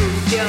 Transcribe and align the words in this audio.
sucio. 0.00 0.42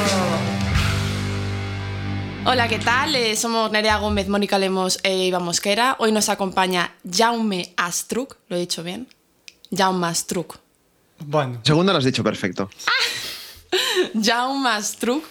Hola, 2.46 2.67
¿qué 2.67 2.80
tal? 2.80 3.16
Eh, 3.16 3.36
somos 3.36 3.72
Nerea 3.72 3.98
Gómez, 3.98 4.27
Mónica 4.27 4.58
Lemos 4.58 5.00
e 5.04 5.25
Iva 5.27 5.40
Mosquera. 5.40 5.96
Hoy 6.00 6.12
nos 6.12 6.30
acompaña 6.30 6.96
Jaume 7.09 7.74
Astruc, 7.77 8.37
¿lo 8.47 8.55
he 8.55 8.59
dicho 8.59 8.83
bien? 8.83 9.07
Jaume 9.75 10.07
Astruc. 10.07 10.57
Bueno, 11.19 11.59
Segundo 11.63 11.91
lo 11.91 11.99
has 11.99 12.05
dicho 12.05 12.23
perfecto. 12.23 12.69
Jaume 14.23 14.69
Astruc, 14.69 15.24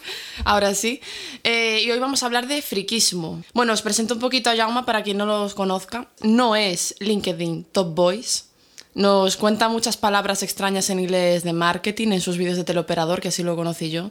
ahora 0.45 0.75
sí. 0.75 1.01
Eh, 1.43 1.83
y 1.85 1.91
hoy 1.91 1.99
vamos 1.99 2.23
a 2.23 2.27
hablar 2.27 2.47
de 2.47 2.63
friquismo. 2.63 3.43
Bueno, 3.55 3.73
os 3.73 3.83
presento 3.83 4.15
un 4.15 4.21
poquito 4.21 4.51
a 4.51 4.57
Jaume 4.57 4.85
para 4.85 5.03
quien 5.03 5.19
no 5.19 5.27
los 5.27 5.55
conozca. 5.55 6.09
No 6.23 6.55
es 6.55 6.95
LinkedIn 7.01 7.65
Top 7.73 7.95
Boys. 7.95 8.50
Nos 8.95 9.37
cuenta 9.37 9.69
muchas 9.69 9.97
palabras 9.97 10.43
extrañas 10.43 10.91
en 10.91 11.01
inglés 11.01 11.45
de 11.45 11.53
marketing 11.53 12.09
en 12.09 12.21
sus 12.21 12.37
vídeos 12.37 12.57
de 12.57 12.65
teleoperador, 12.65 13.21
que 13.21 13.29
así 13.29 13.43
lo 13.43 13.57
conocí 13.57 13.91
yo. 13.91 14.11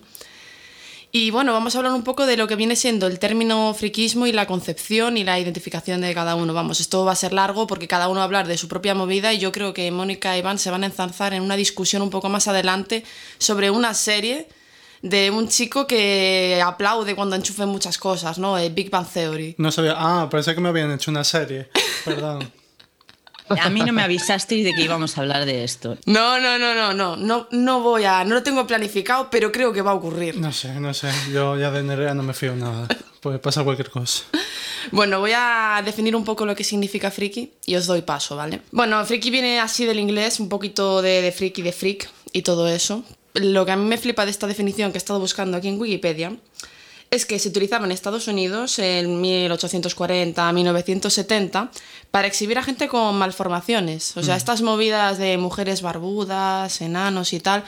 Y 1.12 1.32
bueno, 1.32 1.54
vamos 1.54 1.74
a 1.74 1.80
hablar 1.80 1.94
un 1.94 2.04
poco 2.04 2.28
de 2.28 2.38
lo 2.38 2.48
que 2.48 2.56
viene 2.56 2.76
siendo 2.76 3.08
el 3.08 3.18
término 3.18 3.74
friquismo 3.74 4.28
y 4.28 4.32
la 4.32 4.46
concepción 4.46 5.18
y 5.18 5.24
la 5.24 5.40
identificación 5.40 6.02
de 6.02 6.14
cada 6.14 6.36
uno. 6.36 6.54
Vamos, 6.54 6.80
esto 6.80 7.04
va 7.04 7.14
a 7.14 7.16
ser 7.16 7.34
largo 7.34 7.66
porque 7.66 7.88
cada 7.88 8.10
uno 8.10 8.18
va 8.20 8.22
a 8.22 8.26
hablar 8.26 8.48
de 8.48 8.58
su 8.60 8.68
propia 8.68 8.94
movida 8.94 9.34
y 9.34 9.40
yo 9.40 9.52
creo 9.52 9.74
que 9.74 9.90
Mónica 9.90 10.36
y 10.36 10.40
Iván 10.40 10.60
se 10.60 10.70
van 10.70 10.84
a 10.84 10.86
enzarzar 10.86 11.34
en 11.34 11.42
una 11.42 11.56
discusión 11.56 12.04
un 12.04 12.12
poco 12.12 12.30
más 12.30 12.48
adelante 12.48 13.04
sobre 13.40 13.72
una 13.72 13.96
serie 13.96 14.48
de 15.02 15.32
un 15.32 15.48
chico 15.48 15.88
que 15.88 16.62
aplaude 16.64 17.16
cuando 17.16 17.36
enchufe 17.36 17.66
muchas 17.66 17.98
cosas, 17.98 18.38
¿no? 18.38 18.60
Eh, 18.60 18.70
Big 18.70 18.92
Bang 18.92 19.08
Theory. 19.12 19.56
no 19.58 19.72
sabía. 19.72 19.96
Ah, 19.98 20.28
pensé 20.30 20.54
que 20.54 20.62
me 20.62 20.70
habían 20.70 20.92
hecho 20.92 21.10
una 21.10 21.24
serie. 21.24 21.70
Perdón. 22.06 22.52
A 23.50 23.70
mí 23.70 23.82
no 23.82 23.94
me 23.94 24.02
avisasteis 24.02 24.64
de 24.64 24.74
que 24.74 24.82
íbamos 24.82 25.18
a 25.18 25.22
hablar 25.22 25.46
de 25.46 25.64
esto. 25.64 25.98
No, 26.06 26.40
no, 26.40 26.60
no, 26.60 26.74
no, 26.74 26.94
no, 26.94 27.16
no, 27.16 27.48
no 27.52 27.82
voy 27.82 28.06
a, 28.06 28.24
no 28.24 28.36
lo 28.36 28.44
tengo 28.44 28.66
planificado, 28.68 29.30
pero 29.30 29.52
creo 29.52 29.74
que 29.74 29.82
va 29.82 29.92
a 29.92 29.96
ocurrir. 29.96 30.38
No 30.38 30.52
sé, 30.52 30.80
no 30.80 30.94
sé. 30.94 31.10
Yo 31.34 31.58
ya 31.58 31.72
de 31.72 31.84
Nerea 31.84 32.14
no 32.14 32.24
me 32.24 32.34
fío 32.34 32.56
nada. 32.56 32.88
Puede 33.22 33.40
pasar 33.40 33.64
cualquier 33.64 33.90
cosa. 33.90 34.24
Bueno, 34.92 35.20
voy 35.20 35.34
a 35.36 35.82
definir 35.84 36.16
un 36.16 36.24
poco 36.24 36.46
lo 36.46 36.56
que 36.56 36.64
significa 36.64 37.12
friki 37.12 37.52
y 37.66 37.76
os 37.76 37.86
doy 37.86 38.02
paso, 38.02 38.38
¿vale? 38.38 38.62
Bueno, 38.72 39.06
friki 39.06 39.30
viene 39.30 39.60
así 39.60 39.86
del 39.86 40.00
inglés, 40.00 40.40
un 40.40 40.48
poquito 40.48 41.02
de, 41.02 41.22
de 41.22 41.32
friki, 41.34 41.62
de 41.62 41.74
freak 41.74 42.10
y 42.32 42.44
todo 42.44 42.68
eso. 42.68 43.04
Lo 43.34 43.66
que 43.66 43.74
a 43.74 43.76
mí 43.76 43.86
me 43.86 43.98
flipa 43.98 44.24
de 44.24 44.32
esta 44.32 44.48
definición 44.48 44.92
que 44.92 44.98
he 44.98 45.04
estado 45.04 45.20
buscando 45.20 45.58
aquí 45.58 45.68
en 45.68 45.80
Wikipedia 45.80 46.32
es 47.12 47.26
que 47.26 47.40
se 47.40 47.50
utilizaba 47.50 47.86
en 47.86 47.92
Estados 47.92 48.28
Unidos 48.28 48.78
en 48.80 49.20
1840, 49.22 50.52
1970 50.54 51.72
para 52.12 52.28
exhibir 52.28 52.58
a 52.58 52.64
gente 52.64 52.88
con 52.88 53.16
malformaciones. 53.18 54.16
O 54.18 54.24
sea, 54.24 54.36
estas 54.36 54.62
movidas 54.62 55.18
de 55.18 55.38
mujeres 55.38 55.82
barbudas, 55.82 56.82
enanos 56.82 57.34
y 57.34 57.40
tal. 57.40 57.64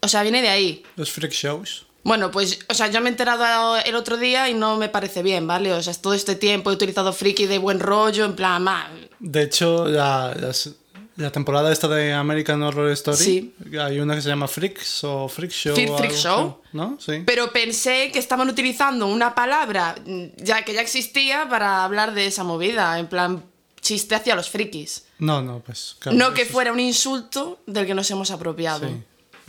O 0.00 0.08
sea, 0.08 0.22
viene 0.22 0.42
de 0.42 0.48
ahí. 0.48 0.82
Los 0.96 1.10
freak 1.10 1.32
shows. 1.32 1.84
Bueno, 2.04 2.30
pues, 2.30 2.60
o 2.68 2.74
sea, 2.74 2.88
yo 2.88 3.00
me 3.00 3.08
he 3.08 3.12
enterado 3.12 3.76
el 3.76 3.94
otro 3.94 4.16
día 4.16 4.48
y 4.48 4.54
no 4.54 4.76
me 4.76 4.88
parece 4.88 5.22
bien, 5.22 5.46
¿vale? 5.46 5.72
O 5.72 5.82
sea, 5.82 5.92
todo 5.94 6.14
este 6.14 6.36
tiempo 6.36 6.70
he 6.70 6.74
utilizado 6.74 7.12
friki 7.12 7.46
de 7.46 7.58
buen 7.58 7.80
rollo, 7.80 8.24
en 8.24 8.34
plan, 8.36 8.62
ma, 8.62 8.88
De 9.18 9.42
hecho, 9.42 9.86
la, 9.86 10.34
las- 10.40 10.70
la 11.18 11.30
temporada 11.30 11.70
esta 11.72 11.88
de 11.88 12.12
American 12.12 12.62
Horror 12.62 12.90
Story, 12.92 13.16
Sí. 13.18 13.54
hay 13.78 13.98
una 14.00 14.14
que 14.14 14.22
se 14.22 14.28
llama 14.28 14.48
Freaks 14.48 15.04
o 15.04 15.28
Freak 15.28 15.50
Show. 15.50 15.74
Freak- 15.76 15.90
o 15.90 15.98
Freak 15.98 16.10
algo 16.12 16.22
Show. 16.22 16.60
así, 16.62 16.76
¿No? 16.76 16.96
Sí. 17.00 17.22
Pero 17.26 17.52
pensé 17.52 18.10
que 18.12 18.18
estaban 18.18 18.48
utilizando 18.48 19.06
una 19.06 19.34
palabra 19.34 19.94
mm, 20.06 20.24
ya 20.36 20.64
que 20.64 20.72
ya 20.74 20.80
existía 20.80 21.48
para 21.48 21.84
hablar 21.84 22.14
de 22.14 22.26
esa 22.26 22.44
movida, 22.44 22.98
en 22.98 23.08
plan 23.08 23.44
chiste 23.80 24.14
hacia 24.14 24.34
los 24.34 24.48
frikis. 24.50 25.04
No, 25.18 25.42
no, 25.42 25.60
pues. 25.60 25.96
claro, 25.98 26.16
no 26.18 26.28
que 26.34 26.42
eso 26.42 26.48
es- 26.48 26.52
fuera 26.52 26.72
un 26.72 26.80
insulto 26.80 27.60
del 27.66 27.86
que 27.86 27.94
nos 27.94 28.10
hemos 28.10 28.30
apropiado. 28.30 28.88
Sí. 28.88 28.94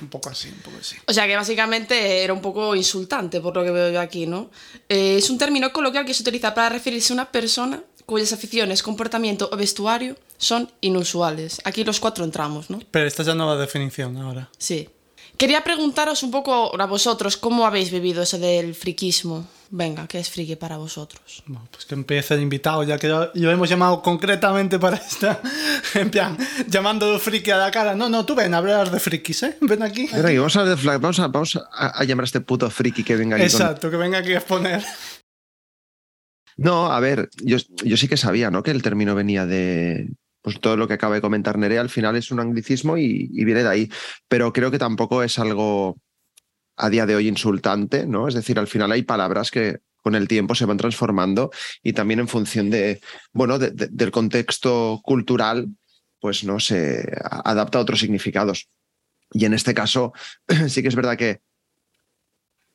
Un 0.02 0.08
poco 0.08 0.30
así, 0.30 0.50
un 0.50 0.59
poco 0.59 0.78
así. 0.80 0.95
O 1.05 1.14
sea 1.14 1.28
que 1.28 1.36
básicamente 1.36 2.23
era 2.23 2.33
un 2.33 2.42
poco 2.42 2.75
insultante 2.75 3.42
por 3.42 3.55
lo 3.55 3.64
que 3.64 3.72
veo 3.72 3.92
yo 3.92 4.00
aquí, 4.00 4.25
¿no? 4.25 4.50
Eh, 4.88 5.17
es 5.17 5.30
un 5.30 5.38
término 5.38 5.72
coloquial 5.72 6.06
que 6.06 6.14
se 6.14 6.23
utiliza 6.23 6.53
para 6.53 6.69
referirse 6.69 7.14
a 7.14 7.16
una 7.16 7.31
persona 7.31 7.83
cuyas 8.06 8.33
aficiones, 8.33 8.81
comportamiento 8.81 9.50
o 9.51 9.56
vestuario 9.56 10.16
son 10.38 10.72
inusuales. 10.81 11.62
Aquí 11.63 11.84
los 11.84 12.00
cuatro 12.00 12.25
entramos, 12.25 12.69
¿no? 12.69 12.79
Pero 12.90 13.06
esta 13.06 13.22
es 13.22 13.28
la 13.28 13.35
nueva 13.35 13.56
definición 13.56 14.18
ahora. 14.18 14.50
Sí. 14.57 14.90
Quería 15.38 15.63
preguntaros 15.63 16.23
un 16.23 16.31
poco 16.31 16.79
a 16.79 16.85
vosotros 16.85 17.38
cómo 17.38 17.66
habéis 17.66 17.91
vivido 17.91 18.23
eso 18.23 18.40
del 18.40 18.73
friquismo. 18.73 19.47
Venga, 19.72 20.07
¿qué 20.07 20.18
es 20.19 20.30
friki 20.31 20.56
para 20.56 20.78
vosotros? 20.78 21.44
Bueno, 21.46 21.68
pues 21.72 21.85
que 21.85 21.94
empiece 21.94 22.34
el 22.34 22.41
invitado, 22.41 22.84
ya 22.84 22.97
que 22.97 23.07
lo, 23.07 23.30
lo 23.34 23.52
hemos 23.52 23.69
llamado 23.69 24.02
concretamente 24.02 24.80
para 24.80 24.97
esta. 24.97 25.41
En 25.96 26.09
plan, 26.12 26.38
llamando 26.68 27.18
friki 27.19 27.52
a 27.52 27.57
la 27.57 27.72
cara. 27.72 27.96
No, 27.96 28.09
no, 28.09 28.25
tú 28.25 28.34
ven 28.35 28.53
a 28.53 28.58
hablar 28.58 28.90
de 28.91 29.00
frikis, 29.00 29.44
¿eh? 29.44 29.58
Ven 29.62 29.81
aquí. 29.84 30.08
Ven 30.12 30.25
aquí, 30.25 30.38
vamos 30.38 30.56
a, 30.56 30.62
hablar 30.62 30.75
de 30.75 30.81
fla- 30.84 31.00
vamos 31.00 31.19
a, 31.19 31.28
vamos 31.28 31.56
a- 31.56 32.00
a 32.00 32.03
llamar 32.03 32.24
a 32.24 32.25
este 32.25 32.41
puto 32.41 32.69
friki 32.69 33.03
que 33.03 33.16
venga 33.16 33.35
aquí. 33.35 33.46
con- 33.52 33.62
Exacto, 33.62 33.90
que 33.91 33.97
venga 33.97 34.18
aquí 34.19 34.34
a 34.34 34.38
exponer. 34.38 34.84
No, 36.58 36.91
a 36.91 37.00
ver, 37.00 37.29
yo, 37.44 37.58
yo 37.84 37.96
sí 37.97 38.08
que 38.08 38.18
sabía, 38.18 38.52
¿no? 38.52 38.63
Que 38.63 38.72
el 38.72 38.81
término 38.81 39.16
venía 39.16 39.46
de. 39.46 40.09
Pues 40.41 40.59
todo 40.59 40.78
lo 40.78 40.88
que 40.88 40.94
acaba 40.94 41.16
de 41.16 41.22
comentar 41.22 41.58
Nerea 41.58 41.81
al 41.81 41.90
final 41.90 42.16
es 42.16 42.31
un 42.31 42.40
anglicismo 42.40 42.97
y, 42.97 43.29
y 43.31 43.46
viene 43.46 43.63
de 43.63 43.69
ahí. 43.69 43.91
Pero 44.28 44.52
creo 44.53 44.72
que 44.72 44.79
tampoco 44.79 45.22
es 45.24 45.38
algo 45.38 45.97
a 46.79 46.90
día 46.90 47.06
de 47.06 47.16
hoy 47.16 47.28
insultante, 47.28 48.06
¿no? 48.07 48.28
Es 48.28 48.34
decir, 48.34 48.57
al 48.57 48.67
final 48.67 48.91
hay 48.91 49.03
palabras 49.03 49.51
que 49.51 49.79
con 50.01 50.16
el 50.16 50.28
tiempo 50.28 50.56
se 50.56 50.66
van 50.66 50.78
transformando 50.78 51.51
y 51.84 51.94
también 51.94 52.19
en 52.22 52.28
función 52.28 52.69
de, 52.69 53.01
bueno, 53.34 53.59
de- 53.59 53.72
de- 53.72 53.90
del 53.91 54.12
contexto 54.12 55.01
cultural, 55.03 55.67
pues 56.22 56.44
no 56.44 56.59
se 56.59 57.06
adapta 57.22 57.78
a 57.78 57.81
otros 57.81 58.00
significados. 58.00 58.69
Y 59.34 59.45
en 59.45 59.53
este 59.53 59.73
caso, 59.73 60.13
sí 60.69 60.81
que 60.81 60.88
es 60.88 60.95
verdad 60.95 61.17
que 61.17 61.41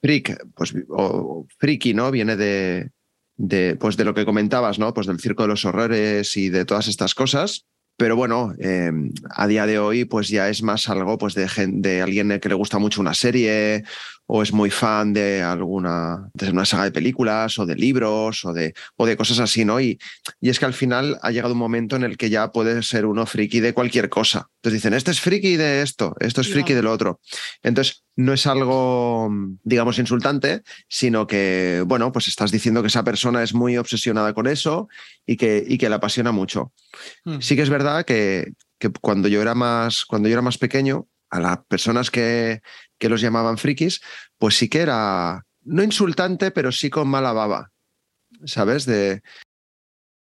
freak, 0.03 0.39
pues, 0.55 0.75
o 0.89 1.47
friki, 1.59 1.95
¿no? 1.95 2.11
Viene 2.11 2.37
de, 2.37 2.91
de, 3.37 3.77
pues, 3.77 3.97
de 3.97 4.05
lo 4.05 4.15
que 4.15 4.27
comentabas, 4.27 4.79
¿no? 4.79 4.93
Pues 4.93 5.07
del 5.07 5.19
circo 5.21 5.43
de 5.45 5.49
los 5.49 5.65
horrores 5.65 6.37
y 6.37 6.51
de 6.51 6.65
todas 6.65 6.89
estas 6.89 7.15
cosas. 7.15 7.67
Pero 7.97 8.17
bueno, 8.17 8.53
eh, 8.59 8.91
a 9.31 9.47
día 9.47 9.67
de 9.67 9.79
hoy, 9.79 10.05
pues 10.05 10.29
ya 10.29 10.49
es 10.49 10.63
más 10.63 10.89
algo 10.89 11.17
pues, 11.17 11.35
de, 11.35 11.49
gen- 11.49 11.81
de 11.81 12.03
alguien 12.03 12.41
que 12.41 12.49
le 12.49 12.55
gusta 12.57 12.79
mucho 12.79 13.01
una 13.01 13.15
serie 13.15 13.85
o 14.27 14.43
es 14.43 14.53
muy 14.53 14.71
fan 14.71 15.13
de 15.13 15.43
alguna 15.43 16.31
de 16.33 16.51
una 16.51 16.65
saga 16.65 16.85
de 16.85 16.93
películas 16.93 17.59
o 17.59 17.67
de 17.67 17.77
libros 17.77 18.45
o 18.47 18.53
de, 18.55 18.73
o 18.97 19.05
de 19.07 19.17
cosas 19.19 19.39
así, 19.39 19.65
¿no? 19.67 19.81
Y, 19.81 19.99
y 20.41 20.49
es 20.49 20.59
que 20.59 20.65
al 20.65 20.73
final 20.73 21.19
ha 21.23 21.31
llegado 21.31 21.53
un 21.53 21.59
momento 21.59 21.95
en 21.95 22.05
el 22.05 22.17
que 22.17 22.31
ya 22.31 22.51
puede 22.51 22.83
ser 22.83 23.05
uno 23.07 23.27
friki 23.27 23.61
de 23.61 23.75
cualquier 23.75 24.09
cosa. 24.09 24.49
Entonces 24.57 24.81
dicen, 24.81 24.95
este 24.95 25.11
es 25.11 25.21
friki 25.21 25.57
de 25.57 25.83
esto, 25.83 26.17
esto 26.21 26.41
es 26.41 26.49
friki 26.49 26.73
de 26.73 26.83
lo 26.83 26.91
otro. 26.91 27.21
Entonces, 27.63 28.03
no 28.17 28.33
es 28.33 28.47
algo, 28.47 29.29
digamos, 29.63 29.99
insultante, 29.99 30.63
sino 30.89 31.27
que, 31.27 31.83
bueno, 31.87 32.11
pues 32.13 32.29
estás 32.29 32.51
diciendo 32.51 32.81
que 32.81 32.89
esa 32.89 33.05
persona 33.05 33.43
es 33.43 33.53
muy 33.55 33.77
obsesionada 33.77 34.33
con 34.35 34.47
eso 34.47 34.89
y 35.27 35.37
que, 35.37 35.63
y 35.67 35.77
que 35.79 35.89
le 35.89 35.97
apasiona 35.97 36.33
mucho. 36.33 36.73
Hmm. 37.25 37.41
Sí 37.41 37.57
que 37.57 37.63
es 37.63 37.71
verdad 37.71 38.05
que, 38.05 38.53
cuando, 39.01 39.29
yo 39.29 39.41
era 39.41 39.55
más, 39.55 40.05
cuando 40.05 40.29
yo 40.29 40.35
era 40.35 40.43
más 40.43 40.59
pequeño, 40.59 41.07
a 41.31 41.41
las 41.41 41.59
personas 41.67 42.11
que, 42.11 42.61
los 43.01 43.21
llamaban 43.21 43.59
frikis, 43.59 44.01
pues 44.39 44.57
sí 44.57 44.69
que 44.69 44.81
era, 44.81 45.43
no 45.63 45.83
insultante, 45.83 46.51
pero 46.51 46.73
sí 46.73 46.89
con 46.89 47.07
mala 47.07 47.33
baba, 47.33 47.71
¿sabes? 48.47 48.87
De, 48.87 49.23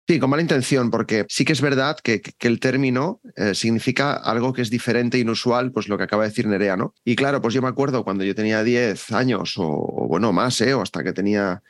Sí, 0.09 0.19
con 0.19 0.29
mala 0.29 0.41
intención, 0.41 0.90
porque 0.90 1.25
sí 1.28 1.44
que 1.44 1.51
es 1.51 1.59
verdad 1.59 1.97
que 2.01 2.22
el 2.40 2.62
término 2.62 3.19
eh, 3.35 3.53
significa 3.53 4.13
algo 4.13 4.53
que 4.53 4.62
es 4.62 4.69
diferente, 4.69 5.19
inusual, 5.19 5.73
pues 5.73 5.90
lo 5.90 5.97
que 5.97 6.06
acaba 6.06 6.23
de 6.23 6.29
decir 6.29 6.47
Nerea, 6.47 6.78
¿no? 6.78 6.94
Y 7.03 7.17
claro, 7.17 7.41
pues 7.41 7.53
yo 7.53 7.62
me 7.62 7.67
acuerdo 7.67 8.06
cuando 8.06 8.23
yo 8.23 8.34
tenía 8.34 8.63
10 8.63 9.12
años 9.12 9.57
o, 9.57 9.67
o 9.67 10.07
bueno, 10.07 10.31
más, 10.31 10.62
¿eh? 10.62 10.73
O 10.73 10.81
hasta 10.81 11.03
que 11.03 11.12
tenía 11.12 11.62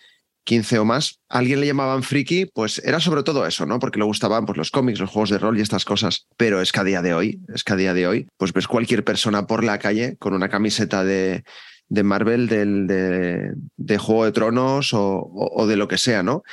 15 0.47 0.79
o 0.79 0.85
más, 0.85 1.19
alguien 1.27 1.59
le 1.59 1.67
llamaban 1.67 2.03
friki, 2.03 2.45
pues 2.45 2.81
era 2.85 3.01
sobre 3.01 3.23
todo 3.23 3.45
eso, 3.45 3.65
¿no? 3.65 3.79
Porque 3.79 3.99
le 3.99 4.05
gustaban 4.05 4.45
pues, 4.45 4.57
los 4.57 4.71
cómics, 4.71 4.97
los 4.97 5.09
juegos 5.09 5.29
de 5.29 5.39
rol 5.39 5.57
y 5.57 5.61
estas 5.61 5.83
cosas. 5.83 6.25
Pero 6.37 6.61
es 6.61 6.71
que 6.71 6.79
a 6.79 6.85
día 6.85 7.01
de 7.01 7.13
hoy, 7.13 7.41
es 7.53 7.65
que 7.65 7.73
a 7.73 7.75
día 7.75 7.93
de 7.93 8.07
hoy, 8.07 8.27
pues 8.37 8.53
ves 8.53 8.65
cualquier 8.65 9.03
persona 9.03 9.45
por 9.45 9.65
la 9.65 9.77
calle 9.77 10.15
con 10.19 10.33
una 10.33 10.47
camiseta 10.47 11.03
de, 11.03 11.43
de 11.89 12.03
Marvel, 12.03 12.47
del, 12.47 12.85
de, 12.87 13.53
de 13.77 13.97
Juego 13.97 14.25
de 14.25 14.31
Tronos 14.33 14.93
o, 14.93 15.01
o- 15.19 15.61
o 15.63 15.67
de 15.67 15.77
lo 15.77 15.87
que 15.87 15.97
sea, 15.97 16.21
¿no? 16.23 16.43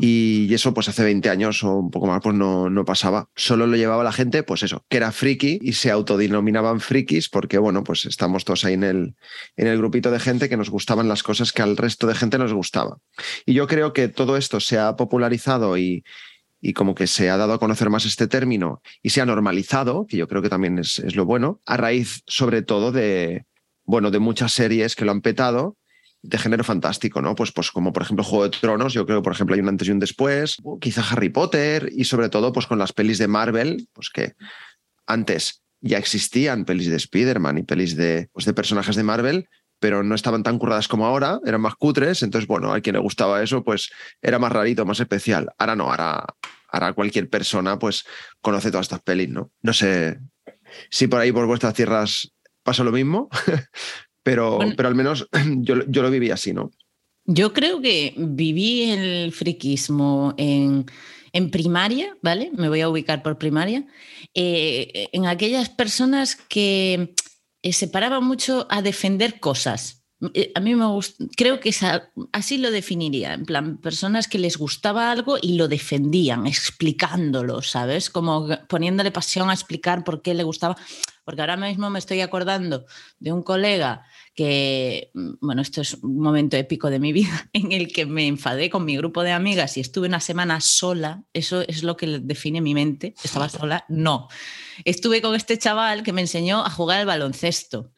Y, 0.00 0.46
y 0.48 0.54
eso 0.54 0.72
pues 0.74 0.88
hace 0.88 1.02
20 1.02 1.28
años 1.28 1.64
o 1.64 1.74
un 1.76 1.90
poco 1.90 2.06
más 2.06 2.20
pues 2.22 2.34
no, 2.36 2.70
no 2.70 2.84
pasaba. 2.84 3.28
Solo 3.34 3.66
lo 3.66 3.76
llevaba 3.76 4.04
la 4.04 4.12
gente 4.12 4.42
pues 4.44 4.62
eso, 4.62 4.84
que 4.88 4.96
era 4.98 5.10
friki 5.12 5.58
y 5.60 5.72
se 5.72 5.90
autodenominaban 5.90 6.80
frikis 6.80 7.28
porque 7.28 7.58
bueno 7.58 7.82
pues 7.84 8.04
estamos 8.06 8.44
todos 8.44 8.64
ahí 8.64 8.74
en 8.74 8.84
el, 8.84 9.16
en 9.56 9.66
el 9.66 9.78
grupito 9.78 10.10
de 10.10 10.20
gente 10.20 10.48
que 10.48 10.56
nos 10.56 10.70
gustaban 10.70 11.08
las 11.08 11.22
cosas 11.22 11.52
que 11.52 11.62
al 11.62 11.76
resto 11.76 12.06
de 12.06 12.14
gente 12.14 12.38
nos 12.38 12.52
gustaba. 12.52 12.98
Y 13.44 13.54
yo 13.54 13.66
creo 13.66 13.92
que 13.92 14.08
todo 14.08 14.36
esto 14.36 14.60
se 14.60 14.78
ha 14.78 14.94
popularizado 14.96 15.76
y, 15.78 16.04
y 16.60 16.72
como 16.74 16.94
que 16.94 17.06
se 17.06 17.28
ha 17.28 17.36
dado 17.36 17.52
a 17.54 17.58
conocer 17.58 17.90
más 17.90 18.06
este 18.06 18.28
término 18.28 18.80
y 19.02 19.10
se 19.10 19.20
ha 19.20 19.26
normalizado, 19.26 20.06
que 20.06 20.16
yo 20.16 20.28
creo 20.28 20.42
que 20.42 20.48
también 20.48 20.78
es, 20.78 20.98
es 21.00 21.16
lo 21.16 21.24
bueno, 21.24 21.60
a 21.66 21.76
raíz 21.76 22.22
sobre 22.26 22.62
todo 22.62 22.92
de, 22.92 23.44
bueno, 23.86 24.10
de 24.10 24.18
muchas 24.18 24.52
series 24.52 24.94
que 24.94 25.04
lo 25.04 25.12
han 25.12 25.22
petado 25.22 25.76
de 26.22 26.38
género 26.38 26.64
fantástico, 26.64 27.22
¿no? 27.22 27.34
Pues, 27.34 27.52
pues 27.52 27.70
como 27.70 27.92
por 27.92 28.02
ejemplo 28.02 28.24
Juego 28.24 28.48
de 28.48 28.58
Tronos, 28.58 28.92
yo 28.92 29.06
creo 29.06 29.22
por 29.22 29.32
ejemplo 29.32 29.54
hay 29.54 29.60
un 29.60 29.68
antes 29.68 29.88
y 29.88 29.92
un 29.92 30.00
después, 30.00 30.56
quizá 30.80 31.02
Harry 31.08 31.28
Potter 31.28 31.88
y 31.92 32.04
sobre 32.04 32.28
todo 32.28 32.52
pues 32.52 32.66
con 32.66 32.78
las 32.78 32.92
pelis 32.92 33.18
de 33.18 33.28
Marvel, 33.28 33.88
pues 33.92 34.10
que 34.10 34.34
antes 35.06 35.62
ya 35.80 35.98
existían 35.98 36.64
pelis 36.64 36.88
de 36.88 36.96
Spider-Man 36.96 37.58
y 37.58 37.62
pelis 37.62 37.96
de, 37.96 38.28
pues, 38.32 38.44
de 38.44 38.54
personajes 38.54 38.96
de 38.96 39.04
Marvel, 39.04 39.48
pero 39.78 40.02
no 40.02 40.14
estaban 40.14 40.42
tan 40.42 40.58
curradas 40.58 40.88
como 40.88 41.06
ahora, 41.06 41.38
eran 41.44 41.60
más 41.60 41.74
cutres, 41.76 42.22
entonces 42.22 42.48
bueno, 42.48 42.72
a 42.72 42.80
quien 42.80 42.94
le 42.94 43.00
gustaba 43.00 43.42
eso, 43.42 43.62
pues 43.62 43.90
era 44.22 44.38
más 44.38 44.50
rarito, 44.50 44.84
más 44.84 45.00
especial. 45.00 45.50
Ahora 45.58 45.76
no, 45.76 45.90
ahora, 45.90 46.24
ahora 46.70 46.92
cualquier 46.94 47.28
persona 47.28 47.78
pues 47.78 48.04
conoce 48.40 48.70
todas 48.70 48.86
estas 48.86 49.02
pelis, 49.02 49.28
¿no? 49.28 49.52
No 49.62 49.72
sé 49.72 50.18
si 50.90 51.06
por 51.06 51.20
ahí 51.20 51.30
por 51.30 51.46
vuestras 51.46 51.74
tierras 51.74 52.32
pasa 52.66 52.84
lo 52.84 52.92
mismo, 52.92 53.30
pero, 54.22 54.58
pero 54.76 54.88
al 54.88 54.94
menos 54.94 55.26
yo, 55.56 55.76
yo 55.88 56.02
lo 56.02 56.10
viví 56.10 56.30
así, 56.30 56.52
¿no? 56.52 56.70
Yo 57.24 57.52
creo 57.52 57.80
que 57.80 58.14
viví 58.16 58.90
el 58.90 59.32
friquismo 59.32 60.34
en, 60.36 60.86
en 61.32 61.50
primaria, 61.50 62.16
¿vale? 62.22 62.50
Me 62.54 62.68
voy 62.68 62.80
a 62.82 62.88
ubicar 62.88 63.22
por 63.22 63.36
primaria, 63.36 63.86
eh, 64.34 65.08
en 65.12 65.26
aquellas 65.26 65.68
personas 65.68 66.36
que 66.36 67.14
eh, 67.62 67.72
se 67.72 67.88
paraban 67.88 68.24
mucho 68.24 68.66
a 68.70 68.80
defender 68.80 69.40
cosas. 69.40 70.06
Eh, 70.32 70.52
a 70.54 70.60
mí 70.60 70.74
me 70.74 70.86
gusta, 70.86 71.24
creo 71.36 71.60
que 71.60 71.74
así 72.32 72.58
lo 72.58 72.70
definiría, 72.70 73.34
en 73.34 73.44
plan, 73.44 73.78
personas 73.78 74.28
que 74.28 74.38
les 74.38 74.56
gustaba 74.56 75.10
algo 75.10 75.36
y 75.42 75.56
lo 75.56 75.68
defendían, 75.68 76.46
explicándolo, 76.46 77.60
¿sabes? 77.60 78.08
Como 78.08 78.48
poniéndole 78.68 79.10
pasión 79.10 79.50
a 79.50 79.52
explicar 79.52 80.04
por 80.04 80.22
qué 80.22 80.32
le 80.32 80.44
gustaba. 80.44 80.76
Porque 81.26 81.40
ahora 81.40 81.56
mismo 81.56 81.90
me 81.90 81.98
estoy 81.98 82.20
acordando 82.20 82.86
de 83.18 83.32
un 83.32 83.42
colega 83.42 84.04
que, 84.32 85.10
mm, 85.12 85.30
bueno, 85.40 85.60
esto 85.60 85.80
es 85.80 85.94
un 85.94 86.20
momento 86.20 86.56
épico 86.56 86.88
de 86.88 87.00
mi 87.00 87.12
vida, 87.12 87.50
en 87.52 87.72
el 87.72 87.92
que 87.92 88.06
me 88.06 88.28
enfadé 88.28 88.70
con 88.70 88.84
mi 88.84 88.96
grupo 88.96 89.24
de 89.24 89.32
amigas 89.32 89.76
y 89.76 89.80
estuve 89.80 90.06
una 90.06 90.20
semana 90.20 90.60
sola, 90.60 91.24
eso 91.32 91.62
es 91.62 91.82
lo 91.82 91.96
que 91.96 92.20
define 92.20 92.60
mi 92.60 92.74
mente, 92.74 93.14
estaba 93.24 93.48
sola, 93.48 93.84
no. 93.88 94.28
Estuve 94.84 95.20
con 95.20 95.34
este 95.34 95.58
chaval 95.58 96.04
que 96.04 96.12
me 96.12 96.20
enseñó 96.20 96.64
a 96.64 96.70
jugar 96.70 97.00
al 97.00 97.06
baloncesto. 97.06 97.90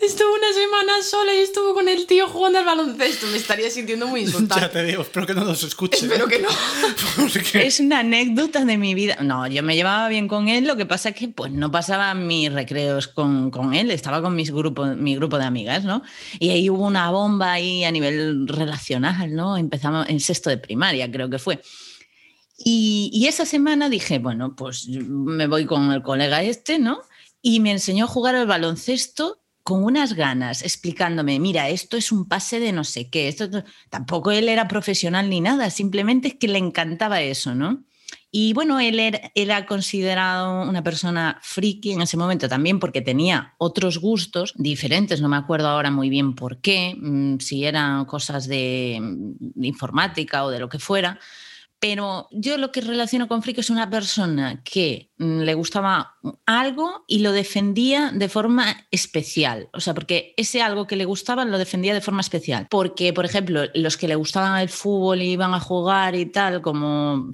Estuvo 0.00 0.32
una 0.34 0.52
semana 0.54 1.02
sola 1.02 1.34
y 1.34 1.38
estuvo 1.38 1.74
con 1.74 1.88
el 1.88 2.06
tío 2.06 2.28
jugando 2.28 2.58
al 2.58 2.64
baloncesto. 2.64 3.26
Me 3.26 3.36
estaría 3.36 3.68
sintiendo 3.68 4.06
muy 4.06 4.20
insultada. 4.22 4.62
Ya 4.62 4.70
te 4.70 4.84
digo, 4.84 5.02
espero 5.02 5.26
que 5.26 5.34
no 5.34 5.44
nos 5.44 5.62
escuche. 5.62 6.06
Espero 6.06 6.26
que 6.26 6.38
no. 6.38 6.48
Es 7.54 7.80
una 7.80 8.00
anécdota 8.00 8.64
de 8.64 8.78
mi 8.78 8.94
vida. 8.94 9.18
No, 9.22 9.46
yo 9.46 9.62
me 9.62 9.76
llevaba 9.76 10.08
bien 10.08 10.28
con 10.28 10.48
él, 10.48 10.66
lo 10.66 10.76
que 10.76 10.86
pasa 10.86 11.10
es 11.10 11.16
que 11.16 11.28
pues, 11.28 11.52
no 11.52 11.70
pasaba 11.70 12.14
mis 12.14 12.52
recreos 12.52 13.08
con, 13.08 13.50
con 13.50 13.74
él, 13.74 13.90
estaba 13.90 14.22
con 14.22 14.34
mis 14.34 14.50
grupo, 14.50 14.86
mi 14.86 15.16
grupo 15.16 15.36
de 15.36 15.44
amigas, 15.44 15.84
¿no? 15.84 16.02
Y 16.38 16.50
ahí 16.50 16.70
hubo 16.70 16.86
una 16.86 17.10
bomba 17.10 17.52
ahí 17.52 17.84
a 17.84 17.90
nivel 17.90 18.48
relacional, 18.48 19.34
¿no? 19.34 19.56
Empezamos 19.56 20.08
en 20.08 20.20
sexto 20.20 20.48
de 20.48 20.58
primaria, 20.58 21.10
creo 21.10 21.28
que 21.28 21.38
fue. 21.38 21.60
Y, 22.56 23.10
y 23.12 23.26
esa 23.26 23.44
semana 23.44 23.88
dije, 23.88 24.18
bueno, 24.18 24.54
pues 24.56 24.88
me 24.88 25.46
voy 25.46 25.66
con 25.66 25.92
el 25.92 26.02
colega 26.02 26.42
este, 26.42 26.78
¿no? 26.78 27.02
Y 27.42 27.60
me 27.60 27.72
enseñó 27.72 28.06
a 28.06 28.08
jugar 28.08 28.34
al 28.34 28.46
baloncesto 28.46 29.40
con 29.68 29.84
unas 29.84 30.14
ganas, 30.14 30.62
explicándome, 30.62 31.38
mira, 31.38 31.68
esto 31.68 31.98
es 31.98 32.10
un 32.10 32.26
pase 32.26 32.58
de 32.58 32.72
no 32.72 32.84
sé 32.84 33.10
qué, 33.10 33.28
esto 33.28 33.50
tampoco 33.90 34.30
él 34.30 34.48
era 34.48 34.66
profesional 34.66 35.28
ni 35.28 35.42
nada, 35.42 35.68
simplemente 35.68 36.28
es 36.28 36.34
que 36.36 36.48
le 36.48 36.56
encantaba 36.56 37.20
eso, 37.20 37.54
¿no? 37.54 37.84
Y 38.30 38.54
bueno, 38.54 38.80
él 38.80 38.98
era, 39.34 39.66
considerado 39.66 40.62
una 40.62 40.82
persona 40.82 41.38
friki 41.42 41.92
en 41.92 42.00
ese 42.00 42.16
momento 42.16 42.48
también 42.48 42.80
porque 42.80 43.02
tenía 43.02 43.56
otros 43.58 43.98
gustos 43.98 44.54
diferentes, 44.56 45.20
no 45.20 45.28
me 45.28 45.36
acuerdo 45.36 45.68
ahora 45.68 45.90
muy 45.90 46.08
bien 46.08 46.34
por 46.34 46.62
qué, 46.62 46.96
mm, 46.98 47.36
si 47.40 47.66
eran 47.66 48.06
cosas 48.06 48.48
de 48.48 48.98
informática 49.56 50.46
o 50.46 50.50
de 50.50 50.60
lo 50.60 50.70
que 50.70 50.78
fuera, 50.78 51.20
pero 51.80 52.28
yo 52.32 52.58
lo 52.58 52.72
que 52.72 52.80
relaciono 52.80 53.28
con 53.28 53.42
friki 53.42 53.60
es 53.60 53.70
una 53.70 53.88
persona 53.88 54.62
que 54.64 55.10
mm, 55.18 55.40
le 55.40 55.54
gustaba 55.54 56.16
algo 56.44 57.04
y 57.06 57.20
lo 57.20 57.32
defendía 57.32 58.10
de 58.12 58.28
forma 58.28 58.86
especial. 58.90 59.68
O 59.72 59.80
sea, 59.80 59.94
porque 59.94 60.34
ese 60.36 60.60
algo 60.60 60.86
que 60.86 60.96
le 60.96 61.04
gustaba 61.04 61.44
lo 61.44 61.58
defendía 61.58 61.94
de 61.94 62.00
forma 62.00 62.20
especial. 62.20 62.66
Porque, 62.68 63.12
por 63.12 63.24
ejemplo, 63.24 63.62
los 63.74 63.96
que 63.96 64.08
le 64.08 64.16
gustaban 64.16 64.60
el 64.60 64.68
fútbol 64.68 65.22
y 65.22 65.30
iban 65.30 65.54
a 65.54 65.60
jugar 65.60 66.16
y 66.16 66.26
tal, 66.26 66.62
como 66.62 67.30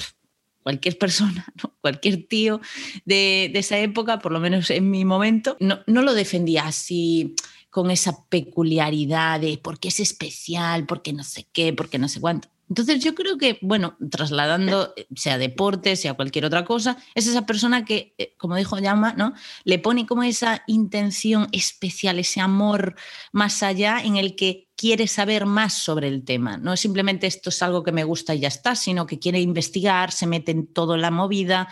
cualquier 0.64 0.98
persona, 0.98 1.46
cualquier 1.80 2.26
tío 2.26 2.60
de, 3.04 3.52
esa 3.54 3.78
época, 3.78 4.18
por 4.18 4.32
lo 4.32 4.40
menos 4.40 4.70
en 4.70 4.90
mi 4.90 5.04
momento, 5.04 5.56
no, 5.60 5.82
lo 5.86 6.14
defendía 6.14 6.66
así 6.66 7.34
con 7.70 7.90
esa 7.90 8.26
peculiaridad 8.28 9.40
de 9.40 9.58
porque 9.62 9.88
es 9.88 10.00
especial, 10.00 10.86
porque 10.86 11.12
no 11.12 11.22
sé 11.22 11.46
qué, 11.52 11.72
porque 11.72 11.98
no 11.98 12.08
sé 12.08 12.20
cuánto. 12.20 12.48
Entonces 12.68 13.02
yo 13.04 13.14
creo 13.14 13.36
que, 13.38 13.58
bueno, 13.62 13.96
trasladando, 14.10 14.94
eh, 14.96 15.06
sea 15.14 15.38
deporte, 15.38 15.96
sea 15.96 16.14
cualquier 16.14 16.44
otra 16.44 16.64
cosa, 16.64 16.96
es 17.14 17.26
esa 17.26 17.46
persona 17.46 17.84
que, 17.84 18.14
eh, 18.18 18.34
como 18.38 18.56
dijo 18.56 18.78
Llama, 18.78 19.14
¿no? 19.14 19.34
Le 19.64 19.78
pone 19.78 20.06
como 20.06 20.22
esa 20.22 20.62
intención 20.66 21.48
especial, 21.52 22.18
ese 22.18 22.40
amor 22.40 22.94
más 23.32 23.62
allá 23.62 24.00
en 24.02 24.16
el 24.16 24.34
que 24.36 24.63
quiere 24.76 25.06
saber 25.06 25.46
más 25.46 25.74
sobre 25.74 26.08
el 26.08 26.24
tema. 26.24 26.56
No 26.56 26.72
es 26.72 26.80
simplemente 26.80 27.26
esto 27.26 27.50
es 27.50 27.62
algo 27.62 27.82
que 27.82 27.92
me 27.92 28.04
gusta 28.04 28.34
y 28.34 28.40
ya 28.40 28.48
está, 28.48 28.74
sino 28.74 29.06
que 29.06 29.18
quiere 29.18 29.40
investigar, 29.40 30.12
se 30.12 30.26
mete 30.26 30.52
en 30.52 30.66
toda 30.66 30.96
la 30.96 31.10
movida. 31.10 31.68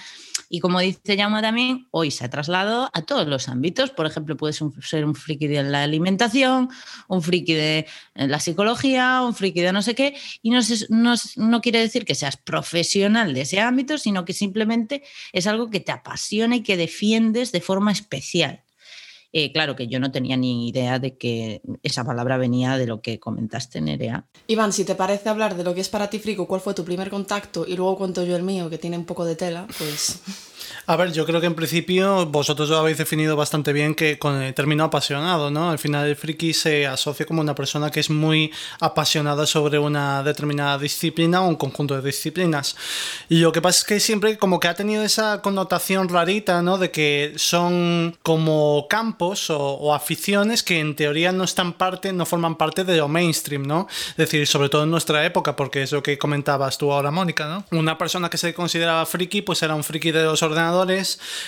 Y 0.48 0.60
como 0.60 0.80
dice 0.80 1.16
Llama 1.16 1.40
también, 1.40 1.88
hoy 1.90 2.10
se 2.10 2.24
ha 2.24 2.30
trasladado 2.30 2.90
a 2.92 3.02
todos 3.02 3.26
los 3.26 3.48
ámbitos. 3.48 3.90
Por 3.90 4.06
ejemplo, 4.06 4.36
puedes 4.36 4.62
ser 4.82 5.04
un 5.04 5.14
friki 5.14 5.46
de 5.46 5.62
la 5.62 5.82
alimentación, 5.82 6.68
un 7.08 7.22
friki 7.22 7.54
de 7.54 7.86
eh, 8.14 8.28
la 8.28 8.38
psicología, 8.38 9.22
un 9.22 9.34
friki 9.34 9.62
de 9.62 9.72
no 9.72 9.82
sé 9.82 9.94
qué. 9.94 10.14
Y 10.42 10.50
no, 10.50 10.60
no, 10.90 11.14
no 11.36 11.60
quiere 11.60 11.80
decir 11.80 12.04
que 12.04 12.14
seas 12.14 12.36
profesional 12.36 13.34
de 13.34 13.40
ese 13.42 13.60
ámbito, 13.60 13.98
sino 13.98 14.24
que 14.24 14.32
simplemente 14.32 15.02
es 15.32 15.46
algo 15.46 15.70
que 15.70 15.80
te 15.80 15.92
apasiona 15.92 16.56
y 16.56 16.62
que 16.62 16.76
defiendes 16.76 17.50
de 17.50 17.60
forma 17.60 17.90
especial. 17.90 18.62
Eh, 19.32 19.52
claro 19.52 19.76
que 19.76 19.88
yo 19.88 19.98
no 19.98 20.12
tenía 20.12 20.36
ni 20.36 20.68
idea 20.68 20.98
de 20.98 21.16
que 21.16 21.62
esa 21.82 22.04
palabra 22.04 22.36
venía 22.36 22.76
de 22.76 22.86
lo 22.86 23.00
que 23.00 23.18
comentaste, 23.18 23.80
Nerea. 23.80 24.26
Iván, 24.46 24.72
si 24.72 24.84
te 24.84 24.94
parece 24.94 25.28
hablar 25.28 25.56
de 25.56 25.64
lo 25.64 25.74
que 25.74 25.80
es 25.80 25.88
para 25.88 26.10
ti 26.10 26.18
frico, 26.18 26.46
cuál 26.46 26.60
fue 26.60 26.74
tu 26.74 26.84
primer 26.84 27.08
contacto 27.10 27.66
y 27.66 27.76
luego 27.76 27.96
cuento 27.96 28.24
yo 28.24 28.36
el 28.36 28.42
mío, 28.42 28.68
que 28.68 28.78
tiene 28.78 28.98
un 28.98 29.04
poco 29.04 29.24
de 29.24 29.36
tela, 29.36 29.66
pues... 29.78 30.20
A 30.84 30.96
ver, 30.96 31.12
yo 31.12 31.24
creo 31.24 31.40
que 31.40 31.46
en 31.46 31.54
principio 31.54 32.26
vosotros 32.26 32.68
lo 32.68 32.76
habéis 32.76 32.98
definido 32.98 33.36
bastante 33.36 33.72
bien 33.72 33.94
que 33.94 34.18
con 34.18 34.42
el 34.42 34.52
término 34.52 34.82
apasionado, 34.82 35.48
¿no? 35.48 35.70
Al 35.70 35.78
final 35.78 36.08
el 36.08 36.16
friki 36.16 36.52
se 36.52 36.88
asocia 36.88 37.24
como 37.24 37.40
una 37.40 37.54
persona 37.54 37.88
que 37.92 38.00
es 38.00 38.10
muy 38.10 38.52
apasionada 38.80 39.46
sobre 39.46 39.78
una 39.78 40.24
determinada 40.24 40.78
disciplina 40.78 41.42
o 41.42 41.46
un 41.46 41.54
conjunto 41.54 41.94
de 41.94 42.02
disciplinas. 42.02 42.74
Y 43.28 43.38
lo 43.38 43.52
que 43.52 43.62
pasa 43.62 43.78
es 43.78 43.84
que 43.84 44.00
siempre 44.00 44.36
como 44.38 44.58
que 44.58 44.66
ha 44.66 44.74
tenido 44.74 45.04
esa 45.04 45.40
connotación 45.40 46.08
rarita, 46.08 46.62
¿no? 46.62 46.78
De 46.78 46.90
que 46.90 47.34
son 47.36 48.18
como 48.24 48.88
campos 48.88 49.50
o, 49.50 49.94
aficiones 49.94 50.64
que 50.64 50.80
en 50.80 50.96
teoría 50.96 51.30
no 51.30 51.44
están 51.44 51.74
parte, 51.74 52.12
no 52.12 52.26
forman 52.26 52.56
parte 52.56 52.82
de 52.82 52.96
lo 52.96 53.06
mainstream, 53.06 53.62
¿no? 53.62 53.86
Es 54.10 54.16
decir, 54.16 54.48
sobre 54.48 54.68
todo 54.68 54.82
en 54.82 54.90
nuestra 54.90 55.24
época, 55.24 55.54
porque 55.54 55.82
es 55.82 55.92
lo 55.92 56.02
que 56.02 56.18
comentabas 56.18 56.76
tú 56.76 56.90
ahora, 56.90 57.12
Mónica, 57.12 57.46
¿no? 57.46 57.78
Una 57.78 57.96
persona 57.96 58.28
que 58.28 58.38
se 58.38 58.52
consideraba 58.52 59.06
friki, 59.06 59.42
pues 59.42 59.62
era 59.62 59.76
un 59.76 59.84
friki 59.84 60.10
de 60.10 60.24
los 60.24 60.42
ordenadores 60.42 60.71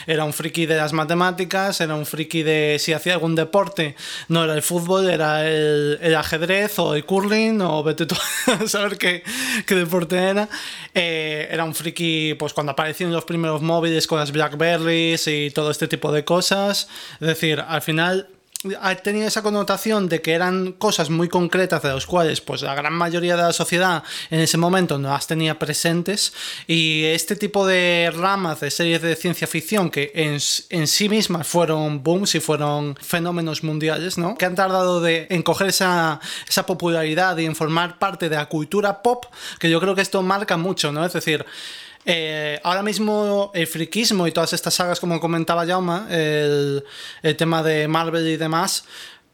era 0.07 0.25
un 0.25 0.33
friki 0.33 0.67
de 0.67 0.77
las 0.77 0.93
matemáticas, 0.93 1.81
era 1.81 1.95
un 1.95 2.07
friki 2.07 2.43
de 2.43 2.77
si 2.79 2.93
hacía 2.93 3.15
algún 3.15 3.35
deporte, 3.35 3.97
no 4.29 4.45
era 4.45 4.55
el 4.55 4.63
fútbol, 4.63 5.09
era 5.09 5.49
el, 5.49 6.15
ajedrez 6.15 6.79
o 6.79 6.95
el 6.95 7.05
curling 7.05 7.61
o 7.61 7.83
vete 7.83 8.07
tú 8.07 8.17
a 8.47 8.67
saber 8.69 8.99
qué, 8.99 9.23
qué 9.67 9.75
deporte 9.75 10.17
era. 10.17 10.49
Eh, 10.95 11.49
era 11.51 11.65
un 11.65 11.75
friki 11.75 12.35
pues 12.35 12.53
cuando 12.53 12.73
aparecieron 12.73 13.13
los 13.13 13.25
primeros 13.25 13.63
móviles 13.63 14.07
con 14.07 14.19
las 14.19 14.33
Blackberries 14.33 15.27
y 15.27 15.51
todo 15.51 15.71
este 15.71 15.89
tipo 15.89 16.13
de 16.13 16.25
cosas. 16.25 16.89
Es 17.21 17.27
decir, 17.27 17.65
al 17.67 17.83
final 17.83 18.29
ha 18.81 18.95
tenido 18.97 19.27
esa 19.27 19.43
connotación 19.43 20.09
de 20.09 20.21
que 20.23 20.33
eran 20.33 20.73
cosas 20.73 21.11
muy 21.11 21.29
concretas 21.29 21.83
de 21.83 21.93
las 21.93 22.07
cuales 22.07 22.41
pues 22.41 22.63
la 22.63 22.75
gran 22.75 22.93
mayoría 22.95 23.37
de 23.37 23.43
la 23.43 23.53
sociedad 23.53 24.03
en 24.31 24.41
ese 24.41 24.57
momento 24.59 24.99
no 24.99 25.11
las 25.11 25.27
tenía 25.27 25.59
presentes 25.59 26.33
y 26.67 27.05
este 27.05 27.37
tipo 27.37 27.67
de 27.67 28.13
ramas 28.15 28.61
de 28.61 28.71
series 28.71 29.03
de 29.03 29.17
ciencia 29.17 29.47
ficción 29.47 29.91
que 29.91 30.13
en, 30.15 30.41
sí 30.41 31.09
mismas 31.09 31.47
fueron 31.47 32.03
booms 32.03 32.35
y 32.35 32.41
fueron 32.41 32.97
fenómenos 33.01 33.63
mundiales, 33.63 34.19
¿no? 34.19 34.37
Que 34.37 34.47
han 34.47 34.55
tardado 34.55 35.01
de, 35.01 35.27
en 35.31 35.43
coger 35.43 35.69
esa, 35.69 36.21
esa 36.49 36.67
popularidad 36.67 37.37
y 37.39 37.45
en 37.45 37.57
formar 37.57 37.99
parte 37.99 38.29
de 38.29 38.37
la 38.37 38.47
cultura 38.47 39.03
pop, 39.03 39.27
que 39.59 39.71
yo 39.71 39.81
creo 39.81 39.95
que 39.95 40.03
esto 40.03 40.23
marca 40.23 40.57
mucho, 40.57 40.93
¿no? 40.93 41.05
Es 41.05 41.13
decir, 41.13 41.45
eh, 42.07 42.61
ahora 42.63 42.83
mismo 42.83 43.51
el 43.55 43.67
friquismo 43.67 44.27
y 44.27 44.33
todas 44.33 44.53
estas 44.53 44.75
sagas, 44.75 45.01
como 45.01 45.21
comentaba 45.21 45.67
Jauma, 45.67 46.07
el, 46.11 46.85
el 47.23 47.37
tema 47.37 47.63
de 47.63 47.89
Marvel 47.89 48.27
y 48.29 48.37
demás, 48.37 48.85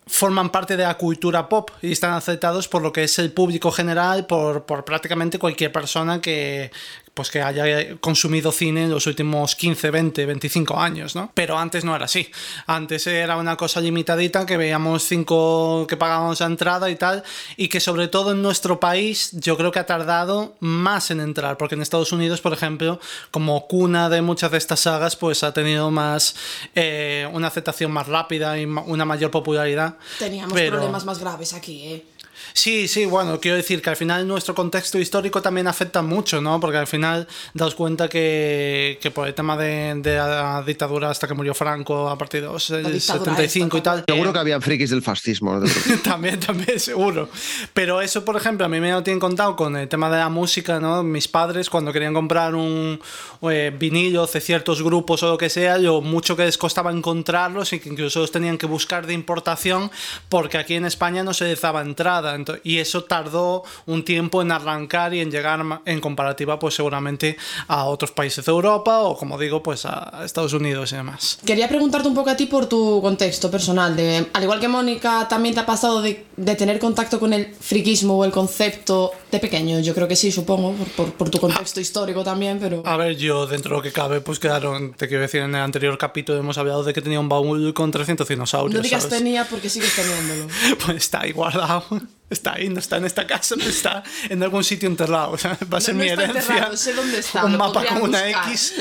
forman 0.07 0.50
parte 0.50 0.77
de 0.77 0.83
la 0.83 0.97
cultura 0.97 1.49
pop 1.49 1.71
y 1.83 1.93
están 1.93 2.12
aceptados 2.15 2.67
por 2.67 2.83
lo 2.83 2.93
que 2.93 3.05
es 3.05 3.19
el 3.19 3.33
público 3.33 3.71
general, 3.71 4.27
por, 4.27 4.65
por 4.65 4.85
prácticamente 4.85 5.39
cualquier 5.39 5.71
persona 5.71 6.21
que, 6.21 6.73
pues 7.14 7.31
que 7.31 7.43
haya 7.43 7.97
consumido 8.00 8.52
cine 8.52 8.85
en 8.85 8.90
los 8.90 9.07
últimos 9.07 9.57
15, 9.57 9.90
20, 9.90 10.26
25 10.26 10.79
años, 10.79 11.14
¿no? 11.14 11.31
Pero 11.35 11.59
antes 11.59 11.85
no 11.85 11.95
era 11.95 12.05
así. 12.05 12.31
Antes 12.67 13.07
era 13.07 13.37
una 13.37 13.57
cosa 13.57 13.81
limitadita 13.81 14.47
que 14.47 14.57
veíamos 14.57 15.05
cinco 15.05 15.87
que 15.88 15.97
pagábamos 15.97 16.40
la 16.40 16.47
entrada 16.47 16.90
y 16.90 16.97
tal, 16.97 17.23
y 17.57 17.69
que 17.69 17.81
sobre 17.81 18.09
todo 18.09 18.33
en 18.33 18.43
nuestro 18.43 18.81
país 18.81 19.31
yo 19.33 19.57
creo 19.57 19.73
que 19.73 19.79
ha 19.79 19.87
tardado 19.87 20.57
más 20.61 21.11
en 21.11 21.21
entrar, 21.21 21.57
porque 21.57 21.75
en 21.75 21.83
Estados 21.83 22.12
Unidos, 22.12 22.40
por 22.40 22.52
ejemplo, 22.52 23.00
como 23.31 23.67
cuna 23.67 24.09
de 24.09 24.23
muchas 24.23 24.50
de 24.50 24.59
estas 24.59 24.81
sagas, 24.81 25.17
pues 25.17 25.43
ha 25.43 25.52
tenido 25.52 25.90
más 25.90 26.37
eh, 26.75 27.29
una 27.33 27.49
aceptación 27.49 27.90
más 27.90 28.07
rápida 28.07 28.59
y 28.59 28.64
una 28.64 29.05
mayor 29.05 29.31
popularidad. 29.31 29.97
Teníamos 30.19 30.59
problemas 30.61 31.05
más 31.05 31.19
graves 31.19 31.55
aquí, 31.55 31.85
¿eh? 31.85 32.05
Sí, 32.52 32.88
sí, 32.88 33.07
bueno, 33.07 33.40
quiero 33.40 33.57
decir 33.57 33.83
que 33.83 33.90
al 33.90 33.97
final 33.97 34.26
nuestro 34.26 34.54
contexto 34.54 34.99
histórico 34.99 35.42
también 35.42 35.66
afecta 35.66 36.02
mucho, 36.02 36.40
¿no? 36.40 36.61
Porque 36.61 36.78
al 36.78 36.87
final 36.87 37.26
daos 37.54 37.75
cuenta 37.75 38.09
que, 38.09 38.99
que 39.00 39.11
por 39.11 39.28
el 39.28 39.35
tema 39.35 39.57
de, 39.57 39.95
de, 39.97 40.16
la 40.16 40.62
dictadura 40.66 41.11
hasta 41.11 41.26
que 41.26 41.35
murió 41.35 41.54
Franco 41.54 42.09
a 42.09 42.19
partir 42.19 42.42
del 42.42 43.00
75 43.00 43.78
y 43.78 43.80
tal. 43.80 44.04
Seguro 44.07 44.33
que 44.33 44.38
había 44.38 44.61
frikis 44.61 44.90
del 44.90 45.02
fascismo. 45.02 45.61
también, 46.04 46.40
también, 46.40 46.78
seguro. 46.80 47.28
Pero 47.75 48.00
eso, 48.00 48.25
por 48.25 48.37
ejemplo, 48.37 48.66
a 48.66 48.69
mí 48.69 48.80
me 48.80 48.90
lo 48.90 49.02
tienen 49.02 49.21
contado 49.21 49.57
con 49.57 49.76
el 49.76 49.88
tema 49.88 50.11
de 50.11 50.19
la 50.19 50.28
música, 50.28 50.80
¿no? 50.80 51.02
Mis 51.02 51.28
padres, 51.28 51.71
cuando 51.71 51.92
querían 51.92 52.14
comprar 52.14 52.54
un 52.54 53.00
eh, 53.42 53.73
vinilo 53.78 54.26
de 54.26 54.40
ciertos 54.40 54.83
grupos 54.83 55.23
o 55.23 55.30
lo 55.30 55.38
que 55.38 55.49
sea, 55.49 55.78
lo 55.78 56.00
mucho 56.00 56.37
que 56.37 56.45
les 56.45 56.59
costaba 56.59 56.90
encontrarlos 56.90 57.73
y 57.73 57.80
que 57.80 57.88
incluso 57.88 58.21
los 58.21 58.30
tenían 58.30 58.59
que 58.59 58.66
buscar 58.66 59.07
de 59.07 59.14
importación 59.14 59.90
porque 60.28 60.59
aquí 60.59 60.75
en 60.75 60.85
España 60.85 61.23
no 61.23 61.35
se 61.35 61.45
les 61.45 61.61
daba 61.61 61.80
entrada 61.83 62.35
y 62.62 62.78
eso 62.78 63.04
tardó 63.04 63.62
un 63.87 64.04
tiempo 64.04 64.42
en 64.42 64.52
arrancar 64.52 65.14
y 65.14 65.20
en 65.20 65.30
llegar 65.30 65.61
en 65.85 66.00
comparativa 66.00 66.59
pues 66.59 66.75
seguramente 66.75 67.37
a 67.68 67.85
otros 67.85 68.11
países 68.11 68.44
de 68.44 68.52
Europa 68.52 69.00
o 69.00 69.16
como 69.16 69.38
digo 69.38 69.62
pues 69.62 69.85
a 69.87 70.23
Estados 70.25 70.52
Unidos 70.52 70.92
y 70.92 70.97
demás. 70.97 71.38
Quería 71.44 71.68
preguntarte 71.68 72.09
un 72.09 72.14
poco 72.14 72.30
a 72.30 72.37
ti 72.37 72.47
por 72.47 72.66
tu 72.66 73.00
contexto 73.02 73.50
personal, 73.50 73.97
de, 73.97 74.26
al 74.32 74.42
igual 74.42 74.61
que 74.61 74.68
Mónica, 74.68 75.26
¿también 75.28 75.54
te 75.54 75.61
ha 75.61 75.66
pasado 75.66 76.00
de, 76.02 76.26
de 76.37 76.54
tener 76.56 76.78
contacto 76.78 77.18
con 77.20 77.32
el 77.32 77.54
friquismo 77.54 78.18
o 78.18 78.25
el 78.25 78.30
concepto 78.30 79.12
de 79.30 79.38
pequeño? 79.38 79.80
Yo 79.80 79.94
creo 79.94 80.09
que 80.09 80.16
sí, 80.16 80.32
supongo, 80.32 80.75
por, 80.97 81.12
por, 81.12 81.30
tu 81.30 81.38
contexto 81.38 81.80
histórico 81.80 82.25
también, 82.25 82.59
pero... 82.59 82.82
A 82.87 82.97
ver, 82.97 83.16
yo 83.16 83.47
dentro 83.47 83.70
de 83.70 83.76
lo 83.76 83.82
que 83.82 83.92
cabe, 83.92 84.20
pues 84.20 84.38
claro, 84.38 84.78
te 84.97 85.09
quiero 85.09 85.23
decir, 85.23 85.40
en 85.42 85.54
el 85.54 85.61
anterior 85.61 85.97
capítulo 85.99 86.38
hemos 86.38 86.59
hablado 86.59 86.82
de 86.85 86.92
que 86.92 87.02
tenía 87.02 87.20
un 87.20 87.28
baúl 87.28 87.73
con 87.75 87.90
300 87.90 88.26
dinosaurios. 88.26 88.75
No 88.75 88.82
digas 88.82 89.09
tenía 89.09 89.44
porque 89.44 89.68
sigues 89.68 89.94
teniéndolo. 89.94 90.49
pues 90.85 90.97
está 90.97 91.23
ahí 91.23 91.32
guardado. 91.32 91.85
Está 92.31 92.55
ahí, 92.55 92.69
no 92.69 92.79
está 92.79 92.97
en 92.97 93.05
esta 93.05 93.27
casa, 93.27 93.57
no 93.57 93.65
está 93.65 94.05
en 94.29 94.43
algún 94.43 94.63
sitio 94.65 94.89
enterrado. 94.89 95.33
O 95.33 95.39
sea, 95.39 95.59
va 95.73 95.79
a 95.79 95.81
ser 95.81 95.95
mi 95.95 96.09
herencia. 96.09 96.77
sé 96.77 96.95
dónde 96.95 97.19
está, 97.19 97.45
un 97.45 97.57
mapa 97.57 97.85
con 97.85 98.03
una 98.03 98.29
X 98.29 98.75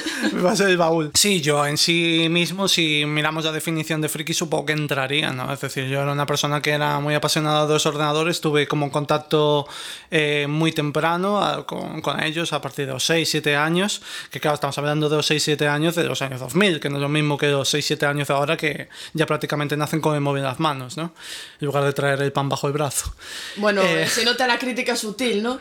va 0.44 0.51
a 0.51 0.56
ser 0.56 0.70
el 0.70 0.77
baúl. 0.77 1.12
Sí, 1.13 1.41
yo 1.41 1.65
en 1.65 1.77
sí 1.77 2.27
mismo, 2.29 2.68
si 2.68 3.06
miramos 3.06 3.46
la 3.46 3.51
definición 3.51 4.01
de 4.01 4.10
friki, 4.10 4.34
supongo 4.34 4.68
que 4.68 4.74
entraría, 4.74 5.32
¿no? 5.32 5.51
Es 5.51 5.62
decir, 5.62 5.88
yo 5.88 6.01
era 6.01 6.12
una 6.12 6.25
persona 6.25 6.62
que 6.62 6.72
era 6.72 7.00
muy 7.00 7.15
apasionada 7.15 7.65
de 7.65 7.74
los 7.74 7.86
ordenadores, 7.86 8.41
tuve 8.41 8.68
como 8.68 8.91
contacto 8.91 9.68
eh, 10.12 10.46
muy 10.48 10.72
temprano 10.72 11.65
con, 11.65 12.01
con, 12.01 12.22
ellos 12.24 12.53
a 12.53 12.62
partir 12.62 12.86
de 12.86 12.94
los 12.94 13.06
6, 13.06 13.29
7 13.29 13.56
años, 13.56 14.01
que 14.29 14.39
claro, 14.39 14.56
estamos 14.56 14.77
hablando 14.77 15.10
de 15.10 15.18
los 15.18 15.25
6, 15.25 15.41
7 15.44 15.68
años 15.68 15.96
de 15.96 16.03
los 16.03 16.22
años 16.22 16.39
2000, 16.39 16.79
que 16.79 16.89
no 16.89 16.98
es 16.98 17.01
lo 17.01 17.10
mismo 17.10 17.38
que 17.38 17.48
los 17.48 17.70
6, 17.70 17.86
7 17.86 18.06
años 18.06 18.27
de 18.27 18.34
ahora 18.34 18.58
que 18.58 18.89
ya 19.13 19.25
prácticamente 19.25 19.77
nacen 19.77 20.01
con 20.01 20.15
el 20.15 20.22
móvil 20.22 20.39
en 20.39 20.46
las 20.46 20.60
manos, 20.60 20.98
¿no? 20.98 21.13
En 21.60 21.65
lugar 21.65 21.84
de 21.84 21.94
traer 21.94 22.22
el 22.22 22.32
pan 22.32 22.50
bajo 22.50 22.68
el 22.68 22.74
brazo. 22.74 23.13
Bueno, 23.55 23.81
eh, 23.81 24.08
se 24.08 24.24
nota 24.25 24.48
la 24.48 24.58
crítica 24.58 24.96
sutil, 24.96 25.43
¿no? 25.43 25.60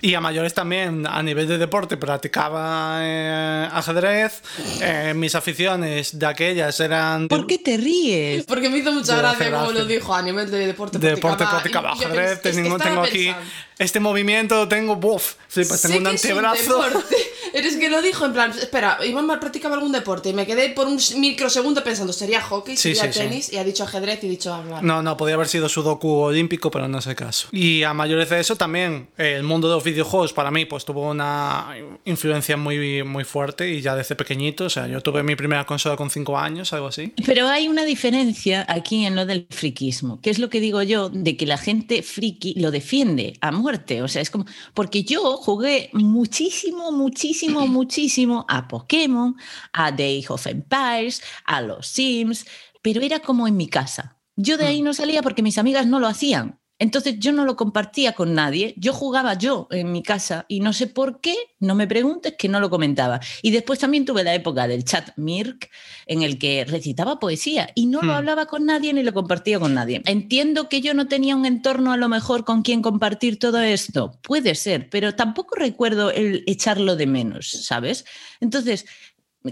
Y 0.00 0.14
a 0.14 0.20
mayores 0.20 0.54
también, 0.54 1.06
a 1.06 1.22
nivel 1.22 1.46
de 1.46 1.58
deporte, 1.58 1.96
practicaba 1.96 2.98
eh, 3.02 3.68
ajedrez. 3.72 4.42
Eh, 4.80 5.12
mis 5.14 5.34
aficiones 5.34 6.18
de 6.18 6.26
aquellas 6.26 6.78
eran. 6.80 7.28
¿Por 7.28 7.46
qué 7.46 7.58
te 7.58 7.76
ríes? 7.76 8.44
Porque 8.44 8.68
me 8.68 8.78
hizo 8.78 8.92
mucha 8.92 9.16
gracia 9.16 9.50
como 9.50 9.72
lo 9.72 9.84
dijo, 9.84 10.14
a 10.14 10.22
nivel 10.22 10.50
de 10.50 10.66
deporte. 10.66 10.98
De 10.98 11.10
deporte 11.10 11.44
practicaba 11.44 11.92
ajedrez. 11.92 12.42
Tengo, 12.42 12.78
tengo 12.78 13.02
aquí 13.02 13.32
este 13.78 14.00
movimiento, 14.00 14.68
tengo. 14.68 14.96
Buf, 14.96 15.34
tengo 15.52 15.98
un 15.98 16.06
antebrazo. 16.06 16.84
Eres 17.52 17.76
que 17.76 17.90
lo 17.90 18.00
dijo 18.00 18.24
en 18.24 18.32
plan, 18.32 18.50
espera, 18.50 18.98
Iván 19.04 19.26
mal 19.26 19.38
practicaba 19.38 19.74
algún 19.74 19.92
deporte 19.92 20.30
y 20.30 20.32
me 20.32 20.46
quedé 20.46 20.70
por 20.70 20.86
un 20.86 20.98
microsegundo 21.18 21.84
pensando, 21.84 22.12
sería 22.12 22.40
hockey, 22.40 22.78
sería 22.78 23.10
tenis, 23.10 23.52
y 23.52 23.58
ha 23.58 23.64
dicho 23.64 23.84
ajedrez 23.84 24.24
y 24.24 24.28
dicho 24.28 24.54
hablar. 24.54 24.82
No, 24.82 25.02
no, 25.02 25.18
podía 25.18 25.34
haber 25.34 25.48
sido 25.48 25.68
sudoku 25.68 26.08
olímpico, 26.08 26.70
pero 26.70 26.88
no 26.88 26.91
sé 27.00 27.14
caso. 27.14 27.48
Y 27.52 27.82
a 27.82 27.94
mayores 27.94 28.30
de 28.30 28.40
eso 28.40 28.56
también, 28.56 29.08
el 29.16 29.42
mundo 29.42 29.68
de 29.68 29.74
los 29.74 29.84
videojuegos 29.84 30.32
para 30.32 30.50
mí 30.50 30.64
pues 30.64 30.84
tuvo 30.84 31.10
una 31.10 31.74
influencia 32.04 32.56
muy, 32.56 33.02
muy 33.02 33.24
fuerte 33.24 33.70
y 33.70 33.80
ya 33.80 33.94
desde 33.94 34.16
pequeñito, 34.16 34.64
o 34.64 34.70
sea, 34.70 34.86
yo 34.86 35.00
tuve 35.00 35.22
mi 35.22 35.36
primera 35.36 35.64
consola 35.64 35.96
con 35.96 36.10
5 36.10 36.38
años, 36.38 36.72
algo 36.72 36.88
así. 36.88 37.12
Pero 37.24 37.48
hay 37.48 37.68
una 37.68 37.84
diferencia 37.84 38.64
aquí 38.68 39.06
en 39.06 39.16
lo 39.16 39.26
del 39.26 39.46
friquismo, 39.50 40.20
que 40.20 40.30
es 40.30 40.38
lo 40.38 40.50
que 40.50 40.60
digo 40.60 40.82
yo, 40.82 41.08
de 41.08 41.36
que 41.36 41.46
la 41.46 41.58
gente 41.58 42.02
friki 42.02 42.54
lo 42.60 42.70
defiende 42.70 43.34
a 43.40 43.52
muerte, 43.52 44.02
o 44.02 44.08
sea, 44.08 44.22
es 44.22 44.30
como, 44.30 44.46
porque 44.74 45.04
yo 45.04 45.36
jugué 45.36 45.90
muchísimo, 45.92 46.92
muchísimo, 46.92 47.66
muchísimo 47.66 48.44
a 48.48 48.68
Pokémon, 48.68 49.36
a 49.72 49.92
Day 49.92 50.24
of 50.28 50.46
Empires, 50.46 51.22
a 51.44 51.60
los 51.60 51.86
Sims, 51.86 52.46
pero 52.82 53.00
era 53.00 53.20
como 53.20 53.46
en 53.46 53.56
mi 53.56 53.68
casa. 53.68 54.18
Yo 54.36 54.56
de 54.56 54.66
ahí 54.66 54.82
mm. 54.82 54.84
no 54.84 54.94
salía 54.94 55.22
porque 55.22 55.42
mis 55.42 55.58
amigas 55.58 55.86
no 55.86 56.00
lo 56.00 56.06
hacían. 56.06 56.58
Entonces 56.82 57.14
yo 57.20 57.30
no 57.30 57.44
lo 57.44 57.54
compartía 57.54 58.12
con 58.12 58.34
nadie, 58.34 58.74
yo 58.76 58.92
jugaba 58.92 59.34
yo 59.34 59.68
en 59.70 59.92
mi 59.92 60.02
casa 60.02 60.46
y 60.48 60.58
no 60.58 60.72
sé 60.72 60.88
por 60.88 61.20
qué, 61.20 61.36
no 61.60 61.76
me 61.76 61.86
preguntes 61.86 62.34
que 62.36 62.48
no 62.48 62.58
lo 62.58 62.70
comentaba. 62.70 63.20
Y 63.40 63.52
después 63.52 63.78
también 63.78 64.04
tuve 64.04 64.24
la 64.24 64.34
época 64.34 64.66
del 64.66 64.84
chat 64.84 65.10
Mirk 65.16 65.70
en 66.06 66.22
el 66.22 66.40
que 66.40 66.64
recitaba 66.64 67.20
poesía 67.20 67.70
y 67.76 67.86
no 67.86 68.02
lo 68.02 68.12
hmm. 68.12 68.16
hablaba 68.16 68.46
con 68.46 68.66
nadie 68.66 68.92
ni 68.92 69.04
lo 69.04 69.14
compartía 69.14 69.60
con 69.60 69.74
nadie. 69.74 70.02
Entiendo 70.06 70.68
que 70.68 70.80
yo 70.80 70.92
no 70.92 71.06
tenía 71.06 71.36
un 71.36 71.46
entorno 71.46 71.92
a 71.92 71.96
lo 71.96 72.08
mejor 72.08 72.44
con 72.44 72.62
quien 72.62 72.82
compartir 72.82 73.38
todo 73.38 73.60
esto, 73.60 74.18
puede 74.20 74.56
ser, 74.56 74.90
pero 74.90 75.14
tampoco 75.14 75.54
recuerdo 75.54 76.10
el 76.10 76.42
echarlo 76.48 76.96
de 76.96 77.06
menos, 77.06 77.48
¿sabes? 77.48 78.04
Entonces, 78.40 78.86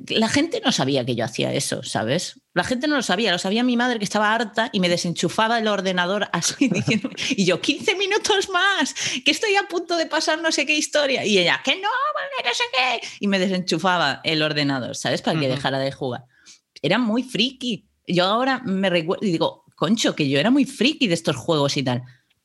la 0.09 0.28
gente 0.28 0.61
no 0.64 0.70
sabía 0.73 1.04
que 1.04 1.16
yo 1.16 1.25
hacía 1.25 1.52
eso, 1.52 1.82
¿sabes? 1.82 2.40
La 2.54 2.64
gente 2.64 2.87
no 2.87 2.97
lo 2.97 3.02
sabía, 3.02 3.32
lo 3.32 3.38
sabía 3.38 3.64
mi 3.64 3.76
madre 3.76 3.99
que 3.99 4.04
estaba 4.04 4.32
harta 4.32 4.70
y 4.73 4.80
me 4.80 4.88
desenchufaba 4.88 5.59
el 5.59 5.66
ordenador 5.66 6.28
así 6.32 6.68
diciendo, 6.73 7.11
y 7.30 7.44
yo, 7.44 7.61
15 7.61 7.97
minutos 7.97 8.49
más, 8.50 8.94
que 9.25 9.30
estoy 9.30 9.56
a 9.56 9.68
punto 9.68 9.97
de 9.97 10.06
pasar 10.06 10.40
no 10.40 10.52
sé 10.52 10.66
qué 10.66 10.76
historia. 10.76 11.25
Y 11.25 11.38
ella, 11.38 11.61
que 11.64 11.75
no, 11.76 11.82
no 11.82 12.54
sé 12.54 12.64
qué. 12.73 13.06
Y 13.18 13.26
me 13.26 13.38
desenchufaba 13.38 14.20
el 14.23 14.42
ordenador, 14.42 14.97
¿sabes? 14.97 15.23
Para 15.23 15.38
que 15.38 15.49
dejara 15.49 15.78
de 15.78 15.90
jugar. 15.90 16.25
Era 16.82 16.99
muy 16.99 17.23
friki. 17.23 17.87
Yo 18.06 18.25
ahora 18.25 18.62
me 18.64 18.90
recuerdo 18.90 19.26
y 19.26 19.32
digo, 19.32 19.64
concho, 19.75 20.14
que 20.14 20.28
yo 20.28 20.38
era 20.38 20.50
muy 20.50 20.64
friki 20.64 21.09
de 21.09 21.14
estos 21.14 21.37
juegos 21.37 21.76
y 21.76 21.82
tal. 21.82 22.02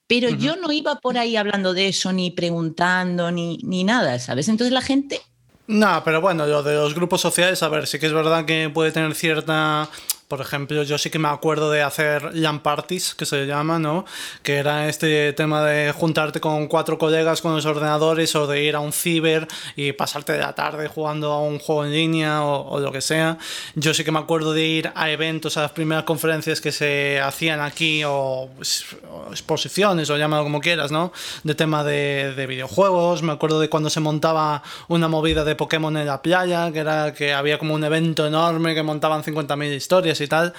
Pero 0.08 0.30
yo 0.30 0.56
no 0.56 0.72
iba 0.72 1.00
por 1.00 1.18
ahí 1.18 1.36
hablando 1.36 1.74
de 1.74 1.88
eso, 1.88 2.14
ni 2.14 2.30
preguntando, 2.30 3.32
ni, 3.32 3.58
ni 3.64 3.84
nada, 3.84 4.20
¿sabes? 4.20 4.48
Entonces 4.50 4.72
la 4.72 4.82
gente 4.82 5.20
no, 5.68 6.04
pero 6.04 6.22
bueno, 6.22 6.46
lo 6.46 6.62
de 6.64 6.76
los 6.76 6.94
grupos 6.94 7.22
sociales, 7.22 7.62
a 7.64 7.70
ver, 7.70 7.88
sí 7.88 8.00
que 8.00 8.06
es 8.06 8.14
verdad 8.14 8.46
que 8.46 8.70
puede 8.74 8.92
tener 8.92 9.16
cierta 9.16 9.90
por 10.28 10.42
ejemplo, 10.42 10.82
yo 10.82 10.98
sí 10.98 11.12
que 11.12 11.20
me 11.20 11.28
acuerdo 11.28 11.70
de 11.70 11.84
hacer 11.84 12.34
LAN 12.34 12.62
parties, 12.62 13.14
que 13.14 13.28
se 13.28 13.46
llama, 13.46 13.78
¿no? 13.78 14.06
Que 14.42 14.56
era 14.56 14.90
este 14.90 15.34
tema 15.34 15.64
de 15.64 15.92
juntarte 15.92 16.40
con 16.40 16.68
cuatro 16.68 16.98
colegas 16.98 17.42
con 17.42 17.54
los 17.54 17.66
ordenadores 17.66 18.36
o 18.36 18.48
de 18.48 18.64
ir 18.64 18.76
a 18.76 18.80
un 18.80 18.92
ciber 18.92 19.48
y 19.76 19.92
pasarte 19.92 20.34
de 20.34 20.40
la 20.40 20.56
tarde 20.56 20.88
jugando 20.88 21.32
a 21.32 21.42
un 21.42 21.60
juego 21.60 21.86
en 21.86 21.92
línea 21.92 22.44
o, 22.44 22.80
lo 22.80 22.92
que 22.92 23.02
sea. 23.02 23.38
Yo 23.76 23.94
sí 23.94 24.04
que 24.04 24.12
me 24.12 24.18
acuerdo 24.18 24.54
de 24.54 24.66
ir 24.66 24.92
a 24.96 25.12
eventos, 25.12 25.58
a 25.58 25.62
las 25.62 25.72
primeras 25.72 26.06
conferencias 26.06 26.60
que 26.60 26.72
se 26.72 27.22
hacían 27.22 27.62
aquí 27.62 28.04
o, 28.04 28.50
exposiciones 29.30 30.10
o 30.10 30.18
llámalo 30.18 30.44
como 30.44 30.60
quieras, 30.60 30.92
¿no? 30.92 31.14
De 31.44 31.54
tema 31.54 31.84
de, 31.84 32.34
de, 32.36 32.48
videojuegos. 32.48 33.22
Me 33.22 33.32
acuerdo 33.32 33.60
de 33.60 33.70
cuando 33.70 33.92
se 33.92 34.00
montaba 34.00 34.64
una 34.88 35.08
movida 35.08 35.44
de 35.44 35.56
Pokémon 35.56 35.96
en 35.98 36.08
la 36.08 36.24
playa, 36.24 36.72
que 36.72 36.80
era 36.80 37.14
que 37.14 37.34
había 37.34 37.60
como 37.60 37.76
un 37.76 37.84
evento 37.84 38.26
enorme 38.26 38.74
que 38.74 38.82
montaban 38.82 39.24
50.000 39.24 39.76
historias 39.76 40.15
y 40.22 40.28
tal. 40.28 40.54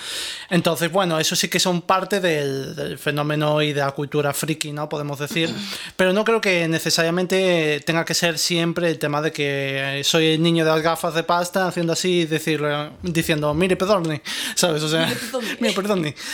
Entonces, 0.51 0.91
bueno, 0.91 1.19
eso 1.19 1.37
sí 1.37 1.49
que 1.49 1.61
son 1.61 1.83
parte 1.83 2.21
del, 2.21 2.99
fenómeno 2.99 3.63
y 3.63 3.73
de 3.73 3.81
la 3.81 3.91
cultura 3.93 4.33
friki, 4.33 4.73
¿no? 4.73 4.89
Podemos 4.89 5.19
decir. 5.19 5.53
Pero 5.97 6.13
no 6.13 6.25
creo 6.25 6.41
que 6.41 6.69
necesariamente 6.69 7.81
tenga 7.85 8.05
que 8.05 8.15
ser 8.15 8.39
siempre 8.39 8.89
el 8.89 8.99
tema 8.99 9.23
de 9.23 9.33
que 9.33 10.01
soy 10.05 10.27
el 10.27 10.43
niño 10.43 10.65
de 10.65 10.71
las 10.71 10.83
gafas 10.83 11.15
de 11.15 11.23
pasta, 11.23 11.67
haciendo 11.67 11.93
así 11.93 12.21
y 12.21 12.27
decirle, 12.27 12.91
diciendo, 13.03 13.53
mire, 13.55 13.77
perdone, 13.77 14.23
¿sabes? 14.55 14.83
O 14.83 14.89
sea, 14.89 15.13
mire, 15.61 15.75
perdone. 15.75 16.15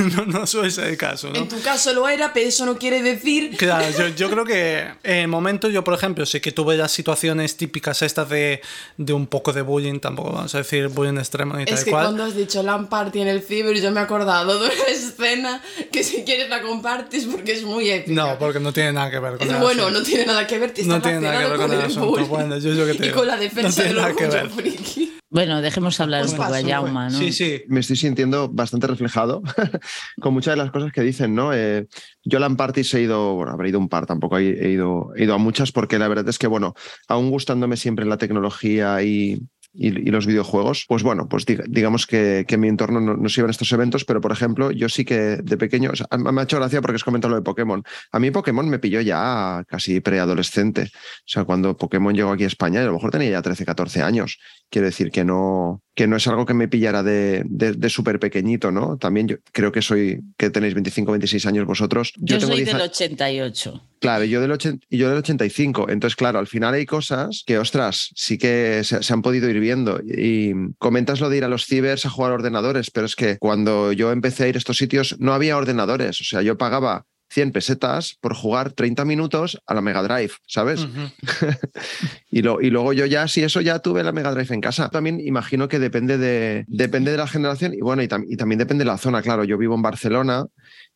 No, 0.00 0.24
no, 0.24 0.46
suele 0.46 0.70
ser 0.70 0.88
el 0.88 0.96
caso, 0.96 1.30
¿no? 1.30 1.36
En 1.36 1.48
tu 1.48 1.60
caso 1.60 1.92
lo 1.92 2.08
era, 2.08 2.32
pero 2.32 2.48
eso 2.48 2.64
no 2.66 2.76
quiere 2.76 3.02
decir... 3.02 3.56
Claro, 3.60 3.86
yo, 3.96 4.08
yo 4.08 4.30
creo 4.30 4.44
que 4.44 4.88
en 5.02 5.28
momentos, 5.28 5.72
yo 5.72 5.84
por 5.84 5.94
ejemplo, 5.94 6.24
sí 6.26 6.40
que 6.40 6.52
tuve 6.52 6.76
las 6.76 6.92
situaciones 6.92 7.56
típicas 7.56 8.02
estas 8.02 8.28
de, 8.28 8.60
de 8.96 9.12
un 9.12 9.26
poco 9.26 9.52
de 9.52 9.62
bullying, 9.62 10.00
tampoco 10.00 10.32
vamos 10.32 10.54
a 10.54 10.58
decir 10.58 10.88
bullying 10.88 11.18
extremo 11.18 11.56
ni 11.56 11.64
es 11.64 11.70
tal 11.70 11.84
que 11.84 11.90
cual. 11.90 12.04
Cuando 12.06 12.24
has 12.24 12.34
dicho 12.34 12.49
dicho 12.50 12.62
LAN 12.64 12.88
party 12.88 13.20
en 13.20 13.28
el 13.28 13.42
ciber 13.42 13.76
y 13.76 13.80
yo 13.80 13.92
me 13.92 14.00
he 14.00 14.02
acordado 14.02 14.58
de 14.58 14.64
una 14.66 14.84
escena 14.90 15.60
que 15.92 16.02
si 16.02 16.24
quieres 16.24 16.48
la 16.48 16.60
compartes 16.62 17.26
porque 17.26 17.52
es 17.52 17.62
muy 17.62 17.88
épica. 17.90 18.12
No, 18.32 18.38
porque 18.38 18.58
no 18.58 18.72
tiene 18.72 18.92
nada 18.92 19.08
que 19.10 19.20
ver 19.20 19.38
con 19.38 19.46
Es 19.46 19.54
el 19.54 19.60
bueno, 19.60 19.82
asunto. 19.84 20.00
no 20.00 20.04
tiene 20.04 20.26
nada 20.26 20.46
que 20.46 20.58
ver, 20.58 20.72
No 20.86 21.00
tiene 21.00 21.20
nada 21.20 21.38
que 21.42 21.48
ver 21.48 21.56
con 21.58 21.72
el 21.72 21.80
asunto. 21.80 22.08
bullying 22.10 22.28
Bueno, 22.28 22.58
yo- 22.58 22.74
yo 22.74 22.86
que 22.86 22.94
te 22.94 23.06
y 23.06 23.10
con 23.10 23.26
la 23.26 23.36
No 23.36 23.40
defensa 23.42 23.82
tiene 23.82 23.88
del 23.94 23.98
orgullo 24.04 24.28
ver. 24.30 24.50
friki. 24.50 25.16
Bueno, 25.32 25.62
dejemos 25.62 26.00
hablar 26.00 26.22
Pues 26.22 26.32
un 26.32 26.38
poco 26.38 26.48
a 26.48 26.52
paso, 26.56 26.66
Jauma, 26.68 27.08
¿no? 27.08 27.16
Sí, 27.16 27.32
sí. 27.32 27.62
me 27.68 27.78
estoy 27.78 27.94
sintiendo 27.96 28.48
bastante 28.48 28.88
reflejado 28.88 29.42
con 30.20 30.34
muchas 30.34 30.54
de 30.54 30.56
las 30.56 30.72
cosas 30.72 30.90
que 30.92 31.02
dicen, 31.02 31.36
¿no? 31.36 31.52
Eh, 31.54 31.86
yo 32.24 32.38
a 32.38 32.40
LAN 32.40 32.56
parties 32.56 32.92
he 32.94 33.02
ido, 33.02 33.34
bueno, 33.36 33.52
habré 33.52 33.68
ido 33.68 33.78
un 33.78 33.88
par, 33.88 34.06
tampoco 34.06 34.38
he, 34.38 34.48
he 34.66 34.70
ido, 34.70 35.12
he 35.14 35.22
ido 35.22 35.34
a 35.34 35.38
muchas, 35.38 35.70
porque 35.70 36.00
la 36.00 36.08
verdad 36.08 36.28
es 36.28 36.36
que, 36.36 36.48
bueno, 36.48 36.74
aún 37.06 37.30
gustándome 37.30 37.76
siempre 37.76 38.06
la 38.06 38.18
tecnología 38.18 39.00
y, 39.04 39.40
y, 39.72 39.90
los 40.10 40.26
videojuegos, 40.26 40.84
pues 40.88 41.02
bueno, 41.02 41.28
pues 41.28 41.46
diga- 41.46 41.64
digamos 41.68 42.06
que, 42.06 42.44
que 42.46 42.56
en 42.56 42.60
mi 42.60 42.68
entorno 42.68 43.00
no, 43.00 43.16
no 43.16 43.28
se 43.28 43.40
iban 43.40 43.50
estos 43.50 43.70
eventos, 43.72 44.04
pero 44.04 44.20
por 44.20 44.32
ejemplo, 44.32 44.70
yo 44.70 44.88
sí 44.88 45.04
que 45.04 45.36
de 45.36 45.56
pequeño, 45.56 45.92
me 46.18 46.40
ha 46.40 46.44
hecho 46.44 46.56
gracia 46.58 46.80
porque 46.80 46.96
has 46.96 47.04
comentado 47.04 47.30
lo 47.30 47.36
de 47.36 47.42
Pokémon. 47.42 47.82
A 48.12 48.18
mí 48.18 48.30
Pokémon 48.30 48.68
me 48.68 48.78
pilló 48.78 49.00
ya 49.00 49.64
casi 49.68 50.00
preadolescente. 50.00 50.82
O 50.82 50.88
sea, 51.26 51.44
cuando 51.44 51.76
Pokémon 51.76 52.14
llegó 52.14 52.32
aquí 52.32 52.44
a 52.44 52.48
España, 52.48 52.80
a 52.80 52.84
lo 52.84 52.94
mejor 52.94 53.10
tenía 53.10 53.30
ya 53.30 53.42
13, 53.42 53.64
14 53.64 54.02
años. 54.02 54.38
Quiero 54.70 54.86
decir 54.86 55.10
que 55.10 55.24
no, 55.24 55.82
que 55.96 56.06
no 56.06 56.16
es 56.16 56.26
algo 56.28 56.46
que 56.46 56.54
me 56.54 56.68
pillara 56.68 57.02
de, 57.02 57.42
de, 57.46 57.72
de 57.72 57.90
súper 57.90 58.20
pequeñito, 58.20 58.70
¿no? 58.70 58.96
También 58.98 59.26
yo 59.28 59.36
creo 59.52 59.72
que 59.72 59.82
soy, 59.82 60.20
que 60.38 60.48
tenéis 60.48 60.74
25, 60.74 61.10
26 61.10 61.46
años 61.46 61.66
vosotros. 61.66 62.12
Yo, 62.18 62.38
tengo 62.38 62.52
soy 62.52 62.62
10 62.64 62.72
del 62.74 62.82
a- 62.82 62.84
88. 62.84 63.82
Claro, 64.00 64.24
yo 64.24 64.40
del, 64.40 64.52
80 64.52 64.86
y 64.88 64.96
yo 64.98 65.08
del 65.08 65.18
85. 65.18 65.88
Entonces, 65.90 66.16
claro, 66.16 66.38
al 66.38 66.46
final 66.46 66.72
hay 66.74 66.86
cosas 66.86 67.42
que, 67.44 67.58
ostras, 67.58 68.10
sí 68.14 68.38
que 68.38 68.82
se, 68.84 69.02
se 69.02 69.12
han 69.12 69.22
podido 69.22 69.50
ir 69.50 69.60
viendo. 69.60 70.00
Y 70.02 70.52
comentas 70.78 71.20
lo 71.20 71.28
de 71.28 71.36
ir 71.38 71.44
a 71.44 71.48
los 71.48 71.66
cibers 71.66 72.06
a 72.06 72.10
jugar 72.10 72.30
a 72.30 72.34
ordenadores, 72.36 72.90
pero 72.90 73.06
es 73.06 73.16
que 73.16 73.36
cuando 73.38 73.92
yo 73.92 74.10
empecé 74.12 74.44
a 74.44 74.48
ir 74.48 74.54
a 74.54 74.58
estos 74.58 74.76
sitios 74.78 75.16
no 75.18 75.34
había 75.34 75.56
ordenadores. 75.56 76.20
O 76.20 76.24
sea, 76.24 76.40
yo 76.42 76.56
pagaba 76.56 77.04
100 77.30 77.52
pesetas 77.52 78.16
por 78.20 78.34
jugar 78.34 78.72
30 78.72 79.04
minutos 79.04 79.60
a 79.66 79.74
la 79.74 79.80
Mega 79.80 80.02
Drive, 80.02 80.32
¿sabes? 80.46 80.86
Y, 82.32 82.42
lo, 82.42 82.60
y 82.60 82.70
luego 82.70 82.92
yo 82.92 83.06
ya, 83.06 83.26
si 83.28 83.42
eso 83.42 83.60
ya 83.60 83.80
tuve 83.80 84.02
la 84.04 84.12
Mega 84.12 84.32
Drive 84.32 84.54
en 84.54 84.60
casa. 84.60 84.88
También 84.88 85.20
imagino 85.20 85.68
que 85.68 85.78
depende 85.78 86.16
de, 86.18 86.64
depende 86.68 87.10
de 87.10 87.16
la 87.16 87.26
generación 87.26 87.74
y 87.74 87.80
bueno, 87.80 88.02
y, 88.02 88.08
tam- 88.08 88.24
y 88.28 88.36
también 88.36 88.58
depende 88.58 88.84
de 88.84 88.90
la 88.90 88.98
zona. 88.98 89.20
Claro, 89.22 89.44
yo 89.44 89.58
vivo 89.58 89.74
en 89.74 89.82
Barcelona, 89.82 90.46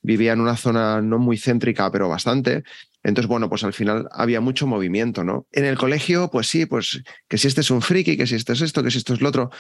vivía 0.03 0.33
en 0.33 0.41
una 0.41 0.57
zona 0.57 1.01
no 1.03 1.19
muy 1.19 1.37
céntrica, 1.39 1.91
pero 1.91 2.09
bastante. 2.09 2.63
Entonces, 3.03 3.29
bueno, 3.29 3.49
pues 3.49 3.65
al 3.65 3.73
final 3.73 4.09
había 4.13 4.41
mucho 4.41 4.67
movimiento, 4.67 5.25
¿no? 5.25 5.47
En 5.53 5.65
el 5.65 5.77
colegio, 5.77 6.31
pues 6.31 6.47
sí, 6.47 6.67
pues 6.67 7.03
que 7.29 7.37
si 7.37 7.49
este 7.49 7.61
es 7.63 7.71
un 7.71 7.83
friki, 7.83 8.17
que 8.17 8.27
si 8.27 8.37
este 8.37 8.53
es 8.53 8.61
esto, 8.63 8.83
que 8.83 8.91
si 8.91 8.99
esto 8.99 9.15
es 9.15 9.21
lo 9.21 9.29
otro. 9.29 9.51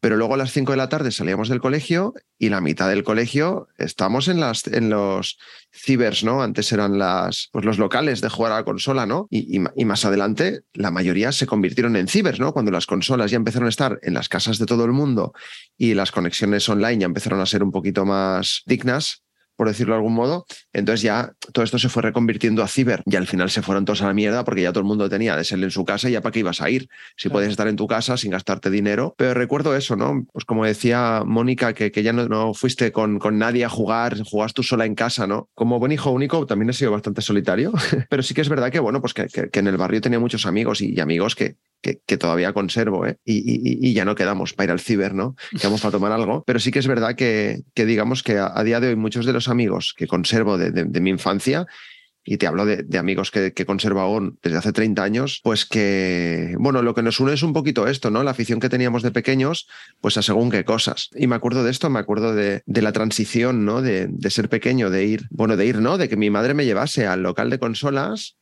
Pero 0.00 0.16
luego 0.16 0.34
a 0.34 0.36
las 0.36 0.52
5 0.52 0.72
de 0.72 0.78
la 0.78 0.88
tarde 0.88 1.10
salíamos 1.10 1.48
del 1.48 1.60
colegio 1.60 2.14
y 2.38 2.48
la 2.48 2.60
mitad 2.60 2.88
del 2.88 3.04
colegio 3.04 3.68
estamos 3.76 4.28
en, 4.28 4.40
las, 4.40 4.66
en 4.66 4.88
los 4.88 5.38
cibers, 5.70 6.24
¿no? 6.24 6.42
Antes 6.42 6.72
eran 6.72 6.98
las, 6.98 7.48
pues 7.52 7.64
los 7.64 7.78
locales 7.78 8.20
de 8.20 8.30
jugar 8.30 8.52
a 8.52 8.56
la 8.56 8.64
consola, 8.64 9.06
¿no? 9.06 9.26
Y, 9.30 9.58
y 9.58 9.60
y 9.76 9.84
más 9.84 10.04
adelante 10.04 10.62
la 10.72 10.90
mayoría 10.90 11.32
se 11.32 11.46
convirtieron 11.46 11.96
en 11.96 12.08
cibers, 12.08 12.40
¿no? 12.40 12.52
Cuando 12.52 12.70
las 12.70 12.86
consolas 12.86 13.30
ya 13.30 13.36
empezaron 13.36 13.66
a 13.66 13.70
estar 13.70 13.98
en 14.02 14.14
las 14.14 14.28
casas 14.28 14.58
de 14.58 14.66
todo 14.66 14.84
el 14.84 14.92
mundo 14.92 15.32
y 15.76 15.94
las 15.94 16.12
conexiones 16.12 16.68
online 16.68 16.98
ya 16.98 17.06
empezaron 17.06 17.40
a 17.40 17.46
ser 17.46 17.62
un 17.62 17.70
poquito 17.70 18.04
más 18.04 18.62
dignas, 18.66 19.22
por 19.60 19.68
decirlo 19.68 19.92
de 19.92 19.98
algún 19.98 20.14
modo, 20.14 20.46
entonces 20.72 21.02
ya 21.02 21.34
todo 21.52 21.62
esto 21.62 21.78
se 21.78 21.90
fue 21.90 22.00
reconvirtiendo 22.02 22.62
a 22.62 22.66
ciber 22.66 23.02
y 23.04 23.16
al 23.16 23.26
final 23.26 23.50
se 23.50 23.60
fueron 23.60 23.84
todos 23.84 24.00
a 24.00 24.06
la 24.06 24.14
mierda 24.14 24.42
porque 24.42 24.62
ya 24.62 24.70
todo 24.72 24.80
el 24.80 24.86
mundo 24.86 25.06
tenía 25.10 25.36
de 25.36 25.44
ser 25.44 25.62
en 25.62 25.70
su 25.70 25.84
casa 25.84 26.08
y 26.08 26.12
ya 26.12 26.22
para 26.22 26.32
qué 26.32 26.38
ibas 26.38 26.62
a 26.62 26.70
ir, 26.70 26.88
si 27.14 27.28
Claro. 27.28 27.34
podías 27.34 27.50
estar 27.50 27.68
en 27.68 27.76
tu 27.76 27.86
casa 27.86 28.16
sin 28.16 28.30
gastarte 28.30 28.70
dinero. 28.70 29.14
Pero 29.18 29.34
recuerdo 29.34 29.76
eso, 29.76 29.96
¿no? 29.96 30.24
Pues 30.32 30.46
como 30.46 30.64
decía 30.64 31.24
Mónica, 31.26 31.74
que, 31.74 31.92
que 31.92 32.02
ya 32.02 32.14
no, 32.14 32.26
no 32.26 32.54
fuiste 32.54 32.90
con, 32.90 33.18
con 33.18 33.36
nadie 33.36 33.66
a 33.66 33.68
jugar, 33.68 34.16
jugabas 34.22 34.54
tú 34.54 34.62
sola 34.62 34.86
en 34.86 34.94
casa, 34.94 35.26
¿no? 35.26 35.50
Como 35.54 35.78
buen 35.78 35.92
hijo 35.92 36.10
único 36.10 36.46
también 36.46 36.70
he 36.70 36.72
sido 36.72 36.92
bastante 36.92 37.20
solitario, 37.20 37.70
pero 38.08 38.22
sí 38.22 38.32
que 38.32 38.40
es 38.40 38.48
verdad 38.48 38.70
que, 38.72 38.80
bueno, 38.80 39.02
pues 39.02 39.12
que, 39.12 39.26
que- 39.26 39.50
que 39.50 39.58
en 39.58 39.66
el 39.66 39.76
barrio 39.76 40.00
tenía 40.00 40.18
muchos 40.18 40.46
amigos 40.46 40.80
y, 40.80 40.94
y 40.94 41.00
amigos 41.00 41.34
que, 41.34 41.56
que, 41.80 42.16
todavía 42.16 42.52
conservo, 42.52 43.06
¿eh? 43.06 43.18
Y, 43.24 43.92
ya 43.92 44.04
no 44.04 44.14
quedamos 44.14 44.52
para 44.52 44.66
ir 44.66 44.70
al 44.72 44.80
ciber, 44.80 45.14
¿no? 45.14 45.34
Quedamos 45.50 45.80
para 45.80 45.92
tomar 45.92 46.12
algo. 46.12 46.44
Pero 46.46 46.60
sí 46.60 46.70
que 46.70 46.78
es 46.78 46.86
verdad 46.86 47.14
que, 47.14 47.62
que 47.74 47.86
digamos 47.86 48.22
que 48.22 48.38
a, 48.38 48.62
día 48.62 48.80
de 48.80 48.88
hoy 48.88 48.96
muchos 48.96 49.26
de 49.26 49.32
los 49.32 49.48
amigos 49.48 49.94
que 49.96 50.06
conservo 50.06 50.58
de, 50.58 51.00
mi 51.00 51.10
infancia, 51.10 51.66
y 52.22 52.36
te 52.36 52.46
hablo 52.46 52.66
de, 52.66 52.98
amigos 52.98 53.30
que, 53.30 53.52
que 53.52 53.64
conservo 53.64 54.00
aún 54.00 54.38
desde 54.42 54.58
hace 54.58 54.72
30 54.72 55.02
años, 55.02 55.40
pues 55.42 55.64
que, 55.64 56.54
bueno, 56.58 56.82
lo 56.82 56.94
que 56.94 57.02
nos 57.02 57.18
une 57.18 57.32
es 57.32 57.42
un 57.42 57.54
poquito 57.54 57.86
esto, 57.86 58.10
¿no? 58.10 58.22
La 58.22 58.32
afición 58.32 58.60
que 58.60 58.68
teníamos 58.68 59.02
de 59.02 59.10
pequeños, 59.10 59.66
pues 60.00 60.18
a 60.18 60.22
según 60.22 60.50
qué 60.50 60.64
cosas. 60.64 61.08
Y 61.14 61.26
me 61.26 61.36
acuerdo 61.36 61.64
de 61.64 61.70
esto, 61.70 61.88
me 61.88 61.98
acuerdo 61.98 62.34
de, 62.34 62.62
la 62.66 62.92
transición, 62.92 63.64
¿no? 63.64 63.80
De, 63.80 64.10
ser 64.28 64.48
pequeño, 64.48 64.90
de 64.90 65.06
ir, 65.06 65.28
bueno, 65.30 65.56
de 65.56 65.66
ir, 65.66 65.80
¿no? 65.80 65.96
De 65.96 66.08
que 66.08 66.16
mi 66.16 66.30
madre 66.30 66.54
me 66.54 66.66
llevase 66.66 67.06
al 67.06 67.22
local 67.22 67.48
de 67.48 67.58
consolas 67.58 68.36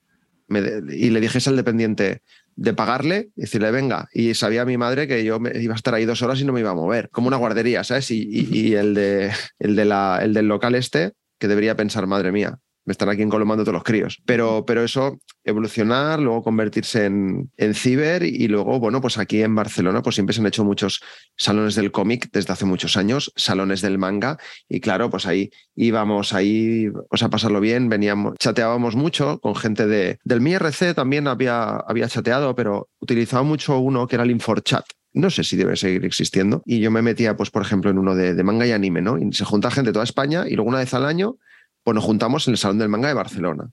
y 0.49 1.11
le 1.11 1.21
dijese 1.21 1.51
al 1.51 1.57
dependiente 1.57 2.23
de 2.61 2.75
pagarle 2.75 3.31
y 3.37 3.43
decirle, 3.43 3.71
venga. 3.71 4.09
Y 4.13 4.35
sabía 4.35 4.65
mi 4.65 4.77
madre 4.77 5.07
que 5.07 5.25
yo 5.25 5.39
me 5.39 5.53
iba 5.63 5.75
a 5.75 5.77
estar 5.77 5.95
ahí 5.95 6.05
dos 6.05 6.23
horas 6.23 6.41
y 6.41 6.45
no 6.45 6.53
me 6.53 6.61
iba 6.61 6.71
a 6.71 6.75
mover, 6.75 7.09
como 7.11 7.29
una 7.29 7.37
guardería, 7.37 7.85
¿sabes? 7.85 8.11
Y, 8.11 8.23
y- 8.31 8.49
y 8.69 8.75
el, 8.75 8.95
de, 8.95 9.31
el, 9.61 9.77
de 9.77 9.85
la, 9.85 10.19
el 10.23 10.35
del 10.35 10.49
local 10.49 10.75
este, 10.75 11.13
que 11.39 11.47
debería 11.49 11.77
pensar, 11.77 12.07
madre 12.09 12.33
mía, 12.33 12.59
me 12.89 12.93
están 12.93 13.11
aquí 13.11 13.21
encolomando 13.21 13.65
todos 13.65 13.75
los 13.75 13.85
críos. 13.85 14.23
Pero, 14.25 14.65
pero 14.67 14.83
eso, 14.83 15.19
evolucionar, 15.45 16.21
luego 16.21 16.43
convertirse 16.43 17.05
en, 17.05 17.53
en 17.59 17.75
ciber 17.75 18.23
y 18.23 18.49
luego, 18.49 18.81
bueno, 18.81 19.03
pues 19.03 19.19
aquí 19.19 19.43
en 19.43 19.55
Barcelona, 19.55 20.01
pues 20.01 20.15
siempre 20.15 20.33
se 20.33 20.41
han 20.41 20.47
hecho 20.47 20.65
muchos 20.65 21.03
salones 21.37 21.75
del 21.75 21.93
cómic 21.93 22.31
desde 22.33 22.55
hace 22.55 22.65
muchos 22.65 22.97
años, 22.97 23.31
salones 23.37 23.83
del 23.83 23.99
manga, 23.99 24.39
y 24.71 24.81
claro, 24.81 25.11
pues 25.11 25.27
ahí 25.27 25.51
íbamos 25.77 26.33
ahí 26.33 26.91
pues 27.11 27.23
a 27.23 27.29
pasarlo 27.29 27.61
bien, 27.61 27.91
veníamos, 27.91 28.37
chateábamos 28.39 28.97
mucho 28.97 29.39
con 29.41 29.55
gente 29.55 29.87
de, 29.87 30.19
del 30.25 30.41
MIRC 30.41 30.95
también 30.95 31.29
había, 31.29 31.77
había 31.77 32.09
chateado, 32.09 32.55
pero 32.55 32.89
utilizaba 33.01 33.43
mucho 33.43 33.79
uno 33.79 34.07
que 34.07 34.17
era 34.17 34.25
el 34.25 34.31
InforChat. 34.31 34.87
No 35.13 35.29
sé 35.29 35.45
si 35.45 35.57
debe 35.57 35.77
seguir 35.77 36.07
existiendo. 36.07 36.63
Y 36.65 36.81
yo 36.81 36.91
me 36.91 37.03
metía, 37.03 37.37
pues, 37.37 37.51
por 37.51 37.63
ejemplo, 37.63 37.91
en 37.91 37.99
uno 37.99 38.15
de, 38.15 38.35
de 38.35 38.45
manga 38.45 38.67
y 38.67 38.73
anime, 38.73 39.01
¿no? 39.01 39.19
Y 39.19 39.33
se 39.33 39.45
junta 39.45 39.71
gente 39.71 39.89
de 39.89 39.93
toda 39.93 40.05
España 40.05 40.45
y 40.47 40.55
luego 40.55 40.69
una 40.69 40.79
vez 40.79 40.95
al 40.95 41.05
año, 41.05 41.39
pues 41.89 41.95
nos 41.95 42.05
juntamos 42.05 42.47
en 42.47 42.53
el 42.53 42.59
Salón 42.59 42.77
del 42.77 42.91
Manga 42.91 43.09
de 43.09 43.15
Barcelona. 43.15 43.71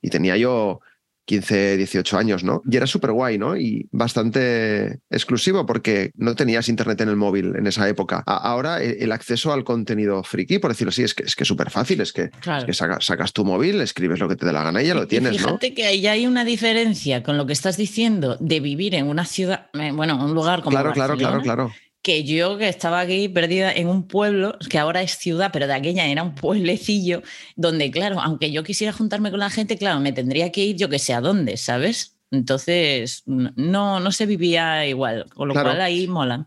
Y 0.00 0.08
tenía 0.08 0.36
yo 0.36 0.78
15, 1.24 1.76
18 1.78 2.16
años, 2.16 2.44
¿no? 2.44 2.62
Y 2.70 2.76
era 2.76 2.86
súper 2.86 3.10
guay, 3.10 3.38
¿no? 3.38 3.56
Y 3.56 3.88
bastante 3.90 5.00
exclusivo 5.10 5.66
porque 5.66 6.12
no 6.14 6.36
tenías 6.36 6.68
internet 6.68 7.00
en 7.00 7.08
el 7.08 7.16
móvil 7.16 7.56
en 7.56 7.66
esa 7.66 7.88
época. 7.88 8.22
A- 8.24 8.36
ahora 8.36 8.80
eh, 8.82 8.98
el 9.00 9.10
acceso 9.10 9.52
al 9.52 9.64
contenido 9.64 10.22
friki, 10.22 10.60
por 10.60 10.70
decirlo 10.70 10.90
así, 10.90 11.02
es 11.02 11.12
que 11.14 11.24
es 11.24 11.34
que 11.34 11.44
súper 11.44 11.70
fácil, 11.70 12.00
es 12.00 12.12
que, 12.12 12.30
Claro. 12.30 12.60
es 12.60 12.66
que 12.66 12.72
saca- 12.72 13.00
sacas 13.00 13.32
tu 13.32 13.44
móvil, 13.44 13.80
escribes 13.80 14.20
lo 14.20 14.28
que 14.28 14.36
te 14.36 14.46
dé 14.46 14.52
la 14.52 14.62
gana 14.62 14.80
y 14.80 14.86
ya 14.86 14.94
lo 14.94 15.02
Y 15.02 15.06
tienes, 15.08 15.32
¿no? 15.32 15.38
fíjate 15.48 15.74
que 15.74 15.86
ahí 15.86 16.06
hay 16.06 16.26
una 16.28 16.44
diferencia 16.44 17.24
con 17.24 17.36
lo 17.36 17.46
que 17.46 17.52
estás 17.52 17.76
diciendo 17.76 18.36
de 18.38 18.60
vivir 18.60 18.94
en 18.94 19.08
una 19.08 19.24
ciudad, 19.24 19.70
eh, 19.74 19.90
bueno, 19.92 20.24
un 20.24 20.34
lugar 20.34 20.60
como 20.62 20.70
Claro, 20.70 20.92
claro, 20.92 21.16
claro, 21.16 21.40
claro. 21.42 21.72
Que 22.02 22.24
yo 22.24 22.56
que 22.56 22.68
estaba 22.68 23.00
aquí 23.00 23.28
perdida 23.28 23.72
en 23.72 23.88
un 23.88 24.06
pueblo, 24.08 24.56
que 24.70 24.78
ahora 24.78 25.02
es 25.02 25.12
ciudad, 25.18 25.50
pero 25.52 25.66
de 25.66 25.74
aquella 25.74 26.06
era 26.06 26.22
un 26.22 26.34
pueblecillo, 26.36 27.22
donde, 27.56 27.90
claro, 27.90 28.20
aunque 28.20 28.50
yo 28.50 28.62
quisiera 28.64 28.92
juntarme 28.92 29.30
con 29.30 29.40
la 29.40 29.50
gente, 29.50 29.76
claro, 29.76 30.00
me 30.00 30.12
tendría 30.12 30.50
que 30.50 30.64
ir 30.64 30.76
yo 30.76 30.88
que 30.88 30.98
sé 30.98 31.12
a 31.12 31.20
dónde, 31.20 31.56
¿sabes? 31.56 32.16
Entonces, 32.30 33.22
no, 33.26 34.00
no 34.00 34.12
se 34.12 34.24
vivía 34.26 34.86
igual, 34.86 35.26
con 35.34 35.48
lo 35.48 35.54
Claro. 35.54 35.70
cual 35.70 35.80
ahí 35.80 36.06
mola. 36.06 36.46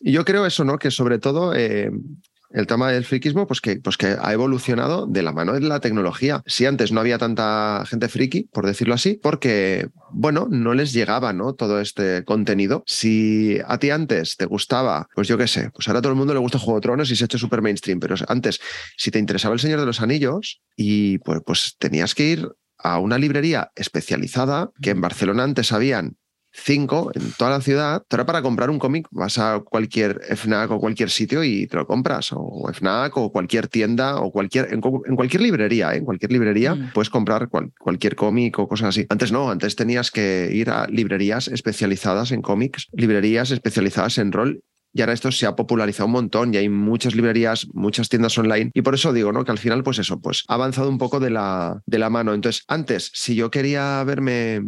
Y 0.00 0.12
yo 0.12 0.24
creo 0.24 0.46
eso, 0.46 0.64
¿no? 0.64 0.78
Que 0.78 0.90
sobre 0.90 1.18
todo 1.18 1.54
eh, 1.54 1.90
el 2.50 2.66
tema 2.66 2.90
del 2.90 3.04
friquismo, 3.04 3.46
pues 3.46 3.60
que, 3.60 3.76
pues 3.76 3.96
que 3.96 4.16
ha 4.20 4.32
evolucionado 4.32 5.06
de 5.06 5.22
la 5.22 5.32
mano 5.32 5.54
de 5.54 5.60
la 5.60 5.80
tecnología. 5.80 6.42
Si 6.46 6.66
antes 6.66 6.92
no 6.92 7.00
había 7.00 7.18
tanta 7.18 7.84
gente 7.86 8.08
friki, 8.08 8.48
por 8.52 8.66
decirlo 8.66 8.94
así, 8.94 9.18
porque, 9.22 9.88
bueno, 10.10 10.46
no 10.50 10.74
les 10.74 10.92
llegaba, 10.92 11.32
¿no? 11.32 11.54
Todo 11.54 11.80
este 11.80 12.24
contenido. 12.24 12.84
Si 12.86 13.58
a 13.66 13.78
ti 13.78 13.90
antes 13.90 14.36
te 14.36 14.46
gustaba, 14.46 15.08
pues 15.14 15.28
yo 15.28 15.38
qué 15.38 15.48
sé, 15.48 15.70
pues 15.74 15.88
ahora 15.88 15.98
a 15.98 16.02
todo 16.02 16.12
el 16.12 16.18
mundo 16.18 16.34
le 16.34 16.40
gusta 16.40 16.58
Juego 16.58 16.78
de 16.78 16.82
Tronos 16.82 17.10
y 17.10 17.16
se 17.16 17.24
ha 17.24 17.26
hecho 17.26 17.38
súper 17.38 17.62
mainstream, 17.62 18.00
pero 18.00 18.14
antes, 18.28 18.60
si 18.96 19.10
te 19.10 19.18
interesaba 19.18 19.54
El 19.54 19.60
Señor 19.60 19.80
de 19.80 19.86
los 19.86 20.00
Anillos 20.00 20.62
y 20.76 21.18
pues, 21.18 21.40
pues 21.44 21.76
tenías 21.78 22.14
que 22.14 22.24
ir 22.24 22.48
a 22.78 22.98
una 22.98 23.18
librería 23.18 23.70
especializada, 23.74 24.70
que 24.82 24.90
en 24.90 25.00
Barcelona 25.00 25.44
antes 25.44 25.72
habían 25.72 26.16
cinco 26.56 27.10
en 27.14 27.32
toda 27.32 27.50
la 27.50 27.60
ciudad. 27.60 28.02
Ahora 28.10 28.24
para 28.26 28.42
comprar 28.42 28.70
un 28.70 28.78
cómic 28.78 29.08
vas 29.10 29.38
a 29.38 29.60
cualquier 29.60 30.20
FNAC 30.36 30.70
o 30.70 30.78
cualquier 30.78 31.10
sitio 31.10 31.42
y 31.42 31.66
te 31.66 31.76
lo 31.76 31.86
compras, 31.86 32.30
o 32.32 32.70
FNAC 32.72 33.16
o 33.16 33.32
cualquier 33.32 33.66
tienda 33.68 34.16
o 34.20 34.30
cualquier, 34.30 34.72
en, 34.72 34.80
cu- 34.80 35.02
en 35.06 35.16
cualquier 35.16 35.42
librería, 35.42 35.92
¿eh? 35.94 35.98
en 35.98 36.04
cualquier 36.04 36.30
librería 36.32 36.74
Mm. 36.74 36.92
puedes 36.94 37.10
comprar 37.10 37.48
cual- 37.48 37.72
cualquier 37.78 38.14
cómic 38.16 38.58
o 38.58 38.68
cosas 38.68 38.88
así. 38.90 39.06
Antes 39.08 39.32
no, 39.32 39.50
antes 39.50 39.74
tenías 39.76 40.10
que 40.10 40.48
ir 40.52 40.70
a 40.70 40.86
librerías 40.86 41.48
especializadas 41.48 42.30
en 42.32 42.40
cómics, 42.40 42.86
librerías 42.92 43.50
especializadas 43.50 44.18
en 44.18 44.30
rol 44.32 44.60
y 44.96 45.00
ahora 45.00 45.12
esto 45.12 45.32
se 45.32 45.44
ha 45.46 45.56
popularizado 45.56 46.06
un 46.06 46.12
montón 46.12 46.54
y 46.54 46.56
hay 46.58 46.68
muchas 46.68 47.16
librerías, 47.16 47.66
muchas 47.72 48.08
tiendas 48.08 48.38
online. 48.38 48.70
Y 48.74 48.82
por 48.82 48.94
eso 48.94 49.12
digo, 49.12 49.32
¿no? 49.32 49.44
Que 49.44 49.50
al 49.50 49.58
final, 49.58 49.82
pues 49.82 49.98
eso, 49.98 50.20
pues 50.20 50.44
ha 50.46 50.54
avanzado 50.54 50.88
un 50.88 50.98
poco 50.98 51.18
de 51.18 51.30
la, 51.30 51.82
de 51.84 51.98
la 51.98 52.10
mano. 52.10 52.32
Entonces, 52.32 52.62
antes, 52.68 53.10
si 53.12 53.34
yo 53.34 53.50
quería 53.50 54.04
verme 54.04 54.60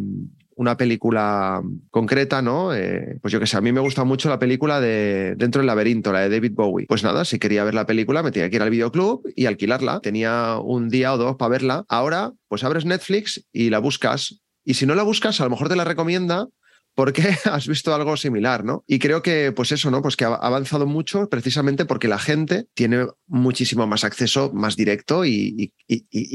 una 0.57 0.77
película 0.77 1.63
concreta, 1.91 2.43
¿no? 2.43 2.75
Eh, 2.75 3.19
pues 3.23 3.33
yo 3.33 3.39
que 3.39 3.47
sé, 3.47 3.57
a 3.57 3.61
mí 3.61 3.73
me 3.73 3.81
gusta 3.81 4.05
mucho 4.05 4.29
la 4.29 4.39
película 4.39 4.81
de 4.81 5.35
Dentro 5.37 5.61
del 5.61 5.67
laberinto, 5.67 6.13
la 6.13 6.21
de 6.21 6.31
David 6.31 6.53
Bowie. 6.55 6.87
Pues 6.89 7.05
nada, 7.05 7.25
si 7.25 7.39
quería 7.39 7.65
ver 7.65 7.75
la 7.75 7.87
película 7.87 8.23
me 8.23 8.33
tenía 8.33 8.51
que 8.51 8.57
ir 8.57 8.63
al 8.63 8.71
videoclub 8.71 9.23
y 9.37 9.47
alquilarla. 9.47 10.01
Tenía 10.01 10.59
un 10.59 10.89
día 10.89 11.13
o 11.13 11.19
dos 11.19 11.37
para 11.37 11.51
verla. 11.51 11.85
Ahora, 11.89 12.33
pues 12.49 12.65
abres 12.65 12.85
Netflix 12.85 13.47
y 13.53 13.71
la 13.71 13.79
buscas. 13.79 14.41
Y 14.65 14.75
si 14.75 14.87
no 14.87 14.95
la 14.95 15.05
buscas, 15.05 15.41
a 15.41 15.45
lo 15.45 15.51
mejor 15.51 15.69
te 15.69 15.77
la 15.77 15.85
recomienda 15.85 16.49
porque 16.97 17.23
has 17.45 17.69
visto 17.69 17.95
algo 17.95 18.17
similar, 18.17 18.65
¿no? 18.65 18.83
Y 18.89 18.99
creo 18.99 19.23
que, 19.23 19.53
pues 19.53 19.71
eso, 19.71 19.91
¿no? 19.91 20.01
Pues 20.03 20.17
que 20.17 20.25
ha 20.25 20.35
avanzado 20.35 20.87
mucho 20.87 21.29
precisamente 21.29 21.85
porque 21.85 22.09
la 22.09 22.19
gente 22.19 22.67
tiene 22.75 23.07
muchísimo 23.27 23.87
más 23.87 24.03
acceso, 24.03 24.51
más 24.53 24.77
directo 24.77 25.25
y, 25.25 25.73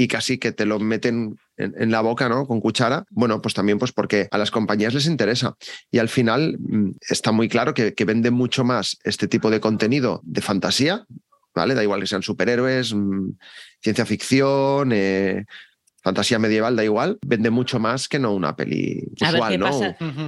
casi 0.08 0.38
que 0.38 0.52
te 0.52 0.65
lo 0.65 0.80
meten 0.80 1.36
en, 1.58 1.91
la 1.91 2.02
boca, 2.02 2.30
¿no? 2.30 2.45
Con 2.45 2.62
cuchara. 2.62 3.06
Bueno, 3.10 3.41
pues 3.41 3.56
también 3.56 3.80
pues 3.80 3.91
porque 3.91 4.28
a 4.30 4.38
las 4.38 4.52
compañías 4.52 4.93
les 4.93 5.08
interesa. 5.08 5.56
Y 5.89 5.97
al 5.97 6.10
final 6.10 6.58
mm, 6.60 6.91
está 7.10 7.32
muy 7.32 7.50
claro 7.50 7.74
que, 7.74 7.95
que 7.95 8.06
vende 8.06 8.30
mucho 8.30 8.63
más 8.63 8.97
este 9.04 9.28
tipo 9.28 9.50
de 9.50 9.60
contenido 9.60 10.21
de 10.24 10.41
fantasía, 10.41 11.08
¿vale? 11.56 11.74
Da 11.74 11.82
igual 11.82 12.02
que 12.02 12.08
sean 12.08 12.21
superhéroes, 12.21 12.93
mm, 12.93 13.32
ciencia 13.82 14.06
ficción, 14.06 14.91
eh, 14.93 15.45
fantasía 16.02 16.40
medieval, 16.40 16.76
da 16.76 16.84
igual, 16.84 17.20
vende 17.26 17.50
mucho 17.50 17.80
más 17.80 18.08
que 18.08 18.20
no 18.20 18.34
una 18.34 18.56
peli 18.56 19.12
usual, 19.22 19.60
¿no? 19.60 19.80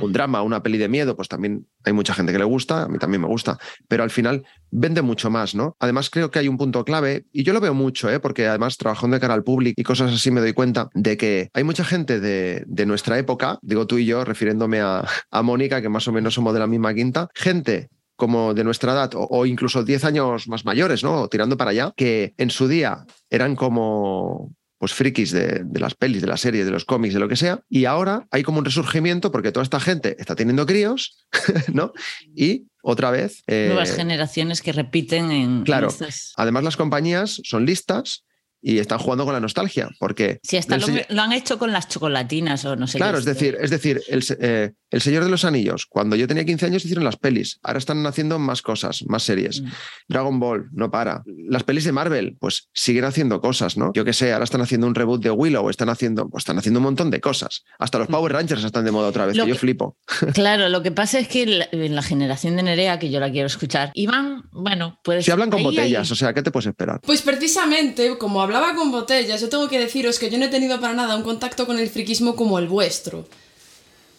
Un 0.02 0.14
drama, 0.14 0.42
una 0.42 0.62
peli 0.62 0.78
de 0.78 0.90
miedo, 0.90 1.16
pues 1.16 1.28
también 1.28 1.68
hay 1.84 1.94
mucha 1.94 2.14
gente 2.14 2.32
que 2.32 2.40
le 2.40 2.46
gusta, 2.46 2.84
a 2.84 2.88
mí 2.88 2.98
también 2.98 3.22
me 3.22 3.28
gusta, 3.28 3.58
pero 3.88 4.04
al 4.04 4.10
final 4.10 4.46
vende 4.72 5.02
mucho 5.02 5.30
más, 5.30 5.56
¿no? 5.56 5.76
Además 5.80 6.10
creo 6.10 6.32
que 6.32 6.40
hay 6.40 6.48
un 6.48 6.58
punto 6.58 6.84
clave, 6.86 7.26
y 7.32 7.44
yo 7.44 7.54
lo 7.54 7.62
veo 7.62 7.74
mucho, 7.74 8.10
¿eh? 8.10 8.20
porque 8.20 8.48
además 8.48 8.78
trabajando 8.78 9.16
de 9.16 9.22
cara 9.22 9.34
al 9.34 9.44
público 9.44 9.80
y 9.80 9.84
cosas 9.84 10.14
así 10.14 10.32
me 10.32 10.42
doy 10.42 10.54
cuenta 10.54 10.90
de 10.94 11.18
que 11.18 11.50
hay 11.54 11.64
mucha 11.64 11.84
gente 11.84 12.20
de, 12.20 12.86
nuestra 12.86 13.18
época, 13.18 13.60
digo 13.62 13.88
tú 13.88 13.98
y 13.98 14.06
yo, 14.06 14.26
refiriéndome 14.26 14.82
a, 14.82 15.08
a 15.32 15.42
Mónica, 15.42 15.82
que 15.82 15.88
más 15.88 16.08
o 16.08 16.12
menos 16.12 16.34
somos 16.34 16.54
de 16.54 16.60
la 16.60 16.68
misma 16.68 16.94
quinta, 16.94 17.30
gente 17.34 17.90
como 18.16 18.54
de 18.54 18.64
nuestra 18.64 18.94
edad 18.94 19.12
o, 19.16 19.46
incluso 19.46 19.84
10 19.84 20.06
años 20.06 20.48
más 20.48 20.66
mayores, 20.66 21.04
¿no? 21.04 21.28
Tirando 21.28 21.58
para 21.58 21.72
allá, 21.72 21.94
que 21.96 22.34
en 22.38 22.50
su 22.50 22.68
día 22.68 23.06
eran 23.30 23.56
como 23.56 24.54
pues 24.84 24.94
frikis 24.94 25.32
de, 25.32 25.64
las 25.76 25.96
pelis, 25.96 26.20
de 26.20 26.28
las 26.28 26.42
series, 26.42 26.66
de 26.66 26.72
los 26.74 26.84
cómics, 26.84 27.14
de 27.14 27.22
lo 27.22 27.30
que 27.30 27.38
sea. 27.38 27.62
Y 27.70 27.86
ahora 27.86 28.28
hay 28.32 28.44
como 28.44 28.60
un 28.60 28.66
resurgimiento 28.66 29.32
porque 29.32 29.54
toda 29.54 29.64
esta 29.64 29.80
gente 29.80 30.18
está 30.20 30.36
teniendo 30.36 30.66
críos, 30.66 31.26
¿no? 31.74 31.94
Y 32.36 32.66
otra 32.82 33.10
vez... 33.10 33.44
Eh, 33.48 33.68
Nuevas 33.70 33.96
generaciones 33.96 34.62
que 34.62 34.74
repiten 34.74 35.32
en... 35.32 35.64
Claro. 35.64 35.88
Además 36.36 36.66
las 36.66 36.76
compañías 36.76 37.40
son 37.46 37.66
listas 37.66 38.26
y 38.66 38.80
están 38.80 38.98
jugando 38.98 39.26
con 39.26 39.34
la 39.34 39.42
nostalgia, 39.42 39.90
porque... 40.00 40.40
Sí, 40.42 40.56
hasta 40.56 40.78
lo, 40.78 41.22
han 41.22 41.34
hecho 41.34 41.60
con 41.60 41.74
las 41.74 41.90
chocolatinas 41.90 42.64
o 42.64 42.78
no 42.78 42.88
sé 42.88 42.98
Claro, 42.98 43.18
es 43.18 43.26
decir, 43.26 43.58
es 43.60 43.70
decir 43.70 44.02
el, 44.08 44.24
eh, 44.40 44.72
el, 44.90 45.02
Señor 45.02 45.26
de 45.26 45.30
los 45.30 45.44
Anillos, 45.44 45.86
cuando 45.86 46.16
yo 46.16 46.28
tenía 46.28 46.46
15 46.46 46.68
años 46.68 46.86
hicieron 46.86 47.04
las 47.04 47.18
pelis, 47.18 47.60
ahora 47.62 47.80
están 47.80 48.06
haciendo 48.08 48.40
más 48.40 48.62
cosas, 48.62 49.04
más 49.08 49.24
series. 49.24 49.62
Mm. 49.62 49.68
Dragon 50.08 50.40
Ball, 50.40 50.70
no 50.72 50.90
para. 50.90 51.24
Las 51.26 51.64
pelis 51.64 51.84
de 51.84 51.92
Marvel, 51.92 52.38
pues 52.40 52.70
siguen 52.74 53.04
haciendo 53.04 53.42
cosas, 53.42 53.76
¿no? 53.76 53.92
Yo 53.94 54.06
qué 54.06 54.14
sé, 54.14 54.32
ahora 54.32 54.46
están 54.46 54.62
haciendo 54.62 54.88
un 54.88 54.96
reboot 54.96 55.22
de 55.22 55.32
Willow, 55.32 55.70
están 55.70 55.90
haciendo, 55.90 56.30
pues 56.30 56.44
están 56.44 56.58
haciendo 56.58 56.80
un 56.80 56.86
montón 56.86 57.12
de 57.12 57.20
cosas. 57.20 57.66
Hasta 57.80 58.00
los 58.00 58.08
mm. 58.08 58.12
Power 58.14 58.32
Rangers 58.32 58.64
están 58.64 58.86
de 58.86 58.92
moda 58.92 59.10
otra 59.10 59.26
vez, 59.26 59.38
que 59.38 59.46
yo 59.46 59.56
flipo. 59.56 59.98
Claro, 60.34 60.70
lo 60.70 60.82
que 60.82 60.92
pasa 60.92 61.20
es 61.20 61.28
que 61.28 61.68
en 61.72 61.96
la, 61.96 62.02
generación 62.02 62.56
de 62.56 62.64
Nerea, 62.64 62.98
que 62.98 63.10
yo 63.12 63.20
la 63.20 63.32
quiero 63.32 63.48
escuchar, 63.48 63.92
Iván, 63.94 64.44
bueno, 64.52 65.00
pues... 65.04 65.26
Si 65.26 65.32
hablan 65.32 65.50
con 65.50 65.64
botellas, 65.64 66.10
o 66.12 66.16
sea, 66.16 66.34
¿qué 66.34 66.42
te 66.42 66.50
puedes 66.50 66.68
esperar? 66.68 67.02
Pues 67.02 67.22
precisamente, 67.22 68.18
como 68.18 68.42
hablaba 68.54 68.76
con 68.76 68.92
botellas, 68.92 69.42
yo 69.42 69.50
tengo 69.50 69.68
que 69.68 69.80
deciros 69.80 70.20
que 70.20 70.30
yo 70.30 70.38
no 70.38 70.46
he 70.46 70.50
tenido 70.50 70.80
para 70.80 70.94
nada 70.94 71.16
un 71.16 71.24
contacto 71.24 71.66
con 71.66 71.80
el 71.80 71.90
friquismo 71.90 72.36
como 72.36 72.60
el 72.60 72.68
vuestro. 72.68 73.26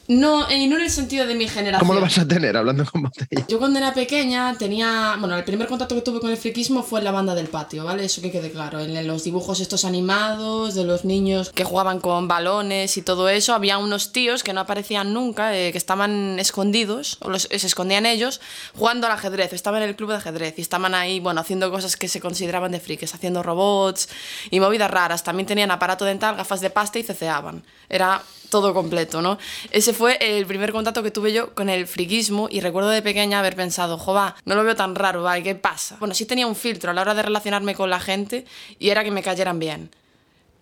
No, 0.07 0.51
y 0.51 0.67
no 0.67 0.77
en 0.77 0.83
el 0.83 0.91
sentido 0.91 1.27
de 1.27 1.35
mi 1.35 1.49
generación. 1.49 1.81
¿Cómo 1.81 1.95
lo 1.95 2.01
vas 2.01 2.19
a 2.19 2.29
tener 2.29 2.57
hablando 2.57 2.85
con 2.85 3.03
botella? 3.03 3.47
Yo 3.49 3.59
cuando 3.59 3.79
era 3.79 3.95
pequeña 3.95 4.57
tenía. 4.59 5.17
Bueno, 5.19 5.37
el 5.37 5.45
primer 5.45 5.67
contacto 5.67 5.95
que 5.95 6.03
tuve 6.03 6.21
con 6.21 6.31
el 6.31 6.37
friquismo 6.37 6.83
fue 6.83 7.01
en 7.01 7.05
la 7.05 7.13
banda 7.13 7.35
del 7.35 7.49
patio, 7.49 7.85
¿vale? 7.85 8.05
Eso 8.05 8.21
que 8.21 8.31
quede 8.31 8.51
claro. 8.51 8.81
En 8.81 9.07
los 9.07 9.25
dibujos 9.25 9.61
estos 9.61 9.85
animados 9.85 10.75
de 10.75 10.85
los 10.85 11.05
niños 11.05 11.51
que 11.51 11.65
jugaban 11.65 12.01
con 12.01 12.29
balones 12.29 12.97
y 12.97 13.03
todo 13.03 13.29
eso, 13.29 13.55
había 13.55 13.79
unos 13.79 14.13
tíos 14.13 14.43
que 14.43 14.53
no 14.53 14.61
aparecían 14.61 15.15
nunca, 15.15 15.57
eh, 15.57 15.73
que 15.73 15.79
estaban 15.79 16.39
escondidos, 16.39 17.19
o 17.21 17.39
se 17.39 17.55
escondían 17.55 18.05
ellos, 18.05 18.41
jugando 18.77 19.07
al 19.07 19.13
ajedrez. 19.15 19.53
Estaban 19.53 19.83
en 19.83 19.89
el 19.89 19.97
club 19.97 20.11
de 20.11 20.17
ajedrez 20.17 20.55
y 20.59 20.61
estaban 20.61 20.95
ahí, 20.95 21.21
bueno, 21.21 21.41
haciendo 21.41 21.71
cosas 21.71 21.97
que 21.97 22.09
se 22.09 22.21
consideraban 22.21 22.73
de 22.73 22.81
frikis, 22.81 23.15
haciendo 23.15 23.43
robots 23.43 24.09
y 24.51 24.61
movidas 24.61 24.91
raras. 24.91 25.25
También 25.25 25.47
tenían 25.47 25.71
aparato 25.71 26.05
dental, 26.05 26.37
gafas 26.37 26.61
de 26.61 26.69
pasta 26.71 26.99
y 26.99 27.03
ceceaban. 27.03 27.63
Era 27.89 28.23
todo 28.55 28.73
completo, 28.73 29.21
¿no? 29.21 29.37
Ese 29.73 29.93
fue 29.93 30.17
el 30.21 30.47
primer 30.47 30.71
contacto 30.71 31.03
que 31.03 31.11
tuve 31.11 31.33
yo 31.33 31.53
con 31.57 31.69
el 31.69 31.89
friquismo 31.89 32.47
y 32.49 32.61
recuerdo 32.61 32.91
de 32.91 33.03
pequeña 33.03 33.41
haber 33.41 33.57
pensado, 33.57 33.99
jova, 33.99 34.37
no 34.45 34.55
lo 34.55 34.63
veo 34.63 34.77
tan 34.77 34.95
raro, 34.95 35.25
¿vale? 35.25 35.43
¿Qué 35.43 35.57
pasa? 35.57 35.97
Bueno, 35.99 36.15
sí 36.15 36.25
tenía 36.25 36.47
un 36.47 36.55
filtro 36.55 36.93
a 36.93 36.95
la 36.95 37.01
hora 37.01 37.15
de 37.15 37.23
relacionarme 37.23 37.75
con 37.75 37.91
la 37.91 37.99
gente 37.99 38.45
y 38.79 38.91
era 38.91 39.03
que 39.03 39.11
me 39.11 39.25
cayeran 39.25 39.59
bien. 39.59 39.91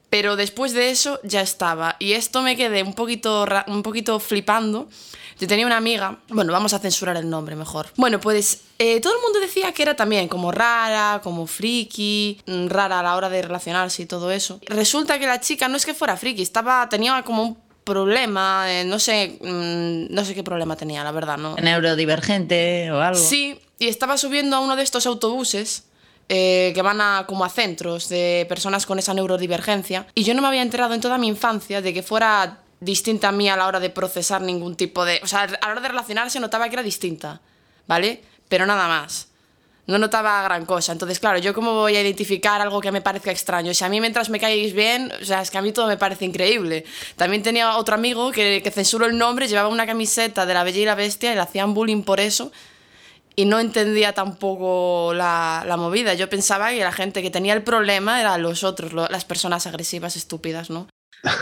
Pero 0.08 0.36
después 0.36 0.72
de 0.72 0.88
eso 0.88 1.20
ya 1.22 1.42
estaba. 1.42 1.96
Y 1.98 2.12
esto 2.12 2.40
me 2.40 2.56
quedé 2.56 2.82
un 2.82 2.94
poquito, 2.94 3.46
un 3.66 3.82
poquito 3.82 4.18
flipando. 4.20 4.88
Yo 5.38 5.48
tenía 5.48 5.66
una 5.66 5.76
amiga, 5.76 6.18
bueno, 6.28 6.52
vamos 6.52 6.72
a 6.72 6.78
censurar 6.78 7.16
el 7.16 7.28
nombre 7.28 7.56
mejor. 7.56 7.88
Bueno, 7.96 8.20
pues 8.20 8.62
eh, 8.78 9.00
todo 9.00 9.14
el 9.14 9.22
mundo 9.22 9.40
decía 9.40 9.72
que 9.72 9.82
era 9.82 9.96
también 9.96 10.28
como 10.28 10.52
rara, 10.52 11.20
como 11.22 11.46
friki, 11.46 12.40
mm, 12.46 12.66
rara 12.68 13.00
a 13.00 13.02
la 13.02 13.16
hora 13.16 13.28
de 13.28 13.42
relacionarse 13.42 14.02
y 14.02 14.06
todo 14.06 14.30
eso. 14.30 14.60
Resulta 14.66 15.18
que 15.18 15.26
la 15.26 15.40
chica 15.40 15.68
no 15.68 15.76
es 15.76 15.86
que 15.86 15.94
fuera 15.94 16.16
friki, 16.16 16.42
estaba, 16.42 16.88
tenía 16.88 17.22
como 17.22 17.42
un 17.42 17.54
problema, 17.84 18.66
eh, 18.68 18.84
no 18.84 18.98
sé, 18.98 19.38
mm, 19.40 20.14
no 20.14 20.24
sé 20.24 20.34
qué 20.34 20.42
problema 20.42 20.76
tenía, 20.76 21.02
la 21.04 21.12
verdad, 21.12 21.38
¿no? 21.38 21.56
Neurodivergente 21.56 22.90
o 22.90 23.00
algo. 23.00 23.20
Sí, 23.20 23.60
y 23.78 23.88
estaba 23.88 24.16
subiendo 24.16 24.56
a 24.56 24.60
uno 24.60 24.76
de 24.76 24.82
estos 24.82 25.06
autobuses 25.06 25.84
eh, 26.28 26.72
que 26.74 26.82
van 26.82 27.00
a, 27.00 27.24
como 27.26 27.44
a 27.44 27.48
centros 27.48 28.08
de 28.08 28.46
personas 28.48 28.86
con 28.86 28.98
esa 28.98 29.14
neurodivergencia 29.14 30.06
y 30.14 30.22
yo 30.24 30.34
no 30.34 30.42
me 30.42 30.48
había 30.48 30.62
enterado 30.62 30.94
en 30.94 31.00
toda 31.00 31.18
mi 31.18 31.26
infancia 31.28 31.82
de 31.82 31.92
que 31.92 32.02
fuera 32.02 32.60
distinta 32.80 33.28
a 33.28 33.32
mí 33.32 33.48
a 33.48 33.56
la 33.56 33.66
hora 33.66 33.80
de 33.80 33.90
procesar 33.90 34.42
ningún 34.42 34.76
tipo 34.76 35.04
de... 35.04 35.20
O 35.22 35.26
sea, 35.26 35.42
a 35.42 35.66
la 35.66 35.72
hora 35.72 35.80
de 35.80 35.88
relacionarse 35.88 36.40
notaba 36.40 36.68
que 36.68 36.76
era 36.76 36.82
distinta, 36.82 37.40
¿vale? 37.86 38.22
Pero 38.48 38.66
nada 38.66 38.88
más 38.88 39.31
no 39.92 39.98
notaba 39.98 40.42
gran 40.42 40.66
cosa. 40.66 40.92
Entonces, 40.92 41.20
claro, 41.20 41.38
yo 41.38 41.52
cómo 41.54 41.74
voy 41.74 41.94
a 41.96 42.02
identificar 42.02 42.60
algo 42.60 42.80
que 42.80 42.90
me 42.90 43.00
parezca 43.00 43.30
extraño. 43.30 43.74
Si 43.74 43.84
a 43.84 43.88
mí 43.88 44.00
mientras 44.00 44.30
me 44.30 44.40
caéis 44.40 44.72
bien, 44.72 45.12
o 45.20 45.24
sea, 45.24 45.42
es 45.42 45.50
que 45.50 45.58
a 45.58 45.62
mí 45.62 45.72
todo 45.72 45.86
me 45.86 45.96
parece 45.96 46.24
increíble. 46.24 46.84
También 47.16 47.42
tenía 47.42 47.76
otro 47.76 47.94
amigo 47.94 48.32
que, 48.32 48.62
que 48.64 48.70
censuró 48.70 49.06
el 49.06 49.18
nombre, 49.18 49.46
llevaba 49.46 49.68
una 49.68 49.86
camiseta 49.86 50.46
de 50.46 50.54
la 50.54 50.64
Bella 50.64 50.80
y 50.80 50.84
la 50.86 50.94
Bestia 50.94 51.32
y 51.32 51.34
le 51.34 51.40
hacían 51.42 51.74
bullying 51.74 52.02
por 52.02 52.18
eso. 52.20 52.50
Y 53.36 53.44
no 53.44 53.60
entendía 53.60 54.12
tampoco 54.12 55.12
la, 55.14 55.64
la 55.66 55.76
movida. 55.76 56.14
Yo 56.14 56.28
pensaba 56.28 56.70
que 56.70 56.80
la 56.80 56.92
gente 56.92 57.22
que 57.22 57.30
tenía 57.30 57.54
el 57.54 57.62
problema 57.62 58.20
eran 58.20 58.42
los 58.42 58.64
otros, 58.64 58.92
las 58.92 59.24
personas 59.24 59.66
agresivas, 59.66 60.16
estúpidas, 60.16 60.68
¿no? 60.70 60.88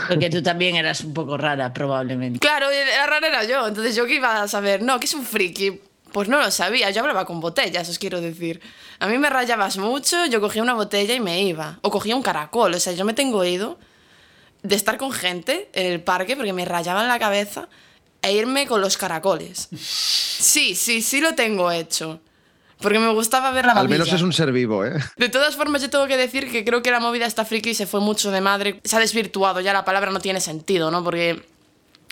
Porque 0.07 0.29
tú 0.29 0.43
también 0.43 0.75
eras 0.75 1.01
un 1.01 1.13
poco 1.13 1.37
rara, 1.37 1.73
probablemente. 1.73 2.39
Claro, 2.39 2.69
era 2.69 3.07
rara 3.07 3.27
era 3.27 3.43
yo. 3.45 3.67
Entonces, 3.67 3.95
¿yo 3.95 4.05
qué 4.05 4.15
iba 4.15 4.43
a 4.43 4.47
saber? 4.47 4.83
No, 4.83 4.99
que 4.99 5.05
es 5.05 5.13
un 5.13 5.25
friki 5.25 5.81
pues 6.11 6.27
no 6.29 6.39
lo 6.39 6.51
sabía, 6.51 6.89
yo 6.91 7.01
hablaba 7.01 7.25
con 7.25 7.39
botellas, 7.39 7.89
os 7.89 7.99
quiero 7.99 8.21
decir. 8.21 8.61
A 8.99 9.07
mí 9.07 9.17
me 9.17 9.29
rayabas 9.29 9.77
mucho, 9.77 10.25
yo 10.25 10.41
cogía 10.41 10.61
una 10.61 10.73
botella 10.73 11.13
y 11.13 11.19
me 11.19 11.41
iba. 11.41 11.79
O 11.81 11.91
cogía 11.91 12.15
un 12.15 12.23
caracol, 12.23 12.73
o 12.73 12.79
sea, 12.79 12.93
yo 12.93 13.05
me 13.05 13.13
tengo 13.13 13.43
ido 13.45 13.79
de 14.63 14.75
estar 14.75 14.97
con 14.97 15.11
gente 15.11 15.69
en 15.73 15.91
el 15.91 16.01
parque 16.01 16.35
porque 16.35 16.53
me 16.53 16.65
rayaban 16.65 17.07
la 17.07 17.19
cabeza 17.19 17.67
e 18.21 18.33
irme 18.33 18.67
con 18.67 18.81
los 18.81 18.97
caracoles. 18.97 19.69
Sí, 20.41 20.73
sí, 20.73 21.03
sí 21.03 21.21
lo 21.21 21.35
tengo 21.35 21.71
hecho. 21.71 22.19
Porque 22.79 22.97
me 22.97 23.13
gustaba 23.13 23.51
ver 23.51 23.65
la 23.65 23.73
Al 23.73 23.87
menos 23.87 24.11
es 24.11 24.23
un 24.23 24.33
ser 24.33 24.51
vivo, 24.51 24.83
¿eh? 24.83 24.93
De 25.17 25.29
todas 25.29 25.55
formas, 25.55 25.83
yo 25.83 25.91
tengo 25.91 26.07
que 26.07 26.17
decir 26.17 26.51
que 26.51 26.65
creo 26.65 26.81
que 26.81 26.89
la 26.89 26.99
movida 26.99 27.27
esta 27.27 27.45
friki 27.45 27.75
se 27.75 27.85
fue 27.85 27.99
mucho 27.99 28.31
de 28.31 28.41
madre. 28.41 28.81
Se 28.83 28.95
ha 28.95 28.99
desvirtuado, 28.99 29.59
ya 29.59 29.71
la 29.71 29.85
palabra 29.85 30.09
no 30.09 30.19
tiene 30.19 30.41
sentido, 30.41 30.89
¿no? 30.89 31.03
Porque 31.03 31.43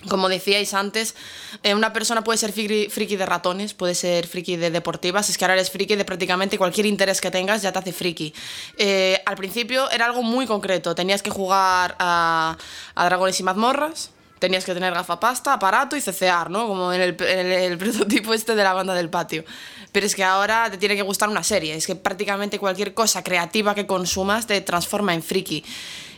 como 0.07 0.29
decíais 0.29 0.73
antes, 0.73 1.15
eh, 1.63 1.75
una 1.75 1.91
persona 1.91 2.23
puede 2.23 2.37
ser 2.37 2.53
friki, 2.53 3.15
de 3.17 3.25
ratones, 3.25 3.73
puede 3.73 3.95
ser 3.95 4.27
friki 4.27 4.55
de 4.55 4.71
deportivas, 4.71 5.29
es 5.29 5.37
que 5.37 5.43
ahora 5.43 5.55
eres 5.55 5.71
friki 5.71 5.95
de 5.95 6.05
prácticamente 6.05 6.57
cualquier 6.57 6.85
interés 6.85 7.19
que 7.19 7.31
tengas, 7.31 7.61
ya 7.61 7.73
te 7.73 7.79
hace 7.79 7.91
friki. 7.91 8.33
Eh, 8.77 9.21
al 9.25 9.35
principio 9.35 9.89
era 9.91 10.05
algo 10.05 10.23
muy 10.23 10.47
concreto, 10.47 10.95
tenías 10.95 11.21
que 11.21 11.29
jugar 11.29 11.95
a, 11.99 12.55
dragones 12.95 13.39
y 13.41 13.43
mazmorras, 13.43 14.11
tenías 14.39 14.63
que 14.63 14.73
tener 14.73 14.93
gafapasta, 14.93 15.51
aparato 15.51 15.97
y 15.97 16.01
cecear, 16.01 16.49
¿no? 16.49 16.65
Como 16.67 16.93
en 16.93 17.01
el, 17.01 17.17
en 17.21 17.47
el 17.51 17.77
prototipo 17.77 18.33
este 18.33 18.55
de 18.55 18.63
la 18.63 18.71
banda 18.71 18.93
del 18.93 19.09
patio. 19.09 19.43
Pero 19.91 20.05
es 20.05 20.15
que 20.15 20.23
ahora 20.23 20.69
te 20.71 20.77
tiene 20.77 20.95
que 20.95 21.01
gustar 21.01 21.27
una 21.27 21.43
serie, 21.43 21.75
es 21.75 21.85
que 21.85 21.95
prácticamente 21.95 22.57
cualquier 22.57 22.93
cosa 22.93 23.21
creativa 23.21 23.75
que 23.75 23.85
consumas 23.85 24.47
te 24.47 24.61
transforma 24.61 25.13
en 25.13 25.23
friki 25.23 25.65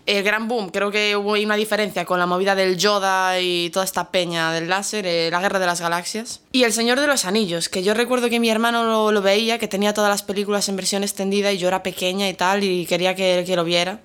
el 0.05 0.23
gran 0.23 0.47
boom, 0.47 0.69
creo 0.69 0.91
que 0.91 1.15
hubo 1.15 1.33
una 1.33 1.55
diferencia 1.55 2.05
con 2.05 2.19
la 2.19 2.25
movida 2.25 2.55
del 2.55 2.77
Yoda 2.77 3.39
y 3.39 3.69
toda 3.69 3.85
esta 3.85 4.09
peña 4.11 4.51
del 4.51 4.67
láser, 4.67 5.05
eh, 5.05 5.29
la 5.31 5.41
Guerra 5.41 5.59
de 5.59 5.65
las 5.65 5.81
Galaxias. 5.81 6.41
Y 6.51 6.63
El 6.63 6.73
Señor 6.73 6.99
de 6.99 7.07
los 7.07 7.25
Anillos, 7.25 7.69
que 7.69 7.83
yo 7.83 7.93
recuerdo 7.93 8.29
que 8.29 8.39
mi 8.39 8.49
hermano 8.49 9.11
lo, 9.11 9.21
veía, 9.21 9.59
que 9.59 9.67
tenía 9.67 9.93
todas 9.93 10.09
las 10.09 10.23
películas 10.23 10.67
en 10.69 10.75
versión 10.75 11.03
extendida 11.03 11.51
y 11.51 11.57
yo 11.57 11.67
era 11.67 11.83
pequeña 11.83 12.27
y 12.29 12.33
tal, 12.33 12.63
y 12.63 12.85
quería 12.85 13.15
que, 13.15 13.43
que 13.45 13.55
lo 13.55 13.63
viera. 13.63 13.99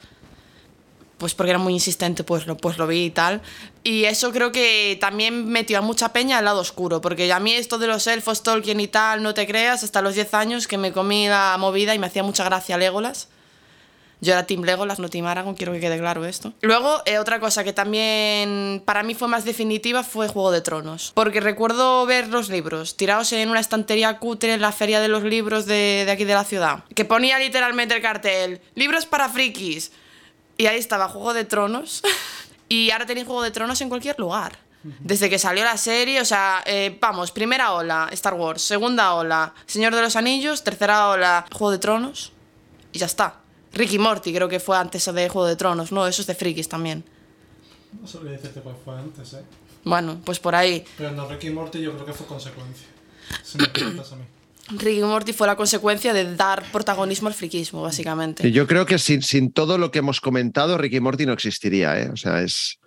pues 1.18 1.34
porque 1.34 1.50
era 1.50 1.58
muy 1.58 1.72
insistente, 1.72 2.24
pues 2.24 2.46
lo, 2.46 2.58
pues 2.58 2.76
lo 2.76 2.86
vi 2.86 3.06
y 3.06 3.10
tal. 3.10 3.40
Y 3.82 4.04
eso 4.04 4.32
creo 4.32 4.52
que 4.52 4.98
también 5.00 5.48
metió 5.48 5.78
a 5.78 5.80
mucha 5.80 6.12
peña 6.12 6.38
al 6.38 6.44
lado 6.44 6.60
oscuro, 6.60 7.00
porque 7.00 7.32
a 7.32 7.40
mí 7.40 7.52
esto 7.54 7.78
de 7.78 7.86
los 7.86 8.06
elfos, 8.06 8.42
Tolkien 8.42 8.80
y 8.80 8.88
tal, 8.88 9.22
no 9.22 9.32
te 9.32 9.46
creas, 9.46 9.82
hasta 9.82 10.02
los 10.02 10.14
10 10.14 10.34
años 10.34 10.66
que 10.66 10.76
me 10.76 10.92
comí 10.92 11.26
la 11.26 11.56
movida 11.58 11.94
y 11.94 11.98
me 11.98 12.06
hacía 12.06 12.22
mucha 12.22 12.44
gracia 12.44 12.76
Legolas. 12.76 13.28
Yo 14.26 14.32
era 14.32 14.44
Team 14.44 14.62
Legolas, 14.62 14.98
no 14.98 15.08
Team 15.08 15.24
Aragorn, 15.26 15.54
quiero 15.54 15.72
que 15.72 15.78
quede 15.78 15.98
claro 15.98 16.24
esto. 16.24 16.52
Luego, 16.60 17.00
eh, 17.04 17.18
otra 17.18 17.38
cosa 17.38 17.62
que 17.62 17.72
también 17.72 18.82
para 18.84 19.04
mí 19.04 19.14
fue 19.14 19.28
más 19.28 19.44
definitiva 19.44 20.02
fue 20.02 20.26
Juego 20.26 20.50
de 20.50 20.62
Tronos. 20.62 21.12
Porque 21.14 21.38
recuerdo 21.38 22.04
ver 22.06 22.26
los 22.26 22.48
libros 22.48 22.96
tirados 22.96 23.32
en 23.32 23.48
una 23.50 23.60
estantería 23.60 24.18
cutre 24.18 24.54
en 24.54 24.60
la 24.60 24.72
feria 24.72 24.98
de 25.00 25.06
los 25.06 25.22
libros 25.22 25.66
de, 25.66 26.02
de 26.04 26.10
aquí 26.10 26.24
de 26.24 26.34
la 26.34 26.42
ciudad. 26.42 26.82
Que 26.92 27.04
ponía 27.04 27.38
literalmente 27.38 27.94
el 27.94 28.02
cartel, 28.02 28.60
libros 28.74 29.06
para 29.06 29.28
frikis. 29.28 29.92
Y 30.58 30.66
ahí 30.66 30.78
estaba 30.78 31.08
Juego 31.08 31.32
de 31.32 31.44
Tronos. 31.44 32.02
y 32.68 32.90
ahora 32.90 33.06
tenéis 33.06 33.28
Juego 33.28 33.42
de 33.42 33.52
Tronos 33.52 33.80
en 33.80 33.88
cualquier 33.88 34.18
lugar. 34.18 34.58
Desde 35.00 35.30
que 35.30 35.38
salió 35.38 35.62
la 35.62 35.76
serie, 35.76 36.20
o 36.20 36.24
sea, 36.24 36.62
eh, 36.64 36.96
vamos, 37.00 37.30
primera 37.30 37.72
ola, 37.72 38.08
Star 38.12 38.34
Wars, 38.34 38.62
segunda 38.62 39.14
ola, 39.14 39.52
Señor 39.66 39.94
de 39.94 40.02
los 40.02 40.14
Anillos, 40.14 40.62
tercera 40.62 41.08
ola, 41.10 41.44
Juego 41.52 41.72
de 41.72 41.78
Tronos, 41.78 42.32
y 42.92 42.98
ya 42.98 43.06
está. 43.06 43.45
Ricky 43.76 43.98
Morty 43.98 44.32
creo 44.32 44.48
que 44.48 44.60
fue 44.60 44.76
antes 44.76 45.04
de 45.04 45.28
Juego 45.28 45.46
de 45.46 45.56
Tronos, 45.56 45.92
¿no? 45.92 46.06
Eso 46.06 46.22
es 46.22 46.26
de 46.26 46.34
frikis 46.34 46.68
también. 46.68 47.04
No 48.00 48.06
sabría 48.06 48.32
decirte 48.32 48.60
cuál 48.60 48.76
fue 48.84 48.96
antes, 48.96 49.34
¿eh? 49.34 49.42
Bueno, 49.84 50.20
pues 50.24 50.40
por 50.40 50.54
ahí. 50.54 50.84
Pero 50.98 51.12
no, 51.12 51.28
Ricky 51.28 51.50
Morty 51.50 51.80
yo 51.80 51.92
creo 51.94 52.06
que 52.06 52.12
fue 52.12 52.26
consecuencia. 52.26 52.86
Si 53.42 53.58
me 53.58 53.68
preguntas 53.68 54.12
a 54.12 54.16
mí. 54.16 54.24
Ricky 54.70 55.02
Morty 55.02 55.32
fue 55.32 55.46
la 55.46 55.54
consecuencia 55.54 56.12
de 56.12 56.34
dar 56.34 56.64
protagonismo 56.72 57.28
al 57.28 57.34
friquismo, 57.34 57.82
básicamente. 57.82 58.50
Yo 58.50 58.66
creo 58.66 58.84
que 58.84 58.98
sin, 58.98 59.22
sin 59.22 59.52
todo 59.52 59.78
lo 59.78 59.92
que 59.92 60.00
hemos 60.00 60.20
comentado, 60.20 60.76
Ricky 60.76 60.98
Morty 60.98 61.24
no 61.24 61.32
existiría, 61.32 62.00
¿eh? 62.00 62.08
O 62.08 62.16
sea, 62.16 62.42
es, 62.42 62.80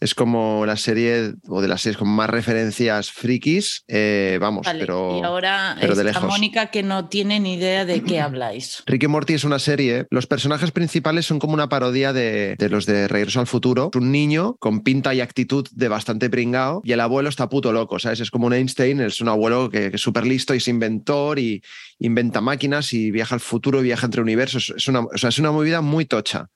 es 0.00 0.14
como 0.14 0.64
la 0.64 0.76
serie, 0.76 1.34
o 1.46 1.60
de 1.60 1.68
las 1.68 1.82
series 1.82 1.98
con 1.98 2.08
más 2.08 2.30
referencias 2.30 3.10
frikis, 3.10 3.84
eh, 3.86 4.38
vamos, 4.40 4.66
Vale, 4.66 4.80
pero, 4.80 5.18
y 5.20 5.24
ahora 5.24 5.76
pero 5.78 5.94
de 5.94 6.04
lejos. 6.04 6.24
Mónica 6.24 6.66
que 6.70 6.82
no 6.82 7.08
tiene 7.08 7.38
ni 7.38 7.54
idea 7.54 7.84
de 7.84 8.02
qué 8.02 8.18
habláis. 8.18 8.82
Ricky 8.86 9.06
Morty 9.08 9.34
es 9.34 9.44
una 9.44 9.58
serie. 9.58 10.06
Los 10.10 10.26
personajes 10.26 10.70
principales 10.70 11.26
son 11.26 11.38
como 11.38 11.52
una 11.52 11.68
parodia 11.68 12.14
de, 12.14 12.56
de 12.58 12.68
los 12.70 12.86
de 12.86 13.08
Regreso 13.08 13.40
al 13.40 13.46
Futuro. 13.46 13.90
Es 13.92 14.00
un 14.00 14.10
niño 14.10 14.56
con 14.58 14.80
pinta 14.80 15.14
y 15.14 15.20
actitud 15.20 15.68
de 15.72 15.88
bastante 15.88 16.30
pringao 16.30 16.80
y 16.82 16.92
el 16.92 17.00
abuelo 17.00 17.28
está 17.28 17.48
puto 17.48 17.72
loco, 17.72 17.98
¿sabes? 17.98 18.20
Es 18.20 18.30
como 18.30 18.46
un 18.46 18.54
Einstein, 18.54 19.00
es 19.00 19.20
un 19.20 19.28
abuelo 19.28 19.68
que, 19.68 19.90
que 19.90 19.96
es 19.96 20.02
súper 20.02 20.26
listo 20.26 20.54
y 20.54 20.58
es 20.58 20.68
inventor 20.68 21.38
y 21.38 21.62
inventa 21.98 22.40
máquinas 22.40 22.94
y 22.94 23.10
viaja 23.10 23.34
al 23.34 23.40
futuro 23.40 23.80
y 23.80 23.84
viaja 23.84 24.06
entre 24.06 24.22
universos. 24.22 24.72
Es 24.74 24.88
una, 24.88 25.00
o 25.00 25.18
sea, 25.18 25.28
es 25.28 25.38
una 25.38 25.52
movida 25.52 25.82
muy 25.82 26.06
tocha. 26.06 26.48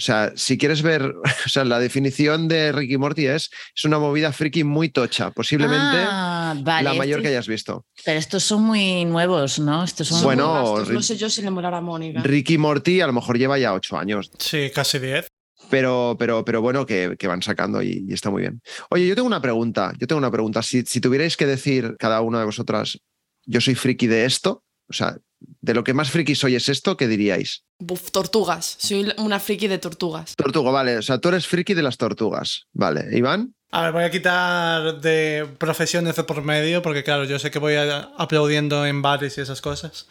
O 0.00 0.02
sea, 0.02 0.32
si 0.34 0.56
quieres 0.56 0.80
ver, 0.80 1.02
o 1.46 1.48
sea, 1.48 1.62
la 1.66 1.78
definición 1.78 2.48
de 2.48 2.72
Ricky 2.72 2.96
Morty 2.96 3.26
es, 3.26 3.50
es 3.76 3.84
una 3.84 3.98
movida 3.98 4.32
friki 4.32 4.64
muy 4.64 4.88
tocha, 4.88 5.30
posiblemente 5.30 5.98
Ah, 6.08 6.54
vale, 6.62 6.88
la 6.88 6.94
mayor 6.94 7.18
este- 7.18 7.22
que 7.22 7.28
hayas 7.28 7.46
visto. 7.46 7.84
Pero 8.02 8.18
estos 8.18 8.42
son 8.42 8.62
muy 8.62 9.04
nuevos, 9.04 9.58
¿no? 9.58 9.84
Estos 9.84 10.08
son 10.08 10.22
Bueno, 10.22 10.76
Muy 10.84 10.94
no 10.94 11.02
sé 11.02 11.18
yo 11.18 11.28
si 11.28 11.42
le 11.42 11.50
molará 11.50 11.76
a 11.76 11.80
Mónica. 11.82 12.22
Ricky 12.22 12.56
Morty 12.56 13.02
a 13.02 13.06
lo 13.06 13.12
mejor 13.12 13.36
lleva 13.36 13.58
ya 13.58 13.74
ocho 13.74 13.98
años. 13.98 14.30
Sí, 14.38 14.70
casi 14.74 14.98
10. 14.98 15.28
pero, 15.68 16.16
pero, 16.18 16.44
pero 16.46 16.62
bueno, 16.62 16.86
que, 16.86 17.16
que 17.18 17.28
van 17.28 17.42
sacando 17.42 17.82
y, 17.82 18.06
y 18.08 18.12
está 18.14 18.30
muy 18.30 18.40
bien. 18.40 18.62
Oye, 18.88 19.06
yo 19.06 19.14
tengo 19.14 19.26
una 19.28 19.42
pregunta, 19.42 19.92
yo 19.98 20.06
tengo 20.06 20.18
una 20.18 20.30
pregunta. 20.30 20.62
Si, 20.62 20.82
si 20.86 21.00
tuvierais 21.02 21.36
que 21.36 21.44
decir 21.46 21.96
cada 21.98 22.22
una 22.22 22.38
de 22.40 22.46
vosotras, 22.46 22.98
yo 23.44 23.60
soy 23.60 23.74
friki 23.74 24.06
de 24.06 24.24
esto, 24.24 24.64
o 24.88 24.92
sea, 24.94 25.18
de 25.40 25.74
lo 25.74 25.84
que 25.84 25.94
más 25.94 26.10
friki 26.10 26.34
soy 26.34 26.54
es 26.56 26.68
esto, 26.68 26.96
¿qué 26.96 27.06
diríais? 27.08 27.64
Buf, 27.78 28.10
tortugas. 28.10 28.76
Soy 28.78 29.12
una 29.18 29.40
friki 29.40 29.68
de 29.68 29.78
tortugas. 29.78 30.34
Tortuga, 30.36 30.70
vale, 30.70 30.98
o 30.98 31.02
sea, 31.02 31.18
tú 31.18 31.28
eres 31.28 31.46
friki 31.46 31.74
de 31.74 31.82
las 31.82 31.96
tortugas, 31.96 32.66
vale. 32.72 33.06
Iván, 33.16 33.54
A 33.72 33.82
ver, 33.82 33.92
voy 33.92 34.02
a 34.04 34.10
quitar 34.10 35.00
de 35.00 35.46
profesiones 35.58 36.16
de 36.16 36.24
por 36.24 36.42
medio, 36.42 36.82
porque 36.82 37.04
claro, 37.04 37.24
yo 37.24 37.38
sé 37.38 37.50
que 37.50 37.58
voy 37.60 37.74
a- 37.76 38.10
aplaudiendo 38.18 38.84
en 38.84 39.00
bares 39.00 39.38
y 39.38 39.40
esas 39.40 39.60
cosas. 39.60 40.06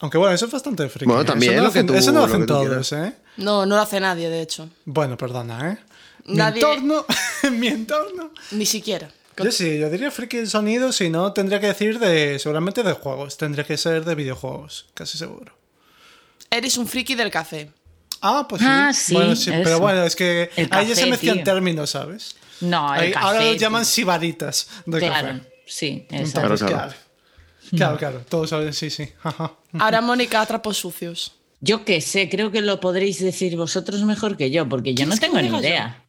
Aunque 0.00 0.18
bueno, 0.18 0.34
eso 0.34 0.46
es 0.46 0.52
bastante 0.52 0.88
friki. 0.88 1.06
Bueno, 1.06 1.22
¿eh? 1.22 1.24
también 1.24 1.52
eso 1.54 1.60
no 1.62 1.66
lo 1.68 1.72
que 1.72 1.78
hacen, 1.78 1.86
tú- 1.86 1.94
eso 1.94 2.12
no 2.12 2.18
lo 2.20 2.24
hacen 2.26 2.40
que 2.40 2.46
todos, 2.46 2.66
quieras. 2.66 2.92
¿eh? 2.92 3.14
No, 3.38 3.64
no 3.66 3.76
lo 3.76 3.80
hace 3.82 3.98
nadie, 4.00 4.28
de 4.28 4.42
hecho. 4.42 4.68
Bueno, 4.84 5.16
perdona, 5.16 5.72
¿eh? 5.72 5.78
Mi 6.26 6.36
Nadie- 6.36 6.60
entorno, 6.60 7.06
mi 7.52 7.68
entorno. 7.68 8.30
Ni 8.52 8.66
siquiera. 8.66 9.08
Yo 9.36 9.50
sí, 9.50 9.78
yo 9.78 9.88
diría 9.90 10.10
friki 10.10 10.36
del 10.38 10.48
sonido, 10.48 10.92
si 10.92 11.08
no, 11.10 11.32
tendría 11.32 11.60
que 11.60 11.68
decir 11.68 11.98
de, 11.98 12.38
seguramente 12.38 12.82
de 12.82 12.92
juegos, 12.92 13.36
tendría 13.36 13.64
que 13.64 13.76
ser 13.76 14.04
de 14.04 14.14
videojuegos, 14.14 14.86
casi 14.94 15.16
seguro. 15.18 15.52
Eres 16.50 16.76
un 16.76 16.86
friki 16.86 17.14
del 17.14 17.30
café. 17.30 17.70
Ah, 18.20 18.46
pues 18.48 18.60
sí. 18.60 18.68
Ah, 18.70 18.92
sí, 18.92 19.14
Bueno, 19.14 19.34
sí, 19.34 19.50
pero 19.50 19.80
bueno, 19.80 20.04
es 20.04 20.14
que 20.14 20.50
El 20.56 20.68
ahí 20.70 20.86
ya 20.88 20.94
se 20.94 21.06
mezclan 21.06 21.42
términos, 21.44 21.90
¿sabes? 21.90 22.36
No, 22.60 22.94
el 22.94 23.00
Ahí- 23.00 23.12
ahora 23.16 23.38
café, 23.38 23.52
lo 23.52 23.54
llaman 23.54 23.84
sibaritas 23.84 24.68
de 24.86 24.98
Claro, 24.98 25.28
café. 25.28 25.52
sí. 25.66 26.06
Entonces, 26.10 26.32
Claro, 26.34 26.56
claro. 26.56 26.72
claro. 26.76 26.94
Claro, 27.76 27.96
claro, 27.96 28.24
todos 28.28 28.50
saben, 28.50 28.72
sí, 28.74 28.90
sí. 28.90 29.08
Ahora 29.78 30.00
Mónica 30.02 30.44
trapos 30.46 30.76
sucios. 30.76 31.32
Yo 31.60 31.84
qué 31.84 32.00
sé, 32.00 32.28
creo 32.28 32.50
que 32.50 32.60
lo 32.60 32.80
podréis 32.80 33.20
decir 33.20 33.56
vosotros 33.56 34.02
mejor 34.02 34.36
que 34.36 34.50
yo, 34.50 34.68
porque 34.68 34.94
yo 34.94 35.06
no 35.06 35.12
¿Quieres 35.16 35.20
que 35.20 35.26
tengo 35.26 35.40
ni 35.40 35.48
yo? 35.48 35.58
idea. 35.60 36.04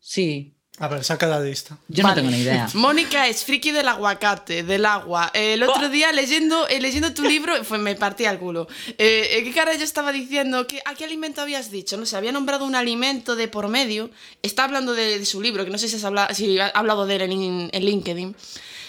Sí, 0.00 0.55
A 0.78 0.88
ver, 0.88 1.02
saca 1.04 1.26
la 1.26 1.40
lista. 1.40 1.78
yo 1.88 2.02
Vale. 2.02 2.16
no 2.16 2.28
tengo 2.28 2.36
ni 2.36 2.42
idea. 2.42 2.68
Mónica 2.74 3.26
es 3.28 3.44
friki 3.44 3.70
del 3.70 3.88
aguacate, 3.88 4.62
del 4.62 4.84
agua. 4.84 5.30
Eh, 5.32 5.54
El 5.54 5.62
otro 5.62 5.88
día 5.88 6.12
leyendo, 6.12 6.68
eh, 6.68 6.80
leyendo 6.80 7.14
tu 7.14 7.22
libro, 7.24 7.52
fue, 7.64 7.78
me 7.78 7.94
partía 7.94 8.30
el 8.30 8.38
culo. 8.38 8.68
Eh, 8.98 9.28
eh, 9.38 9.44
¿Qué 9.44 9.52
cara 9.52 9.74
yo 9.74 9.84
estaba 9.84 10.12
diciendo? 10.12 10.66
¿Qué, 10.66 10.82
¿A 10.84 10.94
qué 10.94 11.04
alimento 11.04 11.40
habías 11.40 11.70
dicho? 11.70 11.96
No 11.96 12.04
sé, 12.04 12.16
había 12.16 12.32
nombrado 12.32 12.66
un 12.66 12.74
alimento 12.74 13.36
de 13.36 13.48
por 13.48 13.68
medio. 13.68 14.10
Está 14.42 14.64
hablando 14.64 14.92
de, 14.92 15.18
de 15.18 15.24
su 15.24 15.40
libro, 15.40 15.64
que 15.64 15.70
no 15.70 15.78
sé 15.78 15.88
si, 15.88 15.96
has 15.96 16.04
habla- 16.04 16.34
si 16.34 16.58
ha 16.58 16.66
hablado 16.68 17.06
de 17.06 17.16
él 17.16 17.22
en, 17.22 17.70
en 17.72 17.84
LinkedIn. 17.84 18.36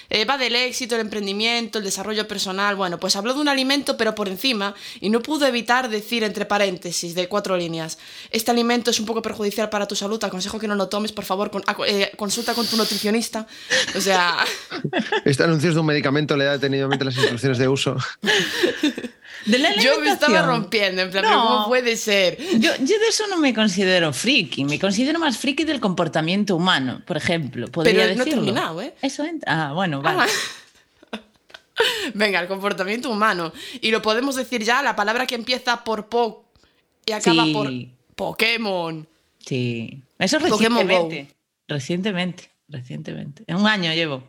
Eh, 0.10 0.26
va 0.26 0.38
del 0.38 0.56
éxito, 0.56 0.96
el 0.96 1.02
emprendimiento, 1.02 1.80
el 1.80 1.84
desarrollo 1.84 2.28
personal. 2.28 2.76
Bueno, 2.76 3.00
pues 3.00 3.16
habló 3.16 3.34
de 3.34 3.40
un 3.42 3.48
alimento, 3.50 3.98
pero 3.98 4.16
por 4.16 4.28
encima, 4.28 4.74
y 5.02 5.10
no 5.10 5.22
pudo 5.22 5.46
evitar 5.46 5.90
decir 5.90 6.24
entre 6.24 6.46
paréntesis 6.46 7.14
de 7.16 7.28
cuatro 7.28 7.58
líneas: 7.58 7.98
Este 8.32 8.52
alimento 8.52 8.92
es 8.92 9.00
un 9.00 9.06
poco 9.06 9.22
perjudicial 9.22 9.70
para 9.70 9.88
tu 9.88 9.96
salud, 9.96 10.18
te 10.20 10.26
aconsejo 10.26 10.60
que 10.60 10.68
no 10.68 10.76
lo 10.76 10.88
tomes, 10.90 11.12
por 11.12 11.26
favor, 11.26 11.52
con- 11.52 11.64
eh, 11.86 12.12
consulta 12.18 12.54
con 12.54 12.66
tu 12.68 12.78
nutricionista. 12.78 13.48
O 13.96 14.02
sea, 14.02 14.38
este 15.26 15.44
anuncio 15.44 15.70
es 15.70 15.76
de 15.76 15.82
un 15.82 15.88
medicamento, 15.88 16.38
le 16.38 16.46
da 16.46 16.52
detenidamente 16.54 17.04
las 17.06 17.16
instrucciones 17.18 17.58
de 17.58 17.68
uso. 17.68 17.98
De 19.46 19.58
la 19.60 19.76
yo 19.76 20.00
me 20.02 20.10
estaba 20.10 20.42
rompiendo, 20.42 21.02
en 21.02 21.12
plan, 21.12 21.24
No. 21.24 21.30
¿pero 21.30 21.42
¿cómo 21.42 21.68
puede 21.68 21.96
ser? 21.98 22.38
Yo, 22.60 22.72
yo 22.78 23.00
de 23.00 23.08
eso 23.10 23.26
no 23.28 23.38
me 23.38 23.54
considero 23.54 24.12
friki, 24.12 24.66
me 24.66 24.78
considero 24.80 25.20
más 25.20 25.38
friki 25.38 25.64
del 25.64 25.80
comportamiento 25.80 26.56
humano, 26.56 27.02
por 27.06 27.18
ejemplo. 27.18 27.68
Podría 27.68 27.94
Pero 27.94 28.06
no 28.06 28.12
he 28.14 28.26
decirlo. 28.26 28.44
terminado, 28.46 28.82
¿eh? 28.82 28.94
Eso 29.02 29.24
entra. 29.24 29.70
Ah, 29.70 29.74
bueno, 29.74 30.02
vale. 30.02 30.30
Venga, 32.14 32.40
el 32.40 32.48
comportamiento 32.48 33.10
humano. 33.10 33.54
Y 33.82 33.92
lo 33.92 34.02
podemos 34.02 34.36
decir 34.36 34.64
ya, 34.64 34.82
la 34.82 34.96
palabra 34.96 35.28
que 35.28 35.36
empieza 35.36 35.84
por 35.84 36.08
po 36.10 36.46
y 37.06 37.12
acaba 37.12 37.44
Sí. 37.46 37.54
por 37.54 37.72
Pokémon. 38.16 39.08
Sí. 39.46 40.02
Eso 40.18 40.40
Pokémon 40.40 40.80
recientemente. 40.88 41.36
Recientemente, 41.68 42.50
recientemente. 42.68 43.44
En 43.48 43.58
un 43.58 43.68
año 43.68 43.94
llevo. 43.94 44.28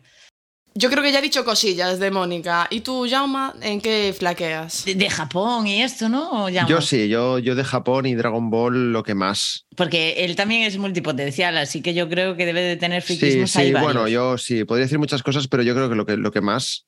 Yo 0.75 0.89
creo 0.89 1.03
que 1.03 1.11
ya 1.11 1.19
he 1.19 1.21
dicho 1.21 1.43
cosillas 1.43 1.99
de 1.99 2.11
Mónica. 2.11 2.67
¿Y 2.69 2.81
tú, 2.81 3.05
Jauma, 3.09 3.53
en 3.61 3.81
qué 3.81 4.13
flaqueas? 4.17 4.85
De, 4.85 4.95
de 4.95 5.09
Japón 5.09 5.67
y 5.67 5.81
esto, 5.81 6.07
¿no? 6.09 6.45
¿O 6.45 6.49
ya 6.49 6.65
Yo 6.67 6.79
sí, 6.79 7.09
yo, 7.09 7.39
yo 7.39 7.55
de 7.55 7.63
Japón 7.63 8.05
y 8.05 8.15
Dragon 8.15 8.49
Ball 8.49 8.93
lo 8.93 9.03
que 9.03 9.15
más. 9.15 9.65
Porque 9.75 10.23
él 10.23 10.35
también 10.35 10.63
es 10.63 10.77
multipotencial, 10.77 11.57
así 11.57 11.81
que 11.81 11.93
yo 11.93 12.07
creo 12.07 12.37
que 12.37 12.45
debe 12.45 12.61
de 12.61 12.77
tener 12.77 13.01
Sí, 13.01 13.17
friquismos 13.17 13.55
ahí 13.55 13.67
sí, 13.67 13.73
varios. 13.73 13.93
bueno, 13.93 14.07
yo 14.07 14.37
sí, 14.37 14.63
podría 14.63 14.85
decir 14.85 14.99
muchas 14.99 15.23
cosas, 15.23 15.47
pero 15.47 15.63
yo 15.63 15.73
creo 15.73 15.89
que 15.89 15.95
lo 15.95 16.05
que, 16.05 16.17
lo 16.17 16.31
que 16.31 16.41
más 16.41 16.85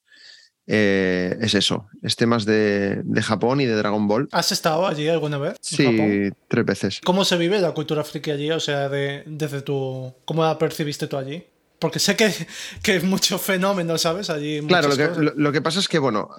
eh, 0.67 1.35
es 1.41 1.55
eso, 1.55 1.87
es 2.03 2.15
temas 2.15 2.45
de, 2.45 3.01
de 3.03 3.21
Japón 3.21 3.61
y 3.61 3.65
de 3.65 3.75
Dragon 3.75 4.07
Ball. 4.07 4.29
¿Has 4.31 4.51
estado 4.51 4.87
allí 4.87 5.07
alguna 5.09 5.37
vez? 5.39 5.57
Sí, 5.59 5.83
Japón? 5.83 6.35
tres 6.47 6.65
veces. 6.65 7.01
¿Cómo 7.03 7.25
se 7.25 7.35
vive 7.37 7.59
la 7.59 7.71
cultura 7.73 8.03
friki 8.03 8.31
allí? 8.31 8.51
O 8.51 8.59
sea, 8.59 8.87
de, 8.87 9.23
desde 9.25 9.61
tu. 9.63 10.13
¿Cómo 10.23 10.43
la 10.43 10.57
percibiste 10.57 11.07
tú 11.07 11.17
allí? 11.17 11.43
Porque 11.81 11.97
sé 11.97 12.15
que, 12.15 12.31
que 12.83 12.97
es 12.97 13.03
mucho 13.03 13.39
fenómeno, 13.39 13.97
¿sabes? 13.97 14.29
Allí. 14.29 14.61
Claro, 14.67 14.89
lo 14.89 14.95
que, 14.95 15.07
cosas. 15.07 15.23
lo, 15.23 15.33
lo 15.35 15.51
que 15.51 15.63
pasa 15.63 15.79
es 15.79 15.87
que, 15.87 15.97
bueno, 15.97 16.29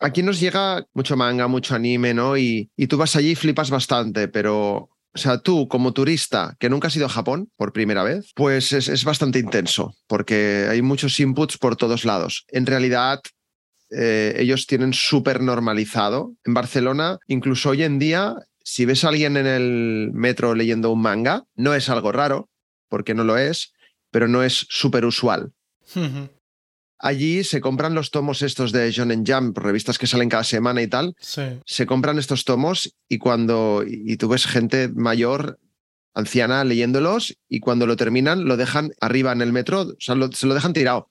aquí 0.00 0.24
nos 0.24 0.40
llega 0.40 0.84
mucho 0.92 1.16
manga, 1.16 1.46
mucho 1.46 1.76
anime, 1.76 2.14
¿no? 2.14 2.36
Y, 2.36 2.72
y 2.76 2.88
tú 2.88 2.96
vas 2.96 3.14
allí 3.14 3.30
y 3.30 3.36
flipas 3.36 3.70
bastante, 3.70 4.26
pero, 4.26 4.90
o 5.14 5.18
sea, 5.18 5.38
tú 5.38 5.68
como 5.68 5.92
turista 5.92 6.56
que 6.58 6.68
nunca 6.68 6.88
has 6.88 6.96
ido 6.96 7.06
a 7.06 7.10
Japón 7.10 7.48
por 7.56 7.72
primera 7.72 8.02
vez, 8.02 8.32
pues 8.34 8.72
es, 8.72 8.88
es 8.88 9.04
bastante 9.04 9.38
intenso, 9.38 9.94
porque 10.08 10.66
hay 10.68 10.82
muchos 10.82 11.20
inputs 11.20 11.58
por 11.58 11.76
todos 11.76 12.04
lados. 12.04 12.44
En 12.48 12.66
realidad, 12.66 13.20
eh, 13.90 14.34
ellos 14.36 14.66
tienen 14.66 14.92
súper 14.92 15.40
normalizado. 15.42 16.34
En 16.44 16.54
Barcelona, 16.54 17.18
incluso 17.28 17.70
hoy 17.70 17.84
en 17.84 18.00
día, 18.00 18.34
si 18.64 18.84
ves 18.84 19.04
a 19.04 19.10
alguien 19.10 19.36
en 19.36 19.46
el 19.46 20.10
metro 20.12 20.56
leyendo 20.56 20.90
un 20.90 21.02
manga, 21.02 21.44
no 21.54 21.72
es 21.72 21.88
algo 21.88 22.10
raro, 22.10 22.48
porque 22.88 23.14
no 23.14 23.22
lo 23.22 23.38
es, 23.38 23.74
pero 24.10 24.28
no 24.28 24.42
es 24.42 24.66
súper 24.70 25.04
usual. 25.04 25.52
Allí 27.00 27.44
se 27.44 27.60
compran 27.60 27.94
los 27.94 28.10
tomos 28.10 28.42
estos 28.42 28.72
de 28.72 28.90
Shonen 28.90 29.24
Jump, 29.24 29.56
revistas 29.58 29.98
que 29.98 30.08
salen 30.08 30.28
cada 30.28 30.42
semana 30.42 30.82
y 30.82 30.88
tal. 30.88 31.14
Sí. 31.20 31.42
Se 31.64 31.86
compran 31.86 32.18
estos 32.18 32.44
tomos 32.44 32.92
y 33.08 33.18
cuando 33.18 33.84
y 33.86 34.16
tú 34.16 34.28
ves 34.28 34.46
gente 34.46 34.88
mayor 34.88 35.60
anciana 36.14 36.64
leyéndolos 36.64 37.36
y 37.48 37.60
cuando 37.60 37.86
lo 37.86 37.94
terminan 37.96 38.46
lo 38.46 38.56
dejan 38.56 38.92
arriba 39.00 39.30
en 39.30 39.42
el 39.42 39.52
metro, 39.52 39.82
o 39.82 39.94
sea, 40.00 40.16
lo- 40.16 40.32
se 40.32 40.46
lo 40.48 40.54
dejan 40.54 40.72
tirado. 40.72 41.08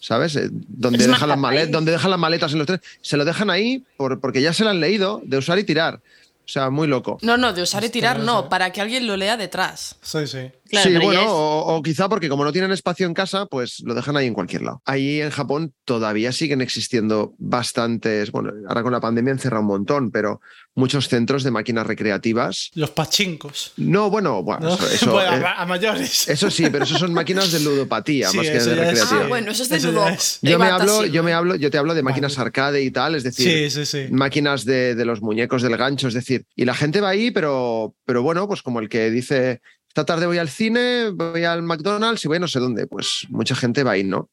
¿Sabes? 0.00 0.36
Eh, 0.36 0.48
Donde 0.50 0.98
dejan, 1.06 1.28
las 1.28 1.38
maletas, 1.38 1.70
donde 1.72 1.92
dejan 1.92 2.10
las 2.10 2.20
maletas 2.20 2.52
en 2.52 2.58
los 2.58 2.66
tres. 2.66 2.80
Se 3.02 3.16
lo 3.16 3.24
dejan 3.24 3.48
ahí 3.50 3.84
por- 3.96 4.20
porque 4.20 4.42
ya 4.42 4.52
se 4.52 4.64
lo 4.64 4.70
han 4.70 4.80
leído, 4.80 5.22
de 5.24 5.38
usar 5.38 5.58
y 5.58 5.64
tirar. 5.64 5.96
O 6.44 6.52
sea, 6.52 6.68
muy 6.68 6.88
loco. 6.88 7.18
No, 7.22 7.36
no, 7.36 7.52
de 7.52 7.62
usar 7.62 7.84
y 7.84 7.90
tirar 7.90 8.18
no, 8.20 8.48
para 8.48 8.72
que 8.72 8.80
alguien 8.80 9.06
lo 9.06 9.16
lea 9.16 9.36
detrás. 9.36 9.96
Sí, 10.02 10.26
sí. 10.26 10.50
Claro, 10.70 10.88
sí, 10.90 10.96
bueno, 11.04 11.20
es- 11.20 11.26
o, 11.28 11.76
o 11.76 11.82
quizá 11.82 12.08
porque 12.08 12.28
como 12.28 12.44
no 12.44 12.52
tienen 12.52 12.70
espacio 12.70 13.06
en 13.06 13.14
casa, 13.14 13.46
pues 13.46 13.80
lo 13.84 13.94
dejan 13.94 14.16
ahí 14.16 14.26
en 14.26 14.34
cualquier 14.34 14.62
lado. 14.62 14.80
Ahí 14.84 15.20
en 15.20 15.30
Japón 15.30 15.74
todavía 15.84 16.32
siguen 16.32 16.60
existiendo 16.60 17.34
bastantes, 17.38 18.30
bueno, 18.32 18.52
ahora 18.68 18.82
con 18.82 18.92
la 18.92 19.00
pandemia 19.00 19.32
han 19.32 19.38
cerrado 19.38 19.62
un 19.62 19.68
montón, 19.68 20.10
pero 20.10 20.40
muchos 20.74 21.08
centros 21.08 21.42
de 21.44 21.50
máquinas 21.50 21.86
recreativas. 21.86 22.70
Los 22.74 22.90
pachincos. 22.90 23.72
No, 23.76 24.10
bueno, 24.10 24.42
bueno, 24.42 24.68
¿no? 24.68 24.74
eso, 24.74 24.86
eso, 24.90 25.12
Bueno, 25.12 25.36
eh, 25.36 25.44
a, 25.44 25.62
a 25.62 25.66
mayores. 25.66 26.28
eso 26.28 26.50
sí, 26.50 26.68
pero 26.70 26.84
eso 26.84 26.96
son 26.98 27.12
máquinas 27.12 27.52
de 27.52 27.60
ludopatía 27.60 28.28
Sí, 28.30 28.36
más 28.38 28.46
que 28.46 28.58
de 28.58 28.74
recreativa. 28.76 29.20
Ah, 29.24 29.28
bueno, 29.28 29.50
eso 29.50 29.62
es 29.64 29.68
de 29.68 29.76
Eso 29.76 29.88
ya 29.88 29.92
Ludop. 29.94 30.08
es- 30.10 30.38
Yo 30.42 30.58
me, 30.58 30.66
hablo, 30.66 31.06
yo, 31.06 31.22
me 31.22 31.32
hablo, 31.32 31.56
yo 31.56 31.70
te 31.70 31.78
hablo 31.78 31.94
de 31.94 32.02
máquinas 32.02 32.36
Vale. 32.36 32.46
arcade 32.46 32.82
y 32.82 32.90
tal, 32.90 33.14
es 33.14 33.24
decir, 33.24 33.70
Sí, 33.70 33.84
sí, 33.84 33.86
sí. 33.86 34.12
máquinas 34.12 34.64
de, 34.64 34.94
de 34.94 35.04
los 35.04 35.20
muñecos 35.20 35.62
del 35.62 35.76
gancho, 35.76 36.08
es 36.08 36.14
decir, 36.14 36.44
y 36.54 36.64
la 36.64 36.74
gente 36.74 37.00
va 37.00 37.10
ahí, 37.10 37.30
pero, 37.30 37.94
pero 38.04 38.22
bueno, 38.22 38.46
pues 38.48 38.62
como 38.62 38.80
el 38.80 38.88
que 38.88 39.10
dice, 39.10 39.60
esta 39.90 40.04
tarde 40.04 40.26
voy 40.26 40.38
al 40.38 40.48
cine, 40.48 41.10
voy 41.10 41.42
al 41.42 41.64
McDonald's 41.64 42.24
y 42.24 42.28
voy 42.28 42.36
a 42.36 42.40
no 42.40 42.46
sé 42.46 42.60
dónde, 42.60 42.86
pues 42.86 43.26
mucha 43.28 43.56
gente 43.56 43.82
va 43.82 43.92
ahí, 43.92 44.04
¿no? 44.04 44.30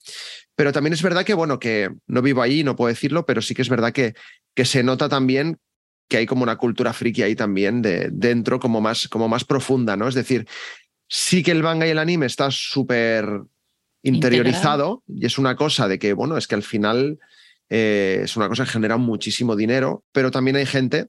Pero 0.56 0.72
también 0.72 0.93
es 0.93 1.02
verdad 1.02 1.26
que, 1.26 1.34
bueno, 1.34 1.58
que 1.58 1.89
no 2.06 2.22
vivo 2.22 2.43
ahí, 2.43 2.63
no 2.63 2.76
puedo 2.76 2.89
decirlo, 2.89 3.26
pero 3.26 3.41
sí 3.41 3.56
que 3.56 3.63
es 3.63 3.70
verdad 3.70 3.91
que, 3.91 4.13
que 4.54 4.65
se 4.65 4.84
nota 4.84 5.10
también 5.10 5.58
que 6.08 6.17
hay 6.17 6.28
como 6.28 6.43
una 6.43 6.58
cultura 6.58 6.93
friki 6.93 7.24
ahí 7.24 7.36
también 7.36 7.82
de, 7.82 8.10
dentro, 8.12 8.60
como 8.60 8.82
más, 8.82 9.08
como 9.08 9.28
más 9.28 9.46
profunda, 9.46 9.98
¿no? 9.98 10.08
Es 10.08 10.13
decir, 10.13 10.48
sí 11.10 11.41
que 11.41 11.52
el 11.52 11.63
manga 11.63 11.88
y 11.88 11.89
el 11.89 11.98
anime 11.98 12.28
está 12.28 12.52
súper 12.52 13.28
interiorizado 14.04 15.02
y 15.08 15.26
es 15.26 15.39
una 15.39 15.56
cosa 15.56 15.88
de 15.88 15.98
que, 15.98 16.13
bueno, 16.13 16.38
es 16.38 16.46
que 16.46 16.54
al 16.54 16.63
final 16.63 17.17
eh, 17.70 18.22
es 18.26 18.38
una 18.38 18.48
cosa 18.48 18.63
que 18.63 18.72
genera 18.74 18.98
muchísimo 18.98 19.56
dinero, 19.56 20.04
pero 20.12 20.30
también 20.30 20.56
hay 20.56 20.67
gente 20.67 21.08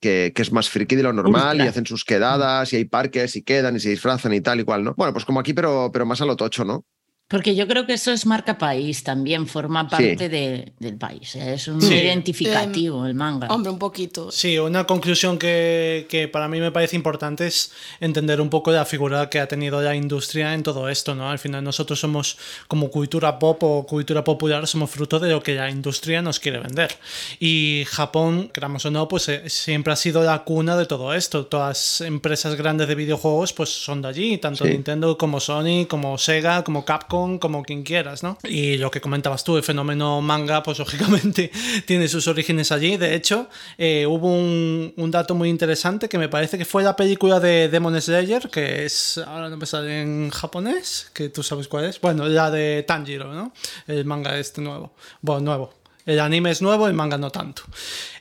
que, 0.00 0.32
que 0.34 0.42
es 0.42 0.52
más 0.52 0.68
friki 0.68 0.96
de 0.96 1.02
lo 1.02 1.12
normal 1.12 1.52
Ultra. 1.52 1.64
y 1.64 1.68
hacen 1.68 1.86
sus 1.86 2.04
quedadas 2.04 2.72
y 2.72 2.76
hay 2.76 2.84
parques 2.86 3.36
y 3.36 3.42
quedan 3.42 3.76
y 3.76 3.80
se 3.80 3.90
disfrazan 3.90 4.32
y 4.32 4.40
tal 4.40 4.60
y 4.60 4.64
cual, 4.64 4.82
¿no? 4.82 4.94
Bueno, 4.96 5.12
pues 5.12 5.24
como 5.24 5.40
aquí, 5.40 5.52
pero, 5.52 5.90
pero 5.92 6.06
más 6.06 6.20
a 6.20 6.24
lo 6.24 6.36
tocho, 6.36 6.64
¿no? 6.64 6.84
Porque 7.30 7.54
yo 7.54 7.68
creo 7.68 7.86
que 7.86 7.92
eso 7.92 8.10
es 8.10 8.26
marca 8.26 8.58
país, 8.58 9.04
también 9.04 9.46
forma 9.46 9.88
parte 9.88 10.28
de- 10.28 10.72
del 10.80 10.96
país. 10.96 11.36
¿eh? 11.36 11.54
Es 11.54 11.68
un 11.68 11.80
Sí. 11.80 11.94
identificativo 11.94 13.06
el 13.06 13.14
manga. 13.14 13.46
Hombre, 13.48 13.70
un 13.70 13.78
poquito. 13.78 14.32
Sí, 14.32 14.58
una 14.58 14.84
conclusión 14.84 15.38
que, 15.38 16.06
que 16.08 16.26
para 16.26 16.48
mí 16.48 16.58
me 16.58 16.72
parece 16.72 16.96
importante 16.96 17.46
es 17.46 17.70
entender 18.00 18.40
un 18.40 18.50
poco 18.50 18.72
la 18.72 18.84
figura 18.84 19.30
que 19.30 19.38
ha 19.38 19.46
tenido 19.46 19.80
la 19.80 19.94
industria 19.94 20.54
en 20.54 20.64
todo 20.64 20.88
esto, 20.88 21.14
¿no? 21.14 21.30
Al 21.30 21.38
final 21.38 21.62
nosotros 21.62 22.00
somos 22.00 22.36
como 22.66 22.90
cultura 22.90 23.38
pop 23.38 23.62
o 23.62 23.86
cultura 23.86 24.24
popular, 24.24 24.66
somos 24.66 24.90
fruto 24.90 25.20
de 25.20 25.30
lo 25.30 25.40
que 25.40 25.54
la 25.54 25.70
industria 25.70 26.22
nos 26.22 26.40
quiere 26.40 26.58
vender. 26.58 26.96
Y 27.38 27.84
Japón, 27.88 28.50
queramos 28.52 28.84
o 28.86 28.90
no, 28.90 29.06
pues 29.06 29.28
eh, 29.28 29.48
siempre 29.48 29.92
ha 29.92 29.96
sido 29.96 30.24
la 30.24 30.42
cuna 30.42 30.76
de 30.76 30.86
todo 30.86 31.14
esto. 31.14 31.46
Todas 31.46 31.68
las 31.68 32.00
empresas 32.08 32.56
grandes 32.56 32.88
de 32.88 32.96
videojuegos 32.96 33.52
pues 33.52 33.68
son 33.70 34.02
de 34.02 34.08
allí, 34.08 34.38
tanto 34.38 34.64
Sí. 34.64 34.70
Nintendo 34.72 35.16
como 35.16 35.38
Sony, 35.38 35.86
como 35.88 36.18
Sega, 36.18 36.64
como 36.64 36.84
Capcom, 36.84 37.19
como 37.38 37.62
quien 37.62 37.82
quieras, 37.82 38.22
¿no? 38.22 38.38
Y 38.44 38.76
lo 38.76 38.90
que 38.90 39.00
comentabas 39.00 39.44
tú, 39.44 39.56
el 39.56 39.62
fenómeno 39.62 40.20
manga, 40.20 40.62
pues 40.62 40.78
lógicamente 40.84 41.50
tiene 41.86 42.08
sus 42.08 42.26
orígenes 42.28 42.72
allí. 42.72 42.96
De 42.96 43.14
hecho, 43.14 43.48
eh, 43.78 44.06
hubo 44.06 44.28
un, 44.28 44.92
un 44.96 45.10
dato 45.10 45.34
muy 45.34 45.48
interesante 45.48 46.08
que 46.08 46.18
me 46.18 46.28
parece 46.28 46.58
que 46.58 46.64
fue 46.64 46.82
la 46.82 46.96
película 46.96 47.40
de 47.40 47.68
Demon 47.68 48.00
Slayer, 48.00 48.48
que 48.50 48.84
es, 48.84 49.18
ahora 49.18 49.48
no 49.48 49.56
me 49.56 49.66
sale 49.66 50.02
en 50.02 50.30
japonés, 50.30 51.10
que 51.12 51.28
tú 51.28 51.42
sabes 51.42 51.68
cuál 51.68 51.84
es. 51.86 52.00
Bueno, 52.00 52.26
la 52.26 52.50
de 52.50 52.84
Tanjiro, 52.86 53.32
¿no? 53.32 53.52
El 53.86 54.04
manga 54.04 54.38
este 54.38 54.60
nuevo. 54.60 54.92
Bueno, 55.22 55.40
nuevo. 55.40 55.79
El 56.10 56.18
anime 56.18 56.50
es 56.50 56.60
nuevo, 56.60 56.88
el 56.88 56.94
manga 56.94 57.18
no 57.18 57.30
tanto. 57.30 57.62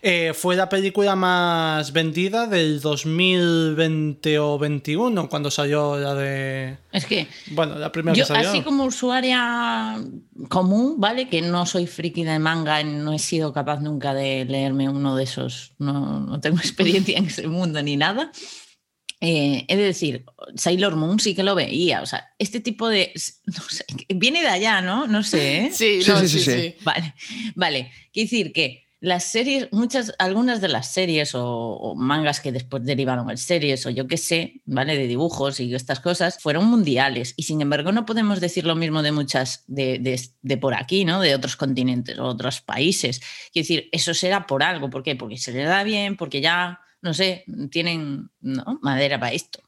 Eh, 0.03 0.33
fue 0.35 0.55
la 0.55 0.69
película 0.69 1.15
más 1.15 1.91
vendida 1.91 2.45
del 2.45 2.81
2020 2.81 4.37
o 4.37 4.59
21, 4.59 5.27
cuando 5.27 5.49
salió 5.49 5.97
la 5.97 6.13
de... 6.13 6.77
Es 6.91 7.07
que 7.07 7.27
Bueno, 7.49 7.79
la 7.79 7.91
primera 7.91 8.15
yo, 8.15 8.23
que 8.23 8.27
salió. 8.27 8.51
así 8.51 8.61
como 8.61 8.83
usuaria 8.83 9.97
común, 10.49 10.97
¿vale? 10.99 11.29
Que 11.29 11.41
no 11.41 11.65
soy 11.65 11.87
friki 11.87 12.23
de 12.23 12.37
manga, 12.37 12.83
no 12.83 13.11
he 13.11 13.17
sido 13.17 13.53
capaz 13.53 13.79
nunca 13.79 14.13
de 14.13 14.45
leerme 14.45 14.87
uno 14.87 15.15
de 15.15 15.23
esos, 15.23 15.73
no, 15.79 16.19
no 16.19 16.39
tengo 16.39 16.57
experiencia 16.59 17.17
en 17.17 17.25
ese 17.25 17.47
mundo 17.47 17.81
ni 17.81 17.97
nada. 17.97 18.31
Eh, 19.21 19.65
he 19.67 19.75
de 19.75 19.83
decir, 19.83 20.23
Sailor 20.55 20.95
Moon 20.95 21.19
sí 21.19 21.35
que 21.35 21.43
lo 21.43 21.53
veía, 21.53 22.01
o 22.01 22.05
sea, 22.05 22.29
este 22.39 22.61
tipo 22.61 22.87
de, 22.87 23.11
no 23.45 23.63
sé, 23.69 23.85
viene 24.15 24.41
de 24.41 24.47
allá, 24.47 24.81
¿no? 24.81 25.07
No 25.07 25.23
sé, 25.23 25.65
¿eh? 25.65 25.71
Sí, 25.73 26.01
Sí, 26.01 26.09
no, 26.09 26.19
sí, 26.21 26.27
sí, 26.29 26.39
sí, 26.39 26.45
sí, 26.51 26.61
sí. 26.61 26.75
Vale, 26.85 27.13
vale. 27.55 27.91
Quiero 28.13 28.25
decir 28.29 28.53
que 28.53 28.87
las 29.01 29.25
series, 29.25 29.67
muchas, 29.71 30.13
algunas 30.19 30.59
de 30.61 30.67
las 30.69 30.91
series 30.91 31.33
o, 31.35 31.45
o 31.45 31.95
mangas 31.95 32.41
que 32.41 32.51
después 32.51 32.83
derivaron 32.85 33.29
en 33.29 33.37
series 33.37 33.85
o 33.85 33.89
yo 33.89 34.07
qué 34.07 34.17
sé, 34.17 34.61
¿vale? 34.65 34.97
De 34.97 35.07
dibujos 35.07 35.59
y 35.61 35.73
estas 35.73 35.99
cosas, 36.01 36.37
fueron 36.41 36.65
mundiales. 36.65 37.33
Y 37.37 37.43
sin 37.43 37.61
embargo, 37.61 37.91
no 37.93 38.05
podemos 38.05 38.39
decir 38.41 38.65
lo 38.65 38.75
mismo 38.75 39.01
de 39.01 39.11
muchas 39.13 39.63
de, 39.67 39.99
de- 39.99 40.19
de 40.41 40.57
por 40.57 40.73
aquí, 40.75 41.03
¿no? 41.05 41.21
De 41.21 41.33
otros 41.35 41.55
continentes 41.57 42.17
o 42.19 42.23
otros 42.25 42.59
países. 42.61 43.19
Quiero 43.53 43.63
decir, 43.63 43.89
eso 43.93 44.13
será 44.13 44.45
por 44.47 44.63
algo. 44.63 44.89
¿Por 44.89 45.01
qué? 45.03 45.15
Porque 45.15 45.37
se 45.37 45.51
les 45.53 45.65
da 45.67 45.83
bien, 45.83 46.17
porque 46.17 46.41
ya, 46.41 46.81
no 47.01 47.13
sé, 47.13 47.45
tienen 47.71 48.29
madera 48.81 49.19
para 49.19 49.33
esto. 49.33 49.59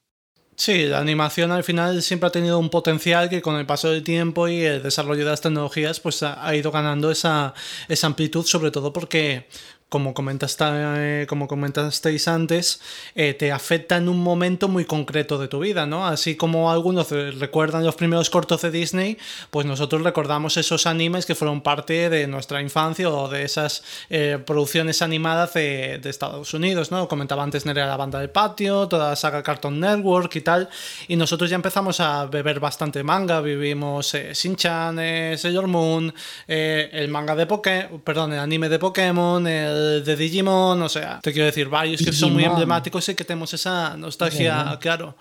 Sí, 0.55 0.85
la 0.85 0.99
animación 0.99 1.51
al 1.51 1.63
final 1.63 2.03
siempre 2.03 2.27
ha 2.27 2.31
tenido 2.31 2.59
un 2.59 2.69
potencial 2.69 3.29
que 3.29 3.41
con 3.41 3.55
el 3.55 3.65
paso 3.65 3.89
del 3.89 4.03
tiempo 4.03 4.47
y 4.47 4.61
el 4.61 4.83
desarrollo 4.83 5.23
de 5.23 5.31
las 5.31 5.41
tecnologías 5.41 5.99
pues 5.99 6.21
ha, 6.21 6.45
ha 6.45 6.55
ido 6.55 6.71
ganando 6.71 7.09
esa, 7.09 7.55
esa 7.87 8.07
amplitud, 8.07 8.45
sobre 8.45 8.69
todo 8.69 8.93
porque, 8.93 9.47
como, 9.91 10.13
comentaste, 10.13 10.63
eh, 10.69 11.25
como 11.27 11.49
comentasteis 11.49 12.29
antes, 12.29 12.79
eh, 13.13 13.33
te 13.33 13.51
afecta 13.51 13.97
en 13.97 14.07
un 14.07 14.23
momento 14.23 14.69
muy 14.69 14.85
concreto 14.85 15.37
de 15.37 15.49
tu 15.49 15.59
vida, 15.59 15.85
¿no? 15.85 16.07
Así 16.07 16.37
como 16.37 16.71
algunos 16.71 17.11
eh, 17.11 17.31
recuerdan 17.31 17.83
los 17.83 17.95
primeros 17.95 18.29
cortos 18.29 18.61
de 18.61 18.71
Disney, 18.71 19.17
pues 19.49 19.65
nosotros 19.65 20.01
recordamos 20.01 20.55
esos 20.55 20.87
animes 20.87 21.25
que 21.25 21.35
fueron 21.35 21.59
parte 21.59 22.09
de 22.09 22.25
nuestra 22.27 22.61
infancia 22.61 23.09
o 23.09 23.27
de 23.27 23.43
esas 23.43 23.83
eh, 24.09 24.39
producciones 24.45 25.01
animadas 25.01 25.55
de, 25.55 25.99
de 26.01 26.09
Estados 26.09 26.53
Unidos, 26.53 26.89
¿no? 26.89 27.09
Comentaba 27.09 27.43
antes 27.43 27.65
Nerea 27.65 27.85
la 27.85 27.97
banda 27.97 28.19
del 28.19 28.29
patio, 28.29 28.87
toda 28.87 29.09
la 29.09 29.15
saga 29.17 29.43
Cartoon 29.43 29.77
Network 29.77 30.33
y 30.37 30.41
tal, 30.41 30.69
y 31.09 31.17
nosotros 31.17 31.49
ya 31.49 31.57
empezamos 31.57 31.99
a 31.99 32.27
beber 32.27 32.61
bastante 32.61 33.03
manga, 33.03 33.41
vivimos 33.41 34.13
Shin-Chan, 34.13 35.37
Sailor 35.37 35.67
Moon, 35.67 36.13
el 36.47 37.09
manga 37.09 37.35
de 37.35 37.45
Pokémon, 37.45 37.99
perdón, 38.05 38.31
el 38.31 38.39
anime 38.39 38.69
de 38.69 38.79
Pokémon, 38.79 39.45
de 39.81 40.15
Digimon, 40.15 40.81
o 40.81 40.89
sea, 40.89 41.19
te 41.21 41.31
quiero 41.31 41.45
decir, 41.45 41.67
varios 41.67 42.01
que 42.01 42.13
son 42.13 42.33
muy 42.33 42.43
emblemáticos 42.43 43.07
y 43.09 43.15
que 43.15 43.25
tenemos 43.25 43.53
esa 43.53 43.95
nostalgia, 43.97 44.77
claro, 44.79 45.15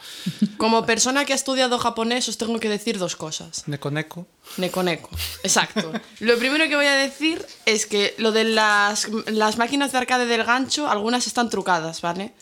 Como 0.56 0.86
persona 0.86 1.24
que 1.24 1.32
ha 1.32 1.36
estudiado 1.36 1.78
japonés, 1.78 2.28
os 2.28 2.38
tengo 2.38 2.58
que 2.60 2.68
decir 2.68 2.98
dos 2.98 3.16
cosas. 3.16 3.66
Neko 3.66 3.90
Neko. 3.90 4.26
Neko 4.56 4.82
Neko. 4.82 5.10
Exacto. 5.42 5.92
Lo 6.20 6.38
primero 6.38 6.68
que 6.68 6.76
voy 6.76 6.86
a 6.86 6.94
decir 6.94 7.44
es 7.66 7.86
que 7.86 8.14
lo 8.18 8.32
de 8.32 8.44
las, 8.44 9.08
las 9.26 9.58
máquinas 9.58 9.92
de 9.92 9.98
arcade 9.98 10.26
del 10.26 10.44
gancho, 10.44 10.88
algunas 10.88 11.26
están 11.26 11.50
trucadas, 11.50 12.00
¿vale? 12.00 12.32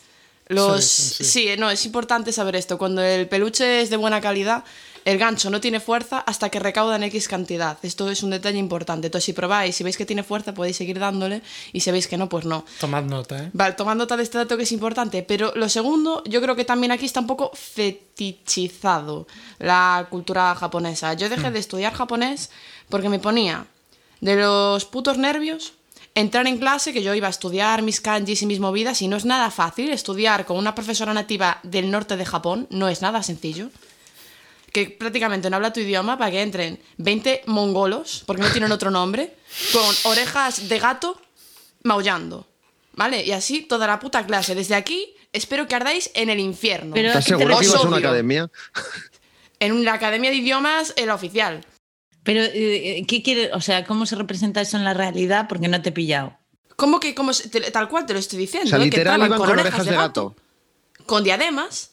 Los, 0.47 0.83
Sí, 0.83 1.23
sí, 1.23 1.23
sí, 1.23 1.49
no, 1.59 1.69
es 1.69 1.85
importante 1.85 2.31
saber 2.31 2.55
esto. 2.55 2.79
Cuando 2.79 3.03
el 3.03 3.27
peluche 3.27 3.81
es 3.81 3.91
de 3.91 3.97
buena 3.97 4.19
calidad, 4.19 4.63
el 5.09 5.17
gancho 5.17 5.49
no 5.49 5.59
tiene 5.59 5.79
fuerza 5.79 6.19
hasta 6.19 6.49
que 6.49 6.59
recaudan 6.59 7.01
X 7.03 7.27
cantidad. 7.27 7.77
Esto 7.81 8.11
es 8.11 8.21
un 8.21 8.29
detalle 8.29 8.59
importante. 8.59 9.07
Entonces, 9.07 9.25
si 9.25 9.33
probáis, 9.33 9.75
si 9.75 9.83
veis 9.83 9.97
que 9.97 10.05
tiene 10.05 10.21
fuerza, 10.21 10.53
podéis 10.53 10.77
seguir 10.77 10.99
dándole. 10.99 11.41
Y 11.73 11.79
si 11.79 11.89
veis 11.89 12.07
que 12.07 12.17
no, 12.17 12.29
pues 12.29 12.45
no. 12.45 12.63
Tomad 12.79 13.03
nota, 13.03 13.45
¿eh? 13.45 13.49
Vale, 13.53 13.73
tomando 13.73 14.03
nota 14.03 14.15
de 14.15 14.23
este 14.23 14.37
dato 14.37 14.55
que 14.55 14.63
es 14.63 14.71
importante. 14.71 15.23
Pero 15.23 15.51
lo 15.55 15.67
segundo, 15.67 16.23
yo 16.25 16.41
creo 16.41 16.55
que 16.55 16.63
también 16.63 16.91
aquí 16.91 17.05
está 17.05 17.21
un 17.21 17.27
poco 17.27 17.51
fetichizado 17.55 19.25
la 19.57 20.05
cultura 20.09 20.53
japonesa. 20.53 21.15
Yo 21.15 21.27
dejé 21.27 21.49
de 21.49 21.59
estudiar 21.59 21.93
japonés 21.93 22.51
porque 22.87 23.09
me 23.09 23.17
ponía 23.17 23.65
de 24.21 24.35
los 24.35 24.85
putos 24.85 25.17
nervios 25.17 25.73
entrar 26.15 26.47
en 26.47 26.57
clase, 26.57 26.93
que 26.93 27.01
yo 27.01 27.13
iba 27.15 27.27
a 27.27 27.31
estudiar 27.31 27.81
mis 27.81 28.01
kanjis 28.01 28.41
y 28.41 28.45
mis 28.45 28.59
movidas, 28.59 29.01
y 29.01 29.07
no 29.07 29.17
es 29.17 29.25
nada 29.25 29.51
fácil 29.51 29.89
estudiar 29.89 30.45
con 30.45 30.57
una 30.57 30.75
profesora 30.75 31.13
nativa 31.13 31.59
del 31.63 31.89
norte 31.89 32.17
de 32.17 32.25
Japón, 32.25 32.67
no 32.69 32.89
es 32.89 33.01
nada 33.01 33.23
sencillo. 33.23 33.69
Que 34.71 34.89
prácticamente 34.89 35.49
no 35.49 35.55
habla 35.55 35.73
tu 35.73 35.79
idioma 35.79 36.17
para 36.17 36.31
que 36.31 36.41
entren 36.41 36.79
20 36.97 37.43
mongolos, 37.47 38.23
porque 38.25 38.41
no 38.43 38.51
tienen 38.51 38.71
otro 38.71 38.91
nombre, 38.91 39.35
con 39.73 39.95
orejas 40.11 40.69
de 40.69 40.79
gato 40.79 41.19
maullando. 41.83 42.47
¿Vale? 42.93 43.23
Y 43.25 43.31
así 43.31 43.61
toda 43.61 43.87
la 43.87 43.99
puta 43.99 44.25
clase. 44.25 44.55
Desde 44.55 44.75
aquí, 44.75 45.13
espero 45.31 45.67
que 45.67 45.75
ardáis 45.75 46.11
en 46.15 46.29
el 46.29 46.39
infierno. 46.39 46.93
Pero- 46.93 47.09
¿Estás 47.09 47.23
¿A 47.23 47.27
qué 47.27 47.31
te 47.33 47.37
seguro 47.39 47.59
que 47.59 47.65
ibas 47.65 47.83
a 47.83 47.87
una 47.87 47.97
academia? 47.97 48.49
En 49.61 49.83
la 49.85 49.93
Academia 49.93 50.29
de 50.29 50.37
Idiomas, 50.37 50.93
en 50.97 51.07
la 51.07 51.15
oficial. 51.15 51.65
Pero, 52.23 52.41
eh, 52.43 53.03
¿qué 53.07 53.23
quiere? 53.23 53.51
O 53.53 53.61
sea, 53.61 53.85
¿cómo 53.85 54.05
se 54.05 54.15
representa 54.15 54.61
eso 54.61 54.77
en 54.77 54.83
la 54.83 54.93
realidad? 54.93 55.47
Porque 55.49 55.67
no 55.67 55.81
te 55.81 55.89
he 55.89 55.91
pillado. 55.91 56.37
¿Cómo 56.75 56.99
que 56.99 57.13
se- 57.33 57.49
te- 57.49 57.71
tal 57.71 57.89
cual 57.89 58.05
te 58.05 58.13
lo 58.13 58.19
estoy 58.19 58.37
O 58.37 58.41
diciendo? 58.41 58.69
sea, 58.69 58.77
¿eh? 58.77 58.81
Que 58.81 58.85
literal 58.85 59.15
entraban 59.21 59.27
iban 59.27 59.39
con 59.39 59.59
orejas 59.59 59.85
de 59.85 59.91
gato. 59.95 60.35
con 61.05 61.23
diademas, 61.23 61.88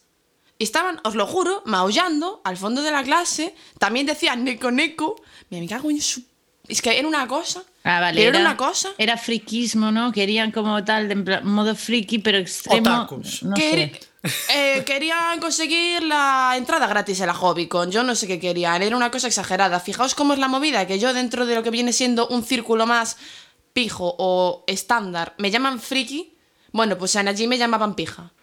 Y 0.59 0.63
estaban, 0.63 0.99
os 1.03 1.15
lo 1.15 1.27
juro, 1.27 1.61
maullando 1.65 2.41
al 2.43 2.57
fondo 2.57 2.81
de 2.81 2.91
la 2.91 3.03
clase. 3.03 3.53
También 3.79 4.05
decían 4.05 4.43
Neko 4.43 4.71
Neko. 4.71 5.15
Me 5.49 5.65
cago 5.67 5.89
en 5.91 6.01
su. 6.01 6.23
Es 6.67 6.81
que 6.81 6.97
era 6.97 7.07
una 7.07 7.27
cosa. 7.27 7.63
Ah, 7.83 7.99
vale. 8.01 8.17
Pero 8.19 8.29
era 8.31 8.39
una 8.39 8.57
cosa. 8.57 8.89
Era 8.97 9.17
friquismo, 9.17 9.91
¿no? 9.91 10.11
Querían 10.11 10.51
como 10.51 10.83
tal, 10.83 11.07
de 11.07 11.15
modo 11.41 11.75
friki, 11.75 12.19
pero 12.19 12.37
extremo. 12.39 13.07
No 13.43 13.53
que- 13.55 13.99
sé. 14.23 14.39
eh, 14.53 14.83
querían 14.83 15.39
conseguir 15.39 16.03
la 16.03 16.55
entrada 16.57 16.87
gratis 16.87 17.21
a 17.21 17.25
la 17.25 17.33
Hobbycon. 17.33 17.91
Yo 17.91 18.03
no 18.03 18.15
sé 18.15 18.27
qué 18.27 18.39
querían. 18.39 18.81
Era 18.81 18.97
una 18.97 19.11
cosa 19.11 19.27
exagerada. 19.27 19.79
Fijaos 19.79 20.15
cómo 20.15 20.33
es 20.33 20.39
la 20.39 20.49
movida. 20.49 20.85
Que 20.87 20.99
yo, 20.99 21.13
dentro 21.13 21.45
de 21.45 21.55
lo 21.55 21.63
que 21.63 21.69
viene 21.71 21.93
siendo 21.93 22.27
un 22.27 22.43
círculo 22.43 22.85
más 22.85 23.15
pijo 23.71 24.15
o 24.17 24.63
estándar, 24.67 25.35
me 25.37 25.51
llaman 25.51 25.79
friki. 25.79 26.33
Bueno, 26.73 26.97
pues 26.97 27.15
en 27.15 27.27
allí 27.29 27.47
me 27.47 27.57
llamaban 27.57 27.95
pija. 27.95 28.33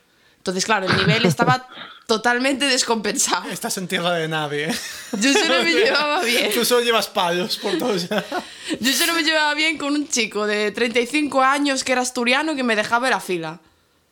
Entonces, 0.45 0.67
claro, 0.67 0.87
el 0.87 0.95
nivel 0.99 1.25
estaba 1.25 1.67
totalmente 2.07 2.67
descompensado. 2.67 3.49
Estás 3.49 3.79
en 3.79 3.89
tierra 3.89 4.13
de 4.13 4.29
nadie. 4.29 4.69
¿eh? 4.69 4.75
Yo 5.19 5.33
solo 5.33 5.63
me 5.63 5.73
llevaba 5.73 6.23
bien. 6.23 6.53
Tú 6.53 6.67
solo 6.67 6.83
llevas 6.83 7.09
palos 7.09 7.57
por 7.57 7.79
todos. 7.79 8.07
Yo 8.79 8.93
solo 8.93 9.15
me 9.15 9.23
llevaba 9.23 9.55
bien 9.55 9.79
con 9.79 9.95
un 9.95 10.07
chico 10.07 10.47
de 10.47 10.71
35 10.71 11.41
años 11.43 11.83
que 11.83 11.93
era 11.93 12.03
asturiano 12.03 12.55
que 12.55 12.63
me 12.63 12.77
dejaba 12.77 13.07
en 13.07 13.13
la 13.13 13.21
fila. 13.21 13.59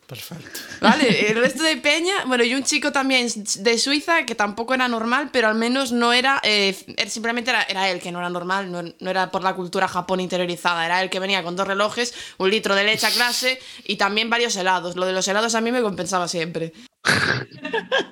Perfecto. 0.07 0.59
¿Vale? 0.81 1.29
El 1.31 1.37
resto 1.37 1.63
de 1.63 1.77
Peña, 1.77 2.25
bueno, 2.27 2.43
y 2.43 2.53
un 2.53 2.63
chico 2.63 2.91
también 2.91 3.27
de 3.59 3.77
Suiza 3.77 4.25
que 4.25 4.35
tampoco 4.35 4.73
era 4.73 4.87
normal, 4.87 5.29
pero 5.31 5.47
al 5.47 5.55
menos 5.55 5.91
no 5.91 6.11
era, 6.11 6.41
eh, 6.43 6.75
simplemente 7.07 7.51
era, 7.51 7.89
él 7.89 8.01
que 8.01 8.11
no 8.11 8.19
era 8.19 8.29
normal, 8.29 8.71
no, 8.71 8.83
no 8.83 9.09
era 9.09 9.31
por 9.31 9.43
la 9.43 9.55
cultura 9.55 9.87
japón 9.87 10.19
interiorizada, 10.19 10.85
era 10.85 11.01
él 11.01 11.09
que 11.09 11.19
venía 11.19 11.43
con 11.43 11.55
dos 11.55 11.67
relojes, 11.67 12.13
un 12.37 12.49
litro 12.49 12.75
de 12.75 12.83
leche 12.83 13.07
a 13.07 13.11
clase 13.11 13.59
y 13.85 13.95
también 13.95 14.29
varios 14.29 14.55
helados. 14.55 14.95
Lo 14.95 15.05
de 15.05 15.13
los 15.13 15.27
helados 15.27 15.55
a 15.55 15.61
mí 15.61 15.71
me 15.71 15.81
compensaba 15.81 16.27
siempre. 16.27 16.73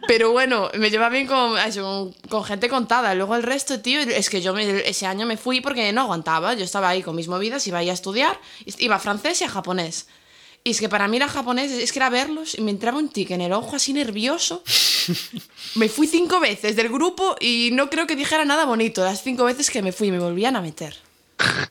Pero 0.08 0.32
bueno, 0.32 0.70
me 0.78 0.89
lleva 0.89 1.10
bien 1.10 1.28
con, 1.28 1.56
con, 2.30 2.44
gente 2.44 2.70
contada. 2.70 3.16
Luego 3.16 3.36
el 3.36 3.44
resto, 3.44 3.80
tío, 3.80 4.02
es 4.02 4.30
que 4.30 4.42
yo 4.42 4.58
ese 4.58 5.06
año 5.06 5.26
me 5.26 5.38
fui 5.38 5.62
porque 5.62 5.92
no 5.94 6.02
aguantaba. 6.02 6.54
Yo 6.54 6.66
estaba 6.66 6.89
ahí 6.89 7.02
con 7.02 7.16
mis 7.16 7.28
movidas, 7.28 7.66
iba 7.68 7.80
ahí 7.80 7.89
a 7.89 7.94
estudiar, 7.94 8.39
iba 8.80 8.96
a 8.96 9.00
francés 9.00 9.42
y 9.42 9.46
a 9.46 9.50
japonés. 9.50 10.08
Y 10.64 10.72
es 10.72 10.80
que 10.80 10.89
para 10.89 11.07
mí 11.07 11.18
era 11.18 11.28
japonés, 11.28 11.72
es 11.72 11.91
que 11.91 11.99
era 11.99 12.09
verlos 12.12 12.55
y 12.57 12.62
me 12.62 12.70
entraba 12.72 12.97
un 12.99 13.09
tic 13.09 13.32
en 13.32 13.41
el 13.41 13.51
ojo 13.53 13.76
así 13.76 13.93
nervioso. 13.93 14.64
me 15.76 15.89
fui 15.89 16.07
cinco 16.07 16.39
veces 16.39 16.76
del 16.76 16.89
grupo 16.89 17.36
y 17.39 17.70
no 17.74 17.89
creo 17.89 18.05
que 18.07 18.16
dijera 18.16 18.45
nada 18.45 18.66
bonito. 18.66 19.03
Las 19.03 19.24
cinco 19.24 19.43
veces 19.45 19.70
que 19.72 19.82
me 19.82 19.91
fui 19.91 20.12
me 20.12 20.20
volvían 20.20 20.55
a 20.55 20.62
meter. 20.62 20.95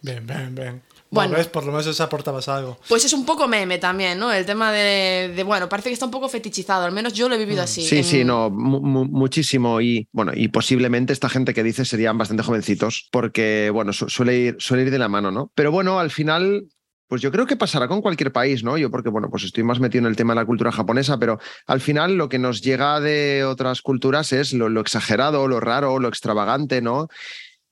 Bien, 0.02 0.26
bien, 0.26 0.54
bien. 0.54 0.82
Bueno. 1.12 1.36
Ves, 1.36 1.48
por 1.48 1.64
lo 1.64 1.72
menos 1.72 2.00
aportabas 2.00 2.48
algo. 2.48 2.78
Pues 2.88 3.04
es 3.04 3.12
un 3.12 3.24
poco 3.26 3.48
meme 3.48 3.78
también, 3.78 4.16
¿no? 4.18 4.32
El 4.32 4.46
tema 4.46 4.70
de, 4.70 5.32
de, 5.34 5.42
bueno, 5.42 5.68
parece 5.68 5.88
que 5.88 5.94
está 5.94 6.04
un 6.06 6.12
poco 6.12 6.28
fetichizado, 6.28 6.84
al 6.84 6.92
menos 6.92 7.12
yo 7.14 7.28
lo 7.28 7.34
he 7.34 7.38
vivido 7.38 7.62
así. 7.62 7.82
Sí, 7.82 7.98
en- 7.98 8.04
sí, 8.04 8.24
no, 8.24 8.48
mu- 8.48 8.80
mu- 8.80 9.06
muchísimo. 9.06 9.80
Y 9.80 10.06
bueno, 10.12 10.30
y 10.34 10.48
posiblemente 10.48 11.12
esta 11.12 11.28
gente 11.28 11.52
que 11.52 11.64
dice 11.64 11.84
serían 11.84 12.16
bastante 12.16 12.44
jovencitos, 12.44 13.08
porque 13.10 13.70
bueno, 13.72 13.92
su- 13.92 14.08
suele 14.08 14.36
ir, 14.38 14.56
suele 14.60 14.84
ir 14.84 14.90
de 14.92 14.98
la 14.98 15.08
mano, 15.08 15.32
¿no? 15.32 15.50
Pero 15.56 15.72
bueno, 15.72 15.98
al 15.98 16.12
final, 16.12 16.66
pues 17.10 17.22
yo 17.22 17.32
creo 17.32 17.44
que 17.44 17.56
pasará 17.56 17.88
con 17.88 18.02
cualquier 18.02 18.30
país, 18.30 18.62
¿no? 18.62 18.78
Yo 18.78 18.88
porque, 18.88 19.08
bueno, 19.08 19.30
pues 19.30 19.42
estoy 19.42 19.64
más 19.64 19.80
metido 19.80 20.04
en 20.04 20.10
el 20.10 20.14
tema 20.14 20.32
de 20.32 20.42
la 20.42 20.46
cultura 20.46 20.70
japonesa, 20.70 21.18
pero 21.18 21.40
al 21.66 21.80
final 21.80 22.14
lo 22.14 22.28
que 22.28 22.38
nos 22.38 22.62
llega 22.62 23.00
de 23.00 23.42
otras 23.44 23.82
culturas 23.82 24.32
es 24.32 24.52
lo, 24.52 24.80
exagerado, 24.80 25.48
lo 25.48 25.58
raro, 25.58 25.98
lo 25.98 26.06
extravagante, 26.06 26.80
¿no? 26.80 27.08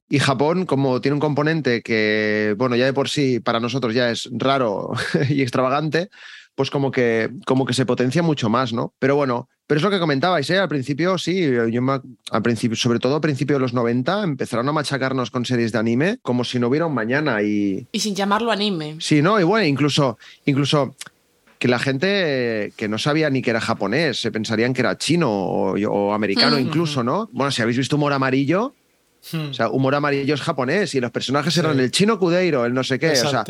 Y 0.08 0.18
Japón, 0.18 0.66
como 0.66 1.00
tiene 1.00 1.14
un 1.14 1.20
componente 1.20 1.82
que, 1.82 2.56
bueno, 2.58 2.74
ya 2.74 2.86
de 2.86 2.92
por 2.92 3.08
sí 3.08 3.38
para 3.38 3.60
nosotros 3.60 3.94
ya 3.94 4.10
es 4.10 4.28
raro 4.32 4.90
y 5.28 5.40
extravagante, 5.42 6.08
pues 6.56 6.72
como 6.72 6.90
que, 6.90 7.30
como 7.46 7.64
que 7.64 7.74
se 7.74 7.86
potencia 7.86 8.24
mucho 8.24 8.48
más, 8.48 8.72
¿no? 8.72 8.92
Pero 8.98 9.14
bueno, 9.14 9.48
pero 9.68 9.78
es 9.78 9.84
lo 9.84 9.90
que 9.90 10.00
comentabais, 10.00 10.50
¿eh? 10.50 10.58
Al 10.58 10.68
principio, 10.68 11.16
sí, 11.18 11.48
yo 11.70 11.80
me, 11.82 12.00
al 12.32 12.42
principio, 12.42 12.76
sobre 12.76 12.98
todo 12.98 13.14
a 13.14 13.20
principios 13.20 13.58
de 13.58 13.60
los 13.60 13.72
90, 13.74 14.24
empezaron 14.24 14.68
a 14.68 14.72
machacarnos 14.72 15.30
con 15.30 15.44
series 15.44 15.70
de 15.70 15.78
anime 15.78 16.18
como 16.22 16.42
si 16.42 16.58
no 16.58 16.66
hubiera 16.68 16.86
un 16.86 16.94
mañana 16.94 17.40
y... 17.42 17.86
Y 17.92 18.00
sin 18.00 18.14
llamarlo 18.16 18.50
anime. 18.50 18.96
Sí, 18.98 19.22
¿no? 19.22 19.38
Y 19.38 19.44
bueno, 19.44 19.64
incluso, 19.66 20.18
incluso 20.46 20.96
que 21.60 21.68
la 21.68 21.78
gente 21.78 22.72
que 22.76 22.88
no 22.88 22.98
sabía 22.98 23.30
ni 23.30 23.42
que 23.42 23.50
era 23.50 23.60
japonés, 23.60 24.20
se 24.20 24.32
pensarían 24.32 24.72
que 24.72 24.80
era 24.80 24.96
chino 24.98 25.30
o, 25.30 25.72
o 25.76 26.12
americano 26.14 26.56
Mm. 26.56 26.60
incluso, 26.60 27.04
¿no? 27.04 27.28
Bueno, 27.32 27.50
si 27.52 27.62
habéis 27.62 27.78
visto 27.78 27.94
Humor 27.96 28.12
Amarillo, 28.14 28.74
Hmm. 29.32 29.50
o 29.50 29.52
sea, 29.54 29.68
Humor 29.68 29.96
Amarillo 29.96 30.32
es 30.32 30.40
japonés 30.40 30.94
y 30.94 31.00
los 31.00 31.10
personajes 31.10 31.52
Sí. 31.52 31.58
eran 31.58 31.78
el 31.80 31.90
chino 31.90 32.20
Kudeiro, 32.20 32.64
el 32.64 32.72
no 32.72 32.84
sé 32.84 33.00
qué, 33.00 33.10
o 33.10 33.16
sea, 33.28 33.42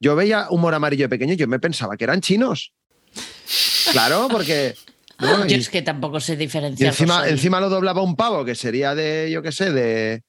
yo 0.00 0.16
veía 0.16 0.46
Humor 0.48 0.74
Amarillo 0.74 1.10
pequeño 1.10 1.34
y 1.34 1.36
yo 1.36 1.46
me 1.46 1.58
pensaba 1.60 1.94
que 1.98 2.04
eran 2.04 2.22
chinos. 2.22 2.72
Claro, 3.92 4.28
porque... 4.30 4.74
¿no? 5.20 5.46
Yo 5.46 5.56
Y- 5.56 5.60
es 5.60 5.68
que 5.68 5.82
tampoco 5.82 6.20
sé 6.20 6.32
y 6.34 6.36
diferenciar. 6.36 6.88
encima, 6.92 7.28
encima 7.28 7.60
lo 7.60 7.68
doblaba 7.68 8.02
un 8.02 8.16
pavo 8.16 8.44
que 8.44 8.54
sería 8.54 8.94
de, 8.94 9.30
yo 9.30 9.42
qué 9.42 9.52
sé, 9.52 9.70
de... 9.72 10.22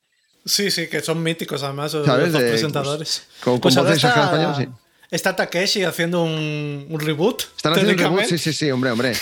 Sí, 0.46 0.72
sí, 0.72 0.88
que 0.88 1.02
son 1.02 1.22
míticos 1.22 1.62
además 1.64 1.94
los 1.94 2.06
presentadores. 2.08 3.24
con- 3.44 3.54
con 3.54 3.62
Pues 3.62 3.76
voces 3.76 4.04
en 4.04 4.10
español, 4.10 4.56
sí. 4.58 4.68
Está 5.12 5.36
Takeshi 5.36 5.84
haciendo 5.84 6.24
un, 6.24 6.88
un 6.90 7.00
reboot. 7.00 7.42
Están 7.58 7.74
haciendo 7.74 7.92
un 7.94 7.98
reboot, 8.00 8.24
sí, 8.30 8.38
sí, 8.38 8.54
sí, 8.54 8.72
hombre, 8.72 8.92
hombre. 8.92 9.14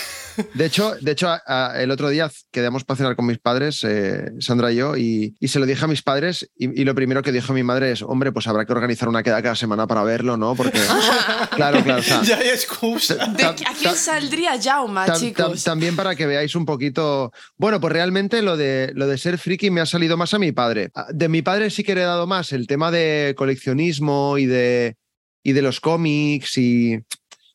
De 0.54 0.66
hecho, 0.66 0.94
de 1.00 1.12
hecho 1.12 1.28
a- 1.28 1.42
a- 1.46 1.82
el 1.82 1.90
otro 1.90 2.08
día 2.08 2.30
quedamos 2.50 2.84
para 2.84 2.98
cenar 2.98 3.16
con 3.16 3.26
mis 3.26 3.38
padres, 3.38 3.84
eh, 3.84 4.30
Sandra 4.40 4.72
y 4.72 4.76
yo, 4.76 4.96
y, 4.96 5.34
y 5.40 5.48
se 5.48 5.58
lo 5.58 5.66
dije 5.66 5.84
a 5.84 5.88
mis 5.88 6.02
padres 6.02 6.50
y, 6.56 6.80
y 6.80 6.84
lo 6.84 6.94
primero 6.94 7.22
que 7.22 7.32
dijo 7.32 7.52
mi 7.52 7.62
madre 7.62 7.92
es, 7.92 8.02
hombre, 8.02 8.32
pues 8.32 8.46
habrá 8.46 8.64
que 8.64 8.72
organizar 8.72 9.08
una 9.08 9.22
queda 9.22 9.42
cada 9.42 9.54
semana 9.56 9.86
para 9.86 10.02
verlo, 10.02 10.36
¿no? 10.36 10.54
Porque, 10.54 10.78
claro, 11.54 11.82
claro, 11.82 12.00
o 12.00 12.02
sea, 12.02 12.22
Ya 12.22 12.38
hay 12.38 12.48
excusa. 12.48 13.14
¿De 13.26 13.44
¿A 13.44 13.54
quién 13.54 13.94
saldría 13.94 14.60
Jauma, 14.60 15.06
tam- 15.06 15.14
tam- 15.14 15.20
chicos? 15.20 15.64
también 15.64 15.96
para 15.96 16.14
que 16.14 16.26
veáis 16.26 16.54
un 16.54 16.64
poquito. 16.66 17.32
Bueno, 17.56 17.80
pues 17.80 17.92
realmente 17.92 18.42
lo 18.42 18.56
de, 18.56 18.92
lo 18.94 19.06
de 19.06 19.18
ser 19.18 19.38
friki 19.38 19.70
me 19.70 19.80
ha 19.80 19.86
salido 19.86 20.16
más 20.16 20.34
a 20.34 20.38
mi 20.38 20.52
padre. 20.52 20.90
De 21.10 21.28
mi 21.28 21.42
padre 21.42 21.70
sí 21.70 21.82
que 21.84 21.94
le 21.94 22.02
he 22.02 22.04
dado 22.04 22.26
más 22.26 22.52
el 22.52 22.66
tema 22.66 22.90
de 22.90 23.34
coleccionismo 23.36 24.38
y 24.38 24.46
de, 24.46 24.96
y 25.42 25.52
de 25.52 25.62
los 25.62 25.80
cómics 25.80 26.56
y, 26.58 26.98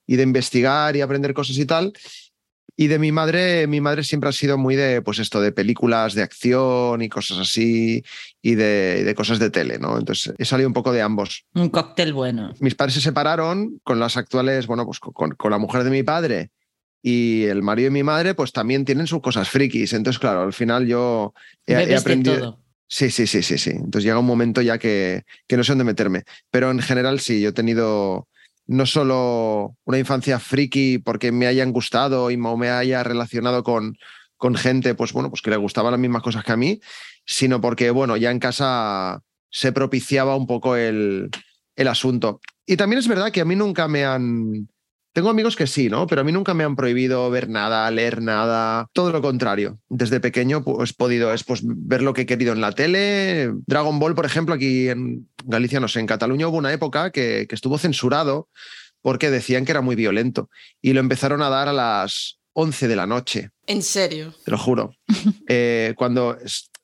y 0.07 0.15
de 0.15 0.23
investigar 0.23 0.95
y 0.95 1.01
aprender 1.01 1.33
cosas 1.33 1.57
y 1.57 1.65
tal. 1.65 1.93
Y 2.77 2.87
de 2.87 2.99
mi 2.99 3.11
madre, 3.11 3.67
mi 3.67 3.79
madre 3.79 4.03
siempre 4.03 4.29
ha 4.29 4.33
sido 4.33 4.57
muy 4.57 4.75
de, 4.75 5.01
pues 5.01 5.19
esto, 5.19 5.39
de 5.39 5.51
películas 5.53 6.13
de 6.13 6.23
acción 6.23 7.01
y 7.01 7.07
cosas 7.09 7.37
así, 7.37 8.03
y 8.41 8.55
de, 8.55 9.03
de 9.03 9.15
cosas 9.15 9.39
de 9.39 9.49
tele, 9.49 9.79
¿no? 9.79 9.97
Entonces 9.97 10.33
he 10.37 10.43
salido 10.45 10.67
un 10.67 10.73
poco 10.73 10.91
de 10.91 11.01
ambos 11.01 11.45
Un 11.53 11.69
cóctel 11.69 12.13
bueno. 12.13 12.53
mis 12.59 12.75
padres 12.75 12.95
se 12.95 13.01
separaron 13.01 13.79
con 13.83 13.99
las 13.99 14.17
actuales, 14.17 14.67
bueno, 14.67 14.85
pues 14.85 14.99
con, 14.99 15.31
con 15.31 15.51
la 15.51 15.57
mujer 15.57 15.83
de 15.85 15.89
mi 15.89 16.03
padre 16.03 16.49
y 17.01 17.43
el 17.43 17.61
marido 17.61 17.87
de 17.87 17.91
mi 17.91 18.03
madre, 18.03 18.33
pues 18.33 18.51
también 18.51 18.83
tienen 18.83 19.05
sus 19.05 19.21
cosas 19.21 19.47
frikis. 19.47 19.93
Entonces, 19.93 20.19
claro, 20.19 20.41
al 20.41 20.53
final 20.53 20.87
yo 20.87 21.33
he, 21.67 21.73
he 21.73 21.95
aprendido. 21.95 22.39
todo. 22.39 22.59
Sí, 22.87 23.09
sí, 23.11 23.27
sí, 23.27 23.41
sí, 23.43 23.57
sí. 23.57 23.69
Entonces 23.69 24.03
llega 24.03 24.17
un 24.19 24.25
momento 24.25 24.61
ya 24.61 24.77
que, 24.79 25.23
que 25.47 25.55
no 25.55 25.63
sé 25.63 25.71
dónde 25.73 25.83
meterme. 25.83 26.23
Pero 26.51 26.71
en 26.71 26.79
general 26.79 27.19
sí, 27.19 27.41
yo 27.41 27.49
he 27.49 27.53
tenido 27.53 28.27
no 28.67 28.85
solo 28.85 29.75
una 29.85 29.99
infancia 29.99 30.39
friki 30.39 30.97
porque 30.99 31.31
me 31.31 31.47
hayan 31.47 31.71
gustado 31.71 32.31
y 32.31 32.37
me 32.37 32.69
haya 32.69 33.03
relacionado 33.03 33.63
con, 33.63 33.97
con 34.37 34.55
gente, 34.55 34.95
pues 34.95 35.13
bueno, 35.13 35.29
pues 35.29 35.41
que 35.41 35.51
le 35.51 35.57
gustaban 35.57 35.91
las 35.91 35.99
mismas 35.99 36.23
cosas 36.23 36.43
que 36.43 36.51
a 36.51 36.57
mí, 36.57 36.79
sino 37.25 37.61
porque, 37.61 37.91
bueno, 37.91 38.17
ya 38.17 38.31
en 38.31 38.39
casa 38.39 39.21
se 39.49 39.71
propiciaba 39.71 40.35
un 40.35 40.47
poco 40.47 40.75
el, 40.75 41.29
el 41.75 41.87
asunto. 41.87 42.41
Y 42.65 42.77
también 42.77 42.99
es 42.99 43.07
verdad 43.07 43.31
que 43.31 43.41
a 43.41 43.45
mí 43.45 43.55
nunca 43.55 43.87
me 43.87 44.05
han... 44.05 44.67
Tengo 45.15 45.29
amigos 45.29 45.55
que 45.55 45.65
sí, 45.65 45.87
¿no? 45.89 46.07
Pero 46.07 46.19
a 46.19 46.23
mí 46.25 46.33
nunca 46.33 46.53
me 46.53 46.65
han 46.65 46.75
prohibido 46.75 47.29
ver 47.29 47.47
nada, 47.47 47.89
leer 47.89 48.21
nada, 48.21 48.89
todo 48.91 49.13
lo 49.13 49.21
contrario. 49.21 49.79
Desde 49.87 50.19
pequeño 50.19 50.61
pues, 50.61 50.89
he 50.89 50.93
podido 50.93 51.33
es, 51.33 51.45
pues, 51.45 51.61
ver 51.63 52.01
lo 52.01 52.11
que 52.13 52.23
he 52.23 52.25
querido 52.25 52.51
en 52.51 52.59
la 52.59 52.73
tele. 52.73 53.53
Dragon 53.65 53.97
Ball, 53.97 54.13
por 54.13 54.25
ejemplo, 54.25 54.53
aquí 54.53 54.89
en 54.89 55.29
Galicia, 55.45 55.79
no 55.79 55.87
sé, 55.87 56.01
en 56.01 56.05
Cataluña 56.05 56.49
hubo 56.49 56.57
una 56.57 56.73
época 56.73 57.11
que, 57.11 57.45
que 57.47 57.55
estuvo 57.55 57.77
censurado 57.77 58.49
porque 59.01 59.31
decían 59.31 59.63
que 59.63 59.71
era 59.71 59.79
muy 59.79 59.95
violento 59.95 60.49
y 60.81 60.91
lo 60.91 60.99
empezaron 60.99 61.41
a 61.41 61.49
dar 61.49 61.69
a 61.69 61.73
las 61.73 62.41
11 62.51 62.89
de 62.89 62.95
la 62.97 63.07
noche 63.07 63.51
En 63.67 63.83
serio. 63.83 64.33
te 64.43 64.51
lo 64.51 64.57
juro. 64.57 64.91
Eh, 65.47 65.93
cuando 65.95 66.37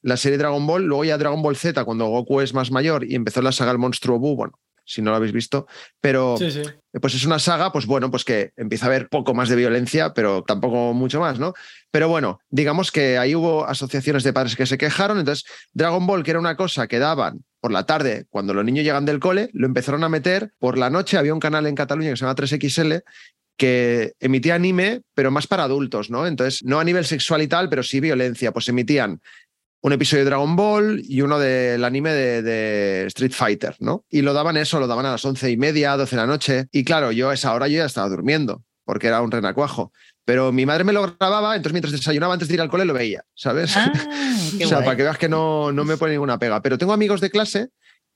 la 0.03 0.15
serie 0.15 0.37
Dragon 0.37 0.65
Ball, 0.65 0.85
luego 0.85 1.03
ya 1.03 1.17
Dragon 1.17 1.41
Ball 1.41 1.57
Z, 1.57 1.83
cuando 1.83 2.07
Goku 2.07 2.39
es 2.39 2.53
más 2.53 2.71
mayor 2.71 3.03
y 3.03 3.15
empezó 3.15 3.41
la 3.41 3.51
saga 3.51 3.71
El 3.71 3.77
Monstruo 3.77 4.19
Buu, 4.19 4.37
bueno, 4.37 4.57
si 4.91 5.01
no 5.01 5.11
lo 5.11 5.17
habéis 5.17 5.33
visto, 5.33 5.67
pero 5.99 6.35
Sí, 6.37 6.51
sí. 6.51 6.61
pues 7.01 7.15
es 7.15 7.25
una 7.25 7.39
saga, 7.39 7.71
pues 7.71 7.85
bueno, 7.85 8.11
pues 8.11 8.23
que 8.23 8.51
empieza 8.57 8.85
a 8.85 8.89
haber 8.89 9.09
poco 9.09 9.33
más 9.33 9.49
de 9.49 9.55
violencia, 9.55 10.13
pero 10.13 10.43
tampoco 10.43 10.93
mucho 10.93 11.19
más, 11.19 11.39
¿no? 11.39 11.53
Pero 11.91 12.09
bueno, 12.09 12.39
digamos 12.49 12.91
que 12.91 13.17
ahí 13.17 13.35
hubo 13.35 13.65
asociaciones 13.65 14.23
de 14.23 14.33
padres 14.33 14.55
que 14.55 14.65
se 14.65 14.77
quejaron, 14.77 15.19
entonces 15.19 15.45
Dragon 15.73 16.05
Ball, 16.05 16.23
que 16.23 16.31
era 16.31 16.39
una 16.39 16.55
cosa 16.55 16.87
que 16.87 16.99
daban 16.99 17.43
por 17.59 17.71
la 17.71 17.85
tarde 17.85 18.25
cuando 18.29 18.53
los 18.53 18.65
niños 18.65 18.83
llegan 18.83 19.05
del 19.05 19.19
cole, 19.19 19.49
lo 19.53 19.67
empezaron 19.67 20.03
a 20.03 20.09
meter 20.09 20.51
por 20.59 20.77
la 20.77 20.89
noche, 20.89 21.17
había 21.17 21.33
un 21.33 21.39
canal 21.39 21.67
en 21.67 21.75
Cataluña 21.75 22.09
que 22.09 22.17
se 22.17 22.25
llama 22.25 22.35
3XL 22.35 23.03
que 23.57 24.13
emitía 24.19 24.55
anime, 24.55 25.01
pero 25.13 25.29
más 25.29 25.45
para 25.45 25.63
adultos, 25.63 26.09
¿no? 26.09 26.25
Entonces, 26.25 26.63
no 26.63 26.79
a 26.79 26.83
nivel 26.83 27.05
sexual 27.05 27.43
y 27.43 27.47
tal, 27.47 27.69
pero 27.69 27.83
sí 27.83 27.99
violencia, 27.99 28.51
pues 28.51 28.67
emitían 28.69 29.21
un 29.81 29.93
episodio 29.93 30.23
de 30.23 30.29
Dragon 30.29 30.55
Ball 30.55 31.01
y 31.03 31.21
uno 31.21 31.39
del 31.39 31.83
anime 31.83 32.11
de, 32.11 32.41
de 32.41 33.05
Street 33.07 33.33
Fighter, 33.33 33.75
¿no? 33.79 34.05
Y 34.09 34.21
lo 34.21 34.33
daban 34.33 34.57
eso, 34.57 34.79
lo 34.79 34.87
daban 34.87 35.05
a 35.07 35.11
las 35.11 35.25
once 35.25 35.49
y 35.49 35.57
media, 35.57 35.97
doce 35.97 36.15
de 36.15 36.21
la 36.21 36.27
noche. 36.27 36.67
Y 36.71 36.83
claro, 36.83 37.11
yo 37.11 37.29
a 37.29 37.33
esa 37.33 37.53
hora 37.53 37.67
yo 37.67 37.77
ya 37.77 37.85
estaba 37.85 38.09
durmiendo. 38.09 38.63
porque 38.85 39.07
era 39.07 39.21
un 39.21 39.31
renacuajo. 39.31 39.91
Pero 40.25 40.51
mi 40.51 40.65
madre 40.65 40.83
me 40.83 40.93
lo 40.93 41.15
grababa, 41.17 41.55
entonces 41.55 41.73
mientras 41.73 41.91
desayunaba 41.93 42.33
antes 42.33 42.47
de 42.47 42.53
ir 42.53 42.61
al 42.61 42.69
cole 42.69 42.85
lo 42.85 42.93
veía, 42.93 43.23
¿sabes? 43.33 43.75
Ah, 43.75 43.91
o 44.63 44.67
sea, 44.67 44.77
guay. 44.77 44.85
para 44.85 44.97
que 44.97 45.03
veas 45.03 45.17
que 45.17 45.29
no, 45.29 45.71
no 45.71 45.83
me 45.83 45.97
pone 45.97 46.11
ninguna 46.13 46.37
pega. 46.37 46.61
Pero 46.61 46.77
tengo 46.77 46.93
amigos 46.93 47.21
de 47.21 47.31
clase 47.31 47.69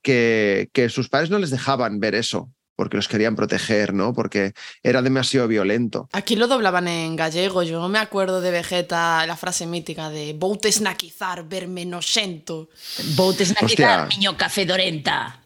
que, 0.03 0.70
que 0.72 0.89
sus 0.89 1.09
padres 1.09 1.30
no 1.32 1.39
les 1.39 1.49
dejaban 1.49 1.99
ver 1.99 2.13
eso, 2.13 2.51
porque 2.76 2.97
los 2.97 3.07
querían 3.07 3.36
proteger, 3.36 3.93
¿no? 3.93 4.13
Porque 4.13 4.53
era 4.84 5.01
demasiado 5.01 5.47
violento. 5.47 6.09
Aquí 6.11 6.36
lo 6.36 6.47
doblaban 6.47 6.88
en 6.88 7.15
gallego. 7.15 7.63
Yo 7.63 7.80
no 7.80 7.89
me 7.89 7.99
acuerdo 7.99 8.41
de 8.41 8.51
Vegeta, 8.51 9.26
la 9.26 9.36
frase 9.38 9.65
mítica 9.65 10.09
de 10.09 10.34
Voute 10.34 10.71
snaquizar, 10.71 11.47
verme 11.47 11.86
noxento. 11.86 12.69
Voutes 13.15 13.49
na 13.49 13.57
Hostia. 13.61 13.67
quitar, 13.67 14.07
miño 14.09 14.36
café 14.38 14.65
dorenta. 14.65 15.45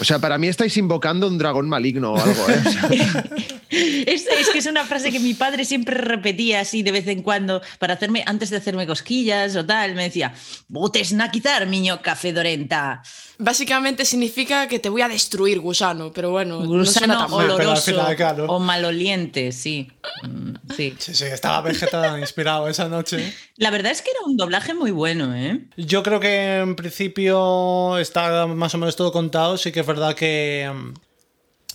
O 0.00 0.04
sea, 0.04 0.18
para 0.18 0.38
mí 0.38 0.48
estáis 0.48 0.76
invocando 0.76 1.26
un 1.26 1.38
dragón 1.38 1.68
maligno 1.68 2.12
o 2.12 2.20
algo, 2.20 2.48
¿eh? 2.48 2.62
O 2.66 2.70
sea, 2.70 3.24
Es, 3.68 4.26
es 4.26 4.48
que 4.50 4.58
es 4.58 4.66
una 4.66 4.84
frase 4.84 5.10
que 5.10 5.18
mi 5.18 5.34
padre 5.34 5.64
siempre 5.64 5.96
repetía 5.96 6.60
así 6.60 6.82
de 6.82 6.92
vez 6.92 7.06
en 7.08 7.22
cuando 7.22 7.60
para 7.78 7.94
hacerme, 7.94 8.22
antes 8.26 8.50
de 8.50 8.58
hacerme 8.58 8.86
cosquillas 8.86 9.56
o 9.56 9.66
tal, 9.66 9.94
me 9.94 10.04
decía, 10.04 10.34
botes 10.68 11.12
na 11.12 11.30
quitar, 11.30 11.66
miño 11.66 12.00
café 12.00 12.32
dorenta. 12.32 13.02
Básicamente 13.38 14.04
significa 14.04 14.66
que 14.68 14.78
te 14.78 14.88
voy 14.88 15.02
a 15.02 15.08
destruir, 15.08 15.60
gusano. 15.60 16.12
Pero 16.12 16.30
bueno, 16.30 16.60
no 16.60 16.68
Gusano 16.68 17.18
tan 17.18 17.30
mal. 17.30 17.46
pero 17.56 17.70
al 17.72 17.78
oloroso 17.78 18.46
o 18.46 18.58
maloliente, 18.60 19.52
sí. 19.52 19.90
Mm, 20.22 20.54
sí. 20.74 20.94
Sí, 20.98 21.14
sí, 21.14 21.24
estaba 21.24 21.60
Vegeta 21.60 22.18
inspirado 22.20 22.68
esa 22.68 22.88
noche. 22.88 23.34
La 23.56 23.70
verdad 23.70 23.92
es 23.92 24.00
que 24.00 24.10
era 24.10 24.20
un 24.24 24.36
doblaje 24.36 24.74
muy 24.74 24.90
bueno, 24.90 25.34
¿eh? 25.34 25.66
Yo 25.76 26.02
creo 26.02 26.20
que 26.20 26.58
en 26.58 26.76
principio 26.76 27.98
está 27.98 28.46
más 28.46 28.74
o 28.74 28.78
menos 28.78 28.96
todo 28.96 29.05
contado. 29.12 29.56
Sí 29.58 29.72
que 29.72 29.80
es 29.80 29.86
verdad 29.86 30.14
que, 30.14 30.70
mm, 30.72 30.94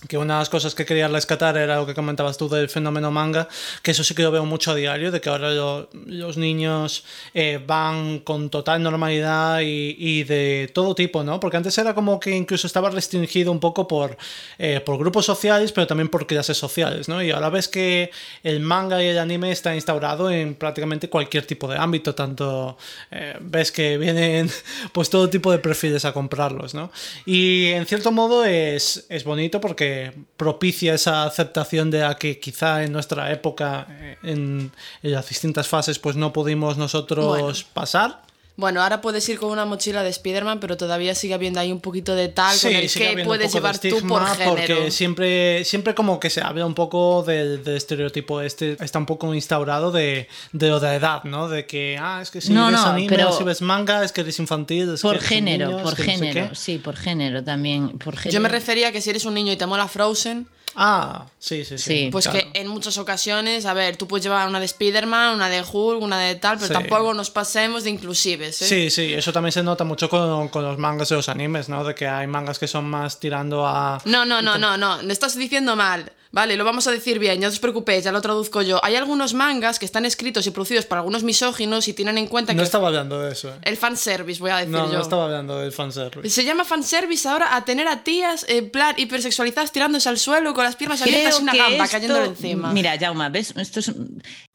que 0.08 0.18
una 0.18 0.34
de 0.36 0.40
las 0.40 0.50
cosas 0.50 0.74
que 0.74 0.84
quería 0.86 1.08
rescatar 1.08 1.58
era 1.58 1.76
lo 1.76 1.86
que 1.86 1.94
comentabas 1.94 2.36
tú 2.38 2.50
del 2.50 2.70
fenómeno 2.70 3.12
manga, 3.12 3.48
que 3.84 3.92
eso 3.92 4.04
sí 4.04 4.16
que 4.16 4.24
lo 4.24 4.32
veo 4.32 4.46
mucho 4.46 4.72
a 4.72 4.76
diario, 4.76 5.12
de 5.12 5.22
que 5.22 5.30
ahora 5.30 5.52
lo- 5.52 5.90
los 6.08 6.38
niños 6.38 7.04
eh, 7.36 7.60
van 7.66 8.20
con 8.20 8.50
total 8.50 8.82
normalidad 8.82 9.60
y, 9.62 9.96
y 10.00 10.24
de 10.24 10.72
todo 10.74 10.96
tipo, 10.96 11.24
¿no? 11.24 11.40
Porque 11.40 11.58
antes 11.58 11.78
era 11.78 11.94
como 11.94 12.20
que 12.20 12.32
incluso 12.36 12.66
estaba 12.66 12.90
restringido 12.90 13.52
un 13.52 13.60
poco 13.60 13.88
por, 13.88 14.18
eh, 14.58 14.80
por 14.84 14.98
grupos 14.98 15.26
sociales, 15.26 15.72
pero 15.72 15.86
también 15.86 16.10
por 16.10 16.26
clases 16.26 16.58
sociales, 16.58 17.08
¿no? 17.08 17.22
Y 17.22 17.30
ahora 17.30 17.50
ves 17.50 17.68
que 17.68 18.10
el 18.44 18.60
manga 18.60 19.04
y 19.04 19.08
el 19.08 19.20
anime 19.20 19.52
está 19.52 19.76
instaurado 19.76 20.32
en 20.32 20.56
prácticamente 20.56 21.10
cualquier 21.10 21.46
tipo 21.46 21.68
de 21.68 21.78
ámbito, 21.78 22.16
tanto 22.16 22.76
eh, 23.12 23.36
ves 23.40 23.72
que 23.72 23.98
vienen 24.00 24.50
pues 24.94 25.12
todo 25.12 25.30
tipo 25.30 25.52
de 25.52 25.60
perfiles 25.60 26.06
a 26.06 26.12
comprarlos, 26.14 26.74
¿no? 26.74 26.92
Y 27.26 27.68
en 27.68 27.86
cierto 27.86 28.12
modo 28.12 28.46
es, 28.46 29.06
es 29.10 29.24
bonito 29.24 29.62
porque 29.62 29.91
propicia 30.38 30.94
esa 30.94 31.24
aceptación 31.24 31.92
de 31.92 32.00
la 32.00 32.16
que 32.16 32.40
quizá 32.40 32.84
en 32.84 32.92
nuestra 32.92 33.32
época, 33.32 33.88
eh, 33.90 34.18
en, 34.24 34.72
en 35.04 35.12
las 35.12 35.28
distintas 35.30 35.68
fases, 35.68 36.00
pues 36.00 36.16
no 36.16 36.32
pudimos 36.34 36.78
nosotros 36.78 37.26
Bueno. 37.26 37.54
pasar. 37.74 38.22
Bueno, 38.62 38.82
ahora 38.82 39.02
puedes 39.02 39.28
ir 39.28 39.38
con 39.40 39.50
una 39.50 39.66
mochila 39.66 40.04
de 40.04 40.10
Spider-Man, 40.10 40.60
pero 40.62 40.78
todavía 40.78 41.14
sigue 41.16 41.34
habiendo 41.34 41.60
ahí 41.60 41.72
un 41.72 41.82
poquito 41.82 42.16
de 42.16 42.30
tal 42.30 42.56
Sí, 42.56 42.68
con 42.68 42.76
el 42.78 42.90
que 42.90 43.24
puedes 43.26 43.52
llevar 43.52 43.78
tú 43.80 44.00
por 44.08 44.26
género. 44.28 44.52
Porque 44.56 44.92
siempre, 44.92 45.66
siempre 45.66 45.94
como 45.96 46.20
que 46.20 46.30
se 46.30 46.42
habla 46.42 46.66
un 46.66 46.76
poco 46.76 47.24
del, 47.24 47.64
del 47.64 47.76
estereotipo 47.76 48.40
este, 48.40 48.78
está 48.80 49.00
un 49.00 49.06
poco 49.08 49.34
instaurado 49.34 49.92
de, 49.92 50.28
de 50.54 50.70
lo 50.70 50.80
de 50.80 50.96
edad, 50.96 51.24
¿no? 51.26 51.50
De 51.50 51.66
que, 51.66 51.98
ah, 52.00 52.20
es 52.22 52.32
que 52.32 52.40
si 52.40 52.54
No, 52.54 52.68
ves 52.68 52.76
no, 52.76 52.86
anime 52.86 53.10
pero- 53.18 53.30
o 53.32 53.38
si 53.38 53.44
ves 53.44 53.62
manga 53.62 54.04
es 54.06 54.12
que 54.12 54.22
eres 54.22 54.38
infantil. 54.40 54.94
es 54.94 55.02
que 55.02 55.08
Por 55.08 55.20
género, 55.20 55.66
niño, 55.68 55.78
es 55.80 55.84
por 55.84 55.96
que 55.96 56.04
no 56.04 56.12
sé 56.12 56.18
género, 56.20 56.56
sí, 56.56 56.78
por 56.78 56.96
género 56.96 57.44
también. 57.44 57.98
Por 57.98 58.16
género. 58.16 58.34
Yo 58.34 58.42
me 58.42 58.50
refería 58.50 58.90
a 58.90 58.92
que 58.92 59.02
si 59.02 59.10
eres 59.10 59.26
un 59.26 59.34
niño 59.34 59.52
y 59.52 59.58
te 59.58 59.66
mola 59.66 59.88
Frozen, 59.88 60.48
Ah, 60.76 61.26
sí, 61.40 61.66
sí, 61.66 61.78
sí. 61.78 61.84
Sí. 61.84 62.10
pues 62.12 62.28
claro. 62.28 62.40
que 62.54 62.60
en 62.60 62.68
muchas 62.68 62.98
ocasiones, 62.98 63.66
a 63.66 63.74
ver, 63.74 63.98
tú 63.98 64.08
puedes 64.08 64.24
llevar 64.24 64.48
una 64.48 64.60
de 64.60 64.66
Spider-Man, 64.66 65.36
una 65.36 65.50
de 65.50 65.62
Hulk, 65.62 66.02
una 66.02 66.20
de 66.20 66.36
tal, 66.36 66.56
pero 66.58 66.68
Sí. 66.68 66.74
tampoco 66.74 67.14
nos 67.14 67.30
pasemos 67.30 67.84
de 67.84 67.90
inclusives, 67.90 68.62
¿eh? 68.62 68.68
Sí, 68.68 68.90
sí, 68.90 69.14
eso 69.14 69.34
también 69.34 69.52
se 69.52 69.64
nota 69.64 69.84
mucho 69.84 70.10
con, 70.10 70.48
con 70.50 70.64
los 70.64 70.78
mangas 70.78 71.12
y 71.12 71.16
los 71.16 71.30
animes, 71.30 71.68
¿no? 71.70 71.84
De 71.84 71.94
que 71.96 72.08
hay 72.08 72.28
mangas 72.28 72.60
que 72.60 72.68
son 72.68 72.86
más 72.90 73.20
tirando 73.20 73.66
a... 73.68 74.02
No, 74.06 74.26
no, 74.26 74.42
no, 74.42 74.58
no, 74.58 74.78
no, 74.78 75.02
lo 75.02 75.12
estás 75.12 75.36
diciendo 75.38 75.76
mal. 75.76 76.12
Vale, 76.34 76.56
lo 76.56 76.64
vamos 76.64 76.88
a 76.88 76.92
decir 76.92 77.20
bien, 77.20 77.42
ya 77.42 77.48
no 77.48 77.52
os 77.54 77.60
preocupéis, 77.60 78.06
ya 78.06 78.12
lo 78.14 78.22
traduzco 78.22 78.62
yo. 78.62 78.80
Hay 78.86 78.96
algunos 78.96 79.34
mangas 79.34 79.80
que 79.80 79.86
están 79.86 80.06
escritos 80.06 80.48
y 80.48 80.52
producidos 80.52 80.86
por 80.86 80.98
algunos 80.98 81.24
misóginos 81.24 81.90
y 81.90 81.94
tienen 81.94 82.18
en 82.18 82.28
cuenta 82.28 82.54
No 82.54 82.60
que 82.60 82.64
estaba 82.64 82.88
hablando 82.88 83.20
de 83.22 83.34
eso, 83.34 83.50
¿eh? 83.50 83.58
el 83.64 83.76
fanservice, 83.76 84.40
voy 84.40 84.52
a 84.52 84.58
decir 84.58 84.72
No, 84.72 84.88
yo. 84.88 84.94
no 84.94 85.02
estaba 85.02 85.26
hablando 85.26 85.60
del 85.60 85.74
fanservice. 85.74 86.30
Se 86.30 86.46
llama 86.46 86.64
fanservice 86.64 87.28
ahora 87.28 87.54
a 87.56 87.66
tener 87.66 87.88
a 87.90 88.04
tías 88.06 88.46
en 88.48 88.70
plan 88.70 88.96
hipersexualizadas 88.98 89.74
tirándose 89.74 90.08
al 90.08 90.18
suelo 90.18 90.54
con 90.54 90.64
las 90.64 90.78
piernas 90.78 91.02
abiertas 91.02 91.38
y 91.40 91.44
una 91.44 91.54
gamba 91.54 91.84
esto- 91.84 91.98
cayéndole 91.98 92.26
encima. 92.28 92.72
Mira, 92.72 92.98
Jauma, 92.98 93.28
¿ves? 93.28 93.54
Esto 93.58 93.82
es, 93.82 93.92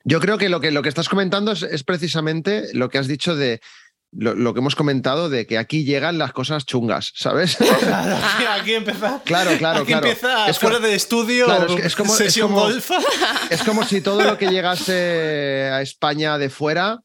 Yo 0.05 0.18
creo 0.20 0.39
que 0.39 0.49
lo 0.49 0.61
que, 0.61 0.70
lo 0.70 0.83
que 0.83 0.89
estás 0.89 1.09
comentando 1.11 1.53
es, 1.53 1.62
es 1.62 1.83
precisamente 1.85 2.68
lo 2.72 2.89
que 2.89 2.97
has 2.99 3.07
dicho 3.07 3.37
de 3.37 3.61
lo, 4.12 4.34
lo 4.34 4.54
que 4.54 4.61
hemos 4.61 4.74
comentado 4.76 5.28
de 5.28 5.46
que 5.46 5.59
aquí 5.59 5.84
llegan 5.84 6.16
las 6.18 6.32
cosas 6.32 6.64
chungas, 6.64 7.12
¿sabes? 7.16 7.57
Claro, 7.80 8.16
aquí, 8.61 8.74
empieza. 8.74 9.20
Claro, 9.24 9.50
claro, 9.59 9.78
aquí 9.80 9.88
claro. 9.92 10.07
empieza 10.07 10.48
Es 10.48 10.59
fuera 10.59 10.78
de 10.78 10.94
estudio. 10.94 11.44
Claro, 11.46 11.66
es 11.74 11.80
que- 11.80 11.86
es 11.86 11.96
como- 11.96 12.12
es 12.12 12.18
sesión 12.18 12.48
como- 12.48 12.62
golfa. 12.62 12.96
Es 13.50 13.62
como 13.62 13.84
si 13.84 14.00
todo 14.00 14.22
lo 14.22 14.38
que 14.38 14.48
llegase 14.50 15.70
a 15.72 15.82
España 15.82 16.38
de 16.38 16.50
fuera 16.50 16.98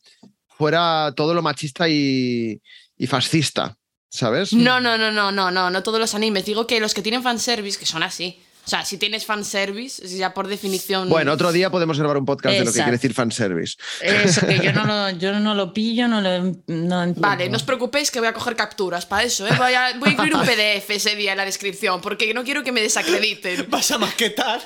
fuera 0.57 1.13
todo 1.15 1.33
lo 1.33 1.41
machista 1.41 1.89
y, 1.89 2.61
y 2.97 3.07
fascista, 3.07 3.75
¿sabes? 4.09 4.53
No, 4.53 4.79
no, 4.79 4.97
no, 4.97 5.11
no, 5.11 5.31
no, 5.31 5.49
no, 5.51 5.69
no 5.69 5.83
todos 5.83 5.99
los 5.99 6.13
animes. 6.15 6.45
Digo 6.45 6.67
que 6.67 6.79
los 6.79 6.93
que 6.93 7.01
tienen 7.01 7.23
fanservice, 7.23 7.79
que 7.79 7.85
son 7.85 8.03
así. 8.03 8.39
O 8.63 8.69
sea, 8.69 8.85
si 8.85 8.97
tienes 8.97 9.25
fanservice, 9.25 10.07
ya 10.07 10.33
por 10.35 10.47
definición. 10.47 11.09
Bueno, 11.09 11.31
otro 11.33 11.51
día 11.51 11.71
podemos 11.71 11.97
grabar 11.97 12.17
un 12.17 12.25
podcast 12.25 12.53
de 12.53 12.59
lo 12.59 12.65
que 12.65 12.69
Exacto. 12.69 12.83
quiere 12.85 12.97
decir 12.97 13.13
fanservice. 13.13 13.75
eso 14.01 14.45
que 14.45 14.59
yo 14.59 14.71
no 14.71 14.85
lo, 14.85 15.09
yo 15.17 15.39
no 15.39 15.55
lo 15.55 15.73
pillo, 15.73 16.07
no 16.07 16.21
lo 16.21 16.43
no 16.67 17.03
entiendo. 17.03 17.13
Vale, 17.21 17.49
no 17.49 17.57
os 17.57 17.63
preocupéis 17.63 18.11
que 18.11 18.19
voy 18.19 18.27
a 18.29 18.33
coger 18.33 18.55
capturas 18.55 19.05
para 19.07 19.23
eso, 19.23 19.47
¿eh? 19.47 19.51
Voy 19.57 19.73
a, 19.73 19.97
voy 19.97 20.09
a 20.09 20.11
incluir 20.13 20.35
un 20.35 20.41
PDF 20.45 20.89
ese 20.91 21.15
día 21.15 21.31
en 21.31 21.37
la 21.37 21.45
descripción, 21.45 22.01
porque 22.01 22.33
no 22.35 22.43
quiero 22.43 22.63
que 22.63 22.71
me 22.71 22.81
desacrediten. 22.81 23.65
Vas 23.69 23.89
a 23.91 23.97
maquetar. 23.97 24.61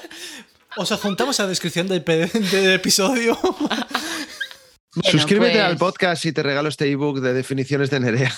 O 0.76 0.86
sea, 0.86 0.98
juntamos 0.98 1.40
a 1.40 1.44
la 1.44 1.50
descripción 1.50 1.88
del, 1.88 2.04
del 2.04 2.74
episodio. 2.74 3.40
Bueno, 3.42 5.10
Suscríbete 5.10 5.54
pues- 5.54 5.64
al 5.64 5.78
podcast 5.78 6.26
y 6.26 6.34
te 6.34 6.44
regalo 6.44 6.68
este 6.70 6.90
ebook 6.92 7.22
de 7.22 7.34
definiciones 7.34 7.90
de 7.90 8.00
Nerea. 8.02 8.36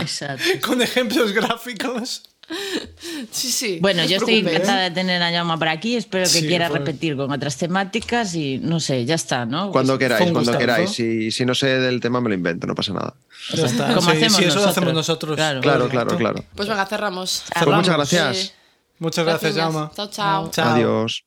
Exacto. 0.00 0.44
con 0.60 0.82
ejemplos 0.82 1.32
gráficos. 1.32 2.22
Sí, 3.30 3.50
sí. 3.52 3.78
Bueno, 3.80 4.02
no 4.02 4.08
yo 4.08 4.16
estoy 4.16 4.42
preocupéis. 4.42 4.56
encantada 4.56 4.82
de 4.84 4.90
tener 4.90 5.22
a 5.22 5.30
Jauma 5.30 5.58
por 5.58 5.68
aquí. 5.68 5.96
Espero 5.96 6.24
que 6.24 6.30
Sí, 6.40 6.46
quiera 6.46 6.68
fue- 6.68 6.78
repetir 6.78 7.16
con 7.16 7.30
otras 7.30 7.56
temáticas 7.56 8.34
y 8.34 8.58
no 8.58 8.80
sé, 8.80 9.04
ya 9.04 9.14
está, 9.14 9.44
¿no? 9.46 9.70
Cuando 9.70 9.98
queráis, 9.98 10.30
cuando 10.32 10.56
queráis. 10.56 10.90
Si, 10.90 11.30
si 11.30 11.44
no 11.44 11.54
sé 11.54 11.66
del 11.78 12.00
tema, 12.00 12.20
me 12.20 12.28
lo 12.28 12.34
invento, 12.34 12.66
no 12.66 12.74
pasa 12.74 12.92
nada. 12.92 13.14
Ya 13.54 13.66
está. 13.66 13.94
Como 13.94 14.10
Sí, 14.10 14.16
hacemos 14.16 14.36
sí, 14.36 14.44
eso 14.44 14.48
lo 14.48 14.54
nosotros. 14.54 14.66
hacemos 14.70 14.94
nosotros. 14.94 15.36
Claro. 15.36 15.60
Claro, 15.60 15.88
claro, 15.88 16.16
claro. 16.16 16.44
Pues 16.54 16.68
venga, 16.68 16.86
cerramos. 16.86 17.44
Pues 17.52 17.66
muchas 17.76 17.94
gracias. 17.96 18.36
Sí. 18.38 18.50
Muchas 18.98 19.24
gracias, 19.24 19.54
Gracias. 19.54 19.94
Chao, 19.94 20.10
chao. 20.10 20.50
Chao. 20.50 20.74
Adiós. 20.74 21.24